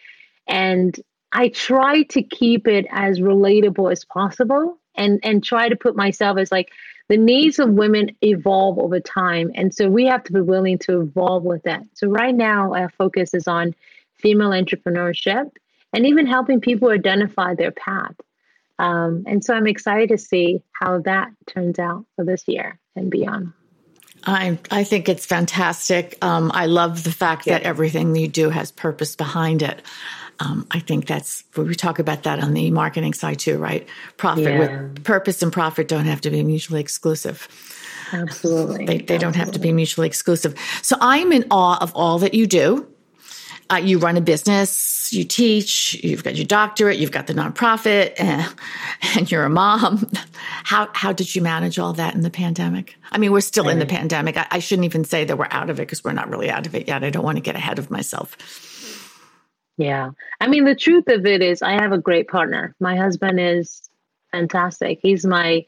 And 0.47 0.99
I 1.33 1.49
try 1.49 2.03
to 2.05 2.23
keep 2.23 2.69
it 2.69 2.87
as 2.91 3.21
relatable 3.21 3.91
as 3.91 4.05
possible 4.05 4.79
and 4.95 5.21
and 5.23 5.43
try 5.43 5.69
to 5.69 5.77
put 5.77 5.97
myself 5.97 6.39
as 6.39 6.53
like 6.53 6.71
the 7.09 7.17
needs 7.17 7.59
of 7.59 7.71
women 7.71 8.11
evolve 8.23 8.79
over 8.79 9.01
time 9.01 9.51
and 9.55 9.75
so 9.75 9.89
we 9.89 10.07
have 10.07 10.23
to 10.25 10.33
be 10.33 10.41
willing 10.41 10.79
to 10.79 11.01
evolve 11.01 11.45
with 11.45 11.63
that. 11.65 11.83
So 11.95 12.09
right 12.09 12.35
now 12.35 12.75
our 12.75 12.91
focus 12.91 13.35
is 13.35 13.49
on 13.49 13.75
female 14.15 14.51
entrepreneurship 14.51 15.51
and 15.93 16.07
even 16.07 16.27
helping 16.27 16.61
people 16.61 16.91
identify 16.91 17.55
their 17.55 17.73
path. 17.73 18.15
Um, 18.79 19.25
and 19.27 19.45
so 19.45 19.55
I'm 19.55 19.67
excited 19.67 20.09
to 20.11 20.19
see 20.19 20.63
how 20.73 21.01
that 21.01 21.31
turns 21.47 21.79
out 21.79 22.05
for 22.17 22.25
this 22.25 22.45
year 22.47 22.79
and 22.97 23.11
beyond. 23.11 23.53
I 24.25 24.59
I 24.71 24.85
think 24.85 25.09
it's 25.09 25.27
fantastic. 25.27 26.17
Um, 26.23 26.51
I 26.55 26.67
love 26.67 27.05
the 27.05 27.13
fact 27.13 27.47
yeah. 27.47 27.59
that 27.59 27.65
everything 27.65 28.15
you 28.15 28.29
do 28.29 28.51
has 28.51 28.71
purpose 28.71 29.17
behind 29.17 29.63
it. 29.63 29.83
Um, 30.41 30.67
I 30.71 30.81
think 30.81 31.07
that's 31.07 31.45
we 31.57 31.75
talk 31.75 31.99
about 31.99 32.25
that 32.25 32.41
on 32.41 32.55
the 32.55 32.71
marketing 32.71 33.15
side 33.15 33.39
too, 33.39 33.59
right? 33.59 33.87
Profit 34.17 34.45
yeah. 34.45 34.59
with 34.59 35.05
purpose 35.05 35.43
and 35.43 35.53
profit 35.53 35.89
don't 35.89 36.07
have 36.07 36.21
to 36.23 36.31
be 36.31 36.43
mutually 36.43 36.81
exclusive. 36.81 37.49
Absolutely. 38.13 38.79
They, 38.79 38.85
they 38.85 38.93
Absolutely. 38.93 39.19
don't 39.19 39.37
have 39.37 39.53
to 39.53 39.59
be 39.59 39.73
mutually 39.73 40.07
exclusive. 40.07 40.55
So 40.83 40.97
I'm 41.01 41.33
in 41.33 41.47
awe 41.51 41.79
of 41.81 41.95
all 41.95 42.19
that 42.21 42.35
you 42.35 42.47
do. 42.47 42.87
Uh, 43.71 43.77
you 43.77 43.99
run 43.99 44.17
a 44.17 44.21
business, 44.21 44.71
you 45.13 45.25
teach, 45.25 45.95
you've 46.03 46.25
got 46.25 46.37
your 46.37 46.47
doctorate, 46.47 46.99
you've 46.99 47.11
got 47.11 47.27
the 47.27 47.35
nonprofit, 47.35 48.15
and, 48.19 48.53
and 49.17 49.31
you're 49.31 49.45
a 49.45 49.51
mom. 49.51 50.11
How 50.65 50.89
how 50.93 51.13
did 51.13 51.35
you 51.35 51.43
manage 51.43 51.79
all 51.79 51.93
that 51.95 52.15
in 52.15 52.23
the 52.23 52.31
pandemic? 52.31 52.97
I 53.11 53.19
mean, 53.19 53.33
we're 53.33 53.41
still 53.41 53.69
in 53.69 53.81
the 53.81 53.87
pandemic. 53.87 54.37
I, 54.37 54.47
I 54.53 54.59
shouldn't 54.61 54.85
even 54.85 55.05
say 55.05 55.25
that 55.25 55.37
we're 55.37 55.49
out 55.51 55.71
of 55.71 55.79
it 55.81 55.83
because 55.83 56.05
we're 56.05 56.13
not 56.13 56.31
really 56.31 56.51
out 56.51 56.67
of 56.67 56.75
it 56.75 56.87
yet. 56.87 57.03
I 57.03 57.11
don't 57.11 57.25
want 57.25 57.37
to 57.37 57.43
get 57.43 57.57
ahead 57.57 57.79
of 57.79 57.91
myself. 57.91 58.37
Yeah. 59.77 60.11
I 60.41 60.47
mean, 60.47 60.65
the 60.65 60.77
truth 60.77 61.09
of 61.09 61.27
it 61.27 61.43
is, 61.43 61.63
I 61.63 61.73
have 61.73 61.93
a 61.93 61.99
great 61.99 62.29
partner. 62.29 62.75
My 62.79 62.97
husband 62.97 63.41
is 63.41 63.91
fantastic. 64.31 65.01
He's 65.03 65.27
my 65.27 65.65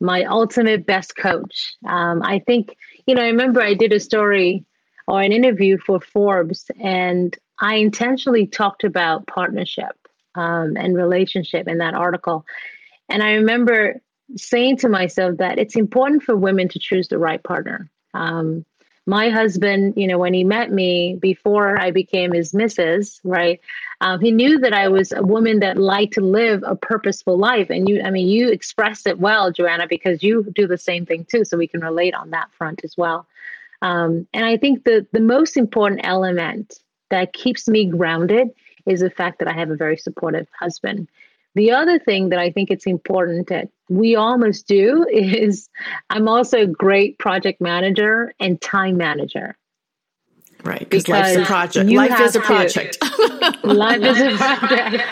my 0.00 0.24
ultimate 0.24 0.86
best 0.86 1.16
coach. 1.16 1.74
Um, 1.86 2.22
I 2.22 2.40
think, 2.40 2.76
you 3.06 3.14
know, 3.14 3.22
I 3.22 3.26
remember 3.26 3.62
I 3.62 3.74
did 3.74 3.92
a 3.92 4.00
story 4.00 4.64
or 5.06 5.22
an 5.22 5.32
interview 5.32 5.78
for 5.78 6.00
Forbes, 6.00 6.70
and 6.80 7.36
I 7.60 7.76
intentionally 7.76 8.46
talked 8.46 8.84
about 8.84 9.26
partnership 9.26 9.96
um, 10.34 10.76
and 10.76 10.96
relationship 10.96 11.68
in 11.68 11.78
that 11.78 11.94
article. 11.94 12.44
And 13.08 13.22
I 13.22 13.32
remember 13.32 14.00
saying 14.36 14.78
to 14.78 14.88
myself 14.88 15.38
that 15.38 15.58
it's 15.58 15.76
important 15.76 16.22
for 16.22 16.34
women 16.34 16.68
to 16.70 16.78
choose 16.78 17.08
the 17.08 17.18
right 17.18 17.42
partner. 17.42 17.90
Um, 18.14 18.64
my 19.06 19.28
husband, 19.28 19.94
you 19.96 20.06
know, 20.06 20.18
when 20.18 20.32
he 20.32 20.44
met 20.44 20.72
me 20.72 21.18
before 21.20 21.78
I 21.78 21.90
became 21.90 22.32
his 22.32 22.54
missus, 22.54 23.20
right? 23.22 23.60
Um, 24.00 24.20
he 24.20 24.30
knew 24.30 24.58
that 24.60 24.72
I 24.72 24.88
was 24.88 25.12
a 25.12 25.22
woman 25.22 25.60
that 25.60 25.76
liked 25.76 26.14
to 26.14 26.22
live 26.22 26.62
a 26.66 26.74
purposeful 26.74 27.36
life. 27.36 27.68
And 27.68 27.86
you, 27.86 28.00
I 28.02 28.10
mean, 28.10 28.28
you 28.28 28.48
expressed 28.48 29.06
it 29.06 29.18
well, 29.18 29.52
Joanna, 29.52 29.86
because 29.86 30.22
you 30.22 30.50
do 30.54 30.66
the 30.66 30.78
same 30.78 31.04
thing 31.04 31.26
too. 31.26 31.44
So 31.44 31.58
we 31.58 31.68
can 31.68 31.82
relate 31.82 32.14
on 32.14 32.30
that 32.30 32.50
front 32.52 32.80
as 32.82 32.96
well. 32.96 33.26
Um, 33.82 34.26
and 34.32 34.46
I 34.46 34.56
think 34.56 34.84
the 34.84 35.06
the 35.12 35.20
most 35.20 35.58
important 35.58 36.00
element 36.04 36.80
that 37.14 37.32
keeps 37.32 37.68
me 37.68 37.86
grounded 37.86 38.50
is 38.86 39.00
the 39.00 39.08
fact 39.08 39.38
that 39.38 39.48
I 39.48 39.52
have 39.52 39.70
a 39.70 39.76
very 39.76 39.96
supportive 39.96 40.48
husband. 40.58 41.08
The 41.54 41.70
other 41.70 42.00
thing 42.00 42.30
that 42.30 42.40
I 42.40 42.50
think 42.50 42.70
it's 42.70 42.86
important 42.86 43.46
that 43.48 43.68
we 43.88 44.16
almost 44.16 44.66
do 44.66 45.06
is 45.12 45.68
I'm 46.10 46.28
also 46.28 46.62
a 46.62 46.66
great 46.66 47.18
project 47.18 47.60
manager 47.60 48.34
and 48.40 48.60
time 48.60 48.96
manager. 48.96 49.56
Right, 50.64 50.80
because 50.80 51.08
life's 51.08 51.36
a 51.36 51.44
project. 51.44 51.90
Life 51.90 52.20
is 52.20 52.36
a 52.36 52.40
project. 52.40 52.98
life 53.64 54.02
is 54.02 54.18
a 54.18 54.36
project. 54.36 55.04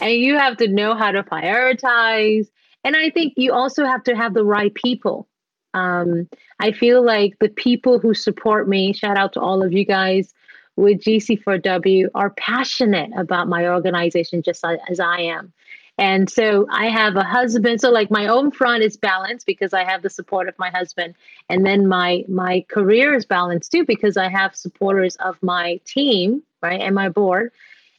And 0.00 0.12
you 0.12 0.38
have 0.38 0.56
to 0.58 0.68
know 0.68 0.94
how 0.94 1.10
to 1.10 1.24
prioritize. 1.24 2.46
And 2.84 2.96
I 2.96 3.10
think 3.10 3.34
you 3.36 3.52
also 3.52 3.84
have 3.84 4.04
to 4.04 4.14
have 4.14 4.34
the 4.34 4.44
right 4.44 4.72
people. 4.72 5.28
Um, 5.74 6.28
I 6.60 6.70
feel 6.70 7.04
like 7.04 7.38
the 7.40 7.48
people 7.48 7.98
who 7.98 8.14
support 8.14 8.68
me, 8.68 8.92
shout 8.92 9.18
out 9.18 9.32
to 9.32 9.40
all 9.40 9.64
of 9.64 9.72
you 9.72 9.84
guys 9.84 10.32
with 10.80 11.00
GC4W, 11.00 12.08
are 12.14 12.30
passionate 12.30 13.10
about 13.16 13.48
my 13.48 13.68
organization 13.68 14.42
just 14.42 14.64
as 14.88 15.00
I 15.00 15.20
am. 15.22 15.52
And 15.98 16.30
so 16.30 16.66
I 16.70 16.86
have 16.86 17.16
a 17.16 17.22
husband. 17.22 17.82
So 17.82 17.90
like 17.90 18.10
my 18.10 18.26
own 18.26 18.50
front 18.50 18.82
is 18.82 18.96
balanced 18.96 19.44
because 19.46 19.74
I 19.74 19.84
have 19.84 20.00
the 20.00 20.08
support 20.08 20.48
of 20.48 20.58
my 20.58 20.70
husband. 20.70 21.14
And 21.50 21.66
then 21.66 21.86
my 21.86 22.24
my 22.26 22.64
career 22.68 23.14
is 23.14 23.26
balanced 23.26 23.70
too 23.70 23.84
because 23.84 24.16
I 24.16 24.30
have 24.30 24.56
supporters 24.56 25.16
of 25.16 25.36
my 25.42 25.78
team, 25.84 26.42
right? 26.62 26.80
And 26.80 26.94
my 26.94 27.10
board. 27.10 27.52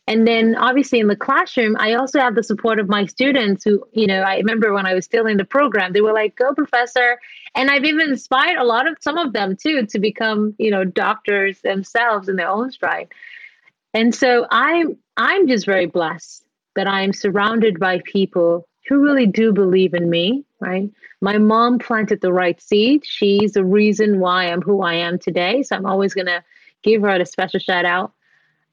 And 0.08 0.28
then 0.28 0.56
obviously 0.56 0.99
in 0.99 1.08
the 1.08 1.16
classroom, 1.16 1.78
I 1.80 1.93
also 1.93 2.20
have 2.20 2.36
the 2.36 2.43
support 2.43 2.80
of 2.80 2.89
my 2.89 3.06
students 3.06 3.64
who, 3.64 3.86
you 3.93 4.08
know, 4.08 4.22
I 4.22 4.38
remember 4.38 4.74
when 4.74 4.86
I 4.86 4.93
was 4.93 5.06
still 5.06 5.28
in 5.28 5.38
the 5.38 5.45
program, 5.45 5.93
they 5.93 6.02
were 6.02 6.14
like, 6.14 6.36
go 6.36 6.54
professor. 6.54 7.20
And 7.56 7.70
I've 7.70 7.86
even 7.86 8.10
inspired 8.10 8.58
a 8.58 8.64
lot 8.64 8.88
of 8.88 8.97
some 8.99 9.18
of 9.18 9.34
them 9.34 9.56
too 9.56 9.86
to 9.86 9.99
become, 9.99 10.56
you 10.58 10.72
know, 10.72 10.84
doctors 10.84 11.62
themselves 11.62 12.28
in 12.28 12.36
their 12.36 12.49
own 12.49 12.72
stride. 12.72 13.10
And 13.93 14.16
so 14.16 14.47
I'm 14.49 14.97
I'm 15.18 15.47
just 15.47 15.66
very 15.66 15.86
blessed 15.86 16.43
that 16.76 16.88
I 16.88 17.02
am 17.02 17.14
surrounded 17.14 17.80
by 17.80 18.02
people 18.06 18.68
who 18.88 18.99
really 18.99 19.28
do 19.28 19.54
believe 19.54 19.93
in 19.93 20.10
me, 20.10 20.43
right? 20.60 20.89
My 21.22 21.38
mom 21.38 21.78
planted 21.80 22.22
the 22.22 22.34
right 22.34 22.60
seed. 22.60 23.06
She's 23.06 23.52
the 23.52 23.66
reason 23.66 24.20
why 24.20 24.45
I'm 24.45 24.62
who 24.62 24.82
I 24.82 24.95
am 24.95 25.20
today. 25.20 25.64
So 25.64 25.76
I'm 25.76 25.86
always 25.86 26.14
to 26.16 26.43
give 26.82 27.02
her 27.04 27.10
a 27.10 27.26
special 27.26 27.60
shout 27.60 27.86
out. 27.86 28.14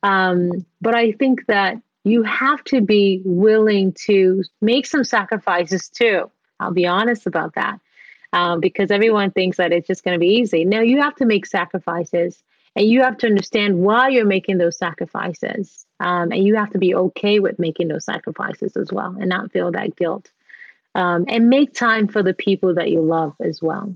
Um, 0.03 0.65
but 0.81 0.95
I 0.95 1.13
think 1.13 1.47
that 1.47 1.77
you 2.05 2.23
have 2.23 2.63
to 2.65 2.81
be 2.81 3.21
willing 3.25 3.93
to 4.07 4.43
make 4.61 4.87
some 4.87 5.05
sacrifices 5.05 5.89
too. 5.89 6.31
I'll 6.61 6.73
be 6.73 6.87
honest 6.87 7.27
about 7.27 7.55
that. 7.55 7.81
Um, 8.33 8.61
because 8.61 8.91
everyone 8.91 9.31
thinks 9.31 9.57
that 9.57 9.73
it's 9.73 9.87
just 9.87 10.05
going 10.05 10.15
to 10.15 10.21
be 10.21 10.35
easy. 10.35 10.65
No, 10.65 10.81
you 10.81 11.01
have 11.01 11.17
to 11.17 11.25
make 11.25 11.47
sacrifices 11.47 12.43
and 12.77 12.87
you 12.87 13.03
have 13.03 13.17
to 13.19 13.27
understand 13.27 13.79
why 13.79 14.09
you're 14.09 14.27
making 14.27 14.59
those 14.59 14.77
sacrifices. 14.77 15.87
Um, 15.99 16.31
and 16.33 16.45
you 16.45 16.57
have 16.57 16.71
to 16.73 16.79
be 16.79 16.95
okay 16.95 17.41
with 17.41 17.59
making 17.59 17.89
those 17.89 18.05
sacrifices 18.05 18.77
as 18.77 18.93
well 18.93 19.17
and 19.19 19.29
not 19.29 19.51
feel 19.51 19.73
that 19.73 19.97
guilt. 19.97 20.31
Um, 20.95 21.25
and 21.29 21.49
make 21.49 21.75
time 21.75 22.07
for 22.07 22.23
the 22.23 22.35
people 22.35 22.75
that 22.75 22.91
you 22.91 23.01
love 23.01 23.35
as 23.41 23.63
well, 23.63 23.95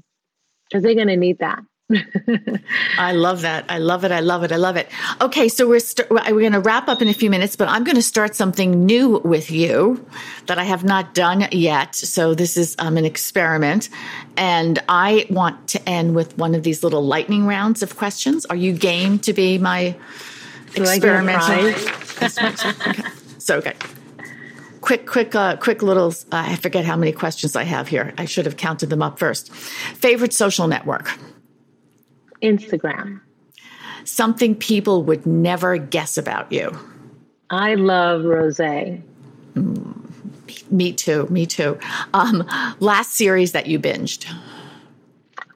because 0.65 0.83
they're 0.83 0.95
going 0.95 1.09
to 1.09 1.17
need 1.17 1.39
that. 1.39 1.63
I 2.99 3.13
love 3.13 3.43
that. 3.43 3.67
I 3.69 3.79
love 3.79 4.05
it. 4.05 4.13
I 4.13 4.21
love 4.21 4.45
it. 4.45 4.53
I 4.53 4.57
love 4.57 4.77
it. 4.77 4.89
Okay, 5.21 5.49
so 5.49 5.67
we're 5.67 5.75
we 5.75 5.81
st- 5.81 6.11
we're 6.11 6.23
going 6.23 6.53
to 6.53 6.61
wrap 6.61 6.89
up 6.89 7.03
in 7.03 7.09
a 7.09 7.15
few 7.15 7.31
minutes, 7.31 7.57
but 7.57 7.69
I'm 7.69 7.85
going 7.85 7.97
to 7.97 8.03
start 8.03 8.35
something 8.35 8.87
new 8.87 9.19
with 9.19 9.51
you 9.51 10.05
that 10.47 10.59
I 10.59 10.65
have 10.65 10.85
not 10.85 11.15
done 11.15 11.47
yet. 11.53 11.95
So 11.95 12.35
this 12.35 12.57
is 12.57 12.77
um, 12.79 12.97
an 12.97 13.05
experiment, 13.05 13.89
and 14.37 14.79
I 14.89 15.27
want 15.29 15.69
to 15.69 15.89
end 15.89 16.15
with 16.15 16.37
one 16.39 16.55
of 16.55 16.63
these 16.63 16.83
little 16.83 17.05
lightning 17.05 17.47
rounds 17.47 17.83
of 17.83 17.97
questions. 17.97 18.47
Are 18.47 18.57
you 18.57 18.73
game 18.73 19.19
to 19.21 19.33
be 19.33 19.59
my 19.59 19.97
experiment? 20.75 21.43
okay. 21.43 23.03
So 23.39 23.57
okay. 23.57 23.75
Quick, 24.83 25.07
quick, 25.07 25.35
uh, 25.35 25.57
quick 25.57 25.83
little. 25.83 26.11
Uh, 26.31 26.45
I 26.47 26.57
forget 26.57 26.85
how 26.85 26.97
many 26.97 27.11
questions 27.11 27.57
I 27.57 27.65
have 27.65 27.89
here. 27.89 28.15
I 28.19 28.25
should 28.25 28.47
have 28.47 28.57
counted 28.57 28.89
them 28.89 29.03
up 29.03 29.19
first. 29.19 29.53
Favorite 29.53 30.33
social 30.33 30.69
network. 30.69 31.11
Instagram. 32.43 33.21
Something 34.05 34.55
people 34.55 35.03
would 35.05 35.27
never 35.27 35.77
guess 35.77 36.19
about 36.19 36.51
you. 36.51 36.77
I 37.51 37.75
love 37.75 38.25
rose. 38.25 38.59
Mm, 38.59 39.03
me 40.71 40.93
too. 40.93 41.27
Me 41.29 41.47
too. 41.47 41.79
Um, 42.15 42.45
last 42.81 43.13
series 43.13 43.53
that 43.53 43.67
you 43.67 43.79
binged. 43.79 44.33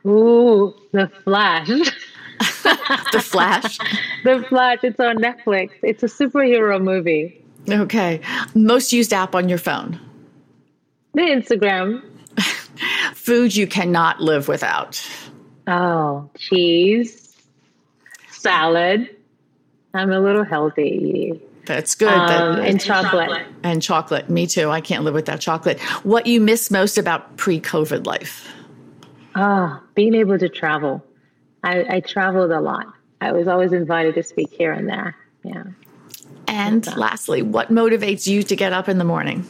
Ooh, 0.07 0.75
The 0.93 1.11
Flash. 1.25 1.69
the 3.13 3.21
Flash. 3.21 3.79
the 4.25 4.45
Flash. 4.49 4.79
It's 4.85 5.01
on 5.01 5.17
Netflix. 5.19 5.71
It's 5.83 6.03
a 6.03 6.07
superhero 6.07 6.81
movie. 6.81 7.43
Okay. 7.69 8.21
Most 8.55 8.93
used 8.93 9.13
app 9.13 9.35
on 9.35 9.49
your 9.49 9.59
phone. 9.59 9.99
The 11.15 11.23
Instagram. 11.23 12.03
Food 13.15 13.57
you 13.57 13.67
cannot 13.67 14.21
live 14.21 14.47
without. 14.49 15.03
Oh, 15.67 16.31
cheese, 16.39 17.37
salad. 18.31 19.11
I'm 19.95 20.13
a 20.13 20.21
little 20.21 20.45
healthy. 20.45 21.41
That's 21.65 21.95
good. 21.97 22.13
Um, 22.13 22.61
and 22.61 22.81
chocolate. 22.81 23.47
And 23.63 23.83
chocolate. 23.83 24.31
Me 24.31 24.47
too. 24.47 24.71
I 24.71 24.81
can't 24.81 25.03
live 25.05 25.15
without 25.15 25.41
chocolate. 25.41 25.81
What 26.05 26.27
you 26.27 26.41
miss 26.41 26.71
most 26.71 26.97
about 26.97 27.37
pre 27.37 27.61
COVID 27.61 28.07
life? 28.07 28.49
Oh, 29.35 29.81
being 29.95 30.15
able 30.15 30.39
to 30.39 30.49
travel. 30.49 31.05
I, 31.65 31.97
I, 31.97 32.01
traveled 32.01 32.53
a 32.53 32.61
lot. 32.61 32.87
I 33.21 33.33
was 33.33 33.49
always 33.49 33.73
invited 33.73 34.15
to 34.15 34.23
speak 34.23 34.51
here 34.51 34.73
and 34.73 34.89
there. 34.89 35.17
Yeah. 35.43 35.65
And 36.47 36.87
lastly, 36.97 37.43
what 37.43 37.71
motivates 37.71 38.27
you 38.27 38.43
to 38.45 38.57
get 38.57 38.73
up 38.73 38.89
in 38.89 38.99
the 38.99 39.05
morning? 39.05 39.45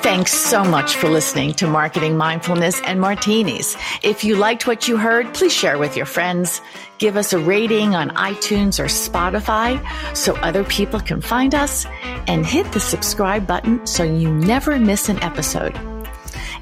Thanks 0.00 0.32
so 0.32 0.64
much 0.64 0.96
for 0.96 1.10
listening 1.10 1.52
to 1.54 1.66
Marketing 1.66 2.16
Mindfulness 2.16 2.80
and 2.86 3.02
Martinis. 3.02 3.76
If 4.02 4.24
you 4.24 4.36
liked 4.36 4.66
what 4.66 4.88
you 4.88 4.96
heard, 4.96 5.34
please 5.34 5.52
share 5.52 5.76
with 5.76 5.94
your 5.94 6.06
friends. 6.06 6.62
Give 6.96 7.18
us 7.18 7.34
a 7.34 7.38
rating 7.38 7.94
on 7.94 8.08
iTunes 8.12 8.80
or 8.80 8.86
Spotify 8.86 9.78
so 10.16 10.34
other 10.36 10.64
people 10.64 11.00
can 11.00 11.20
find 11.20 11.54
us 11.54 11.84
and 12.26 12.46
hit 12.46 12.72
the 12.72 12.80
subscribe 12.80 13.46
button 13.46 13.86
so 13.86 14.04
you 14.04 14.32
never 14.32 14.78
miss 14.78 15.10
an 15.10 15.22
episode. 15.22 15.78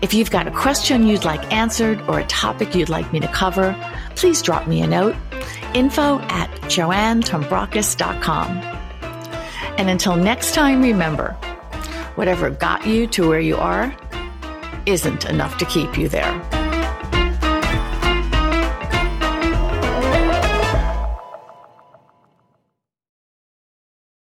If 0.03 0.13
you've 0.15 0.33
got 0.33 0.49
a 0.49 0.51
question 0.51 1.07
you'd 1.07 1.25
like 1.25 1.53
answered 1.53 2.01
or 2.09 2.19
a 2.19 2.27
topic 2.27 2.75
you'd 2.75 2.89
like 2.89 3.13
me 3.13 3.21
to 3.21 3.29
cover, 3.29 3.71
please 4.17 4.43
drop 4.43 4.67
me 4.67 4.83
a 4.83 4.87
note. 4.87 5.17
Info 5.75 6.19
at 6.21 6.51
joannatombrakos.com. 6.63 8.49
And 9.79 9.89
until 9.89 10.17
next 10.17 10.55
time, 10.55 10.83
remember, 10.83 11.33
whatever 12.15 12.51
got 12.51 12.87
you 12.87 13.07
to 13.09 13.29
where 13.29 13.41
you 13.41 13.57
are 13.57 13.95
isn't 14.87 15.25
enough 15.25 15.59
to 15.59 15.65
keep 15.65 15.97
you 15.97 16.09
there. 16.09 16.62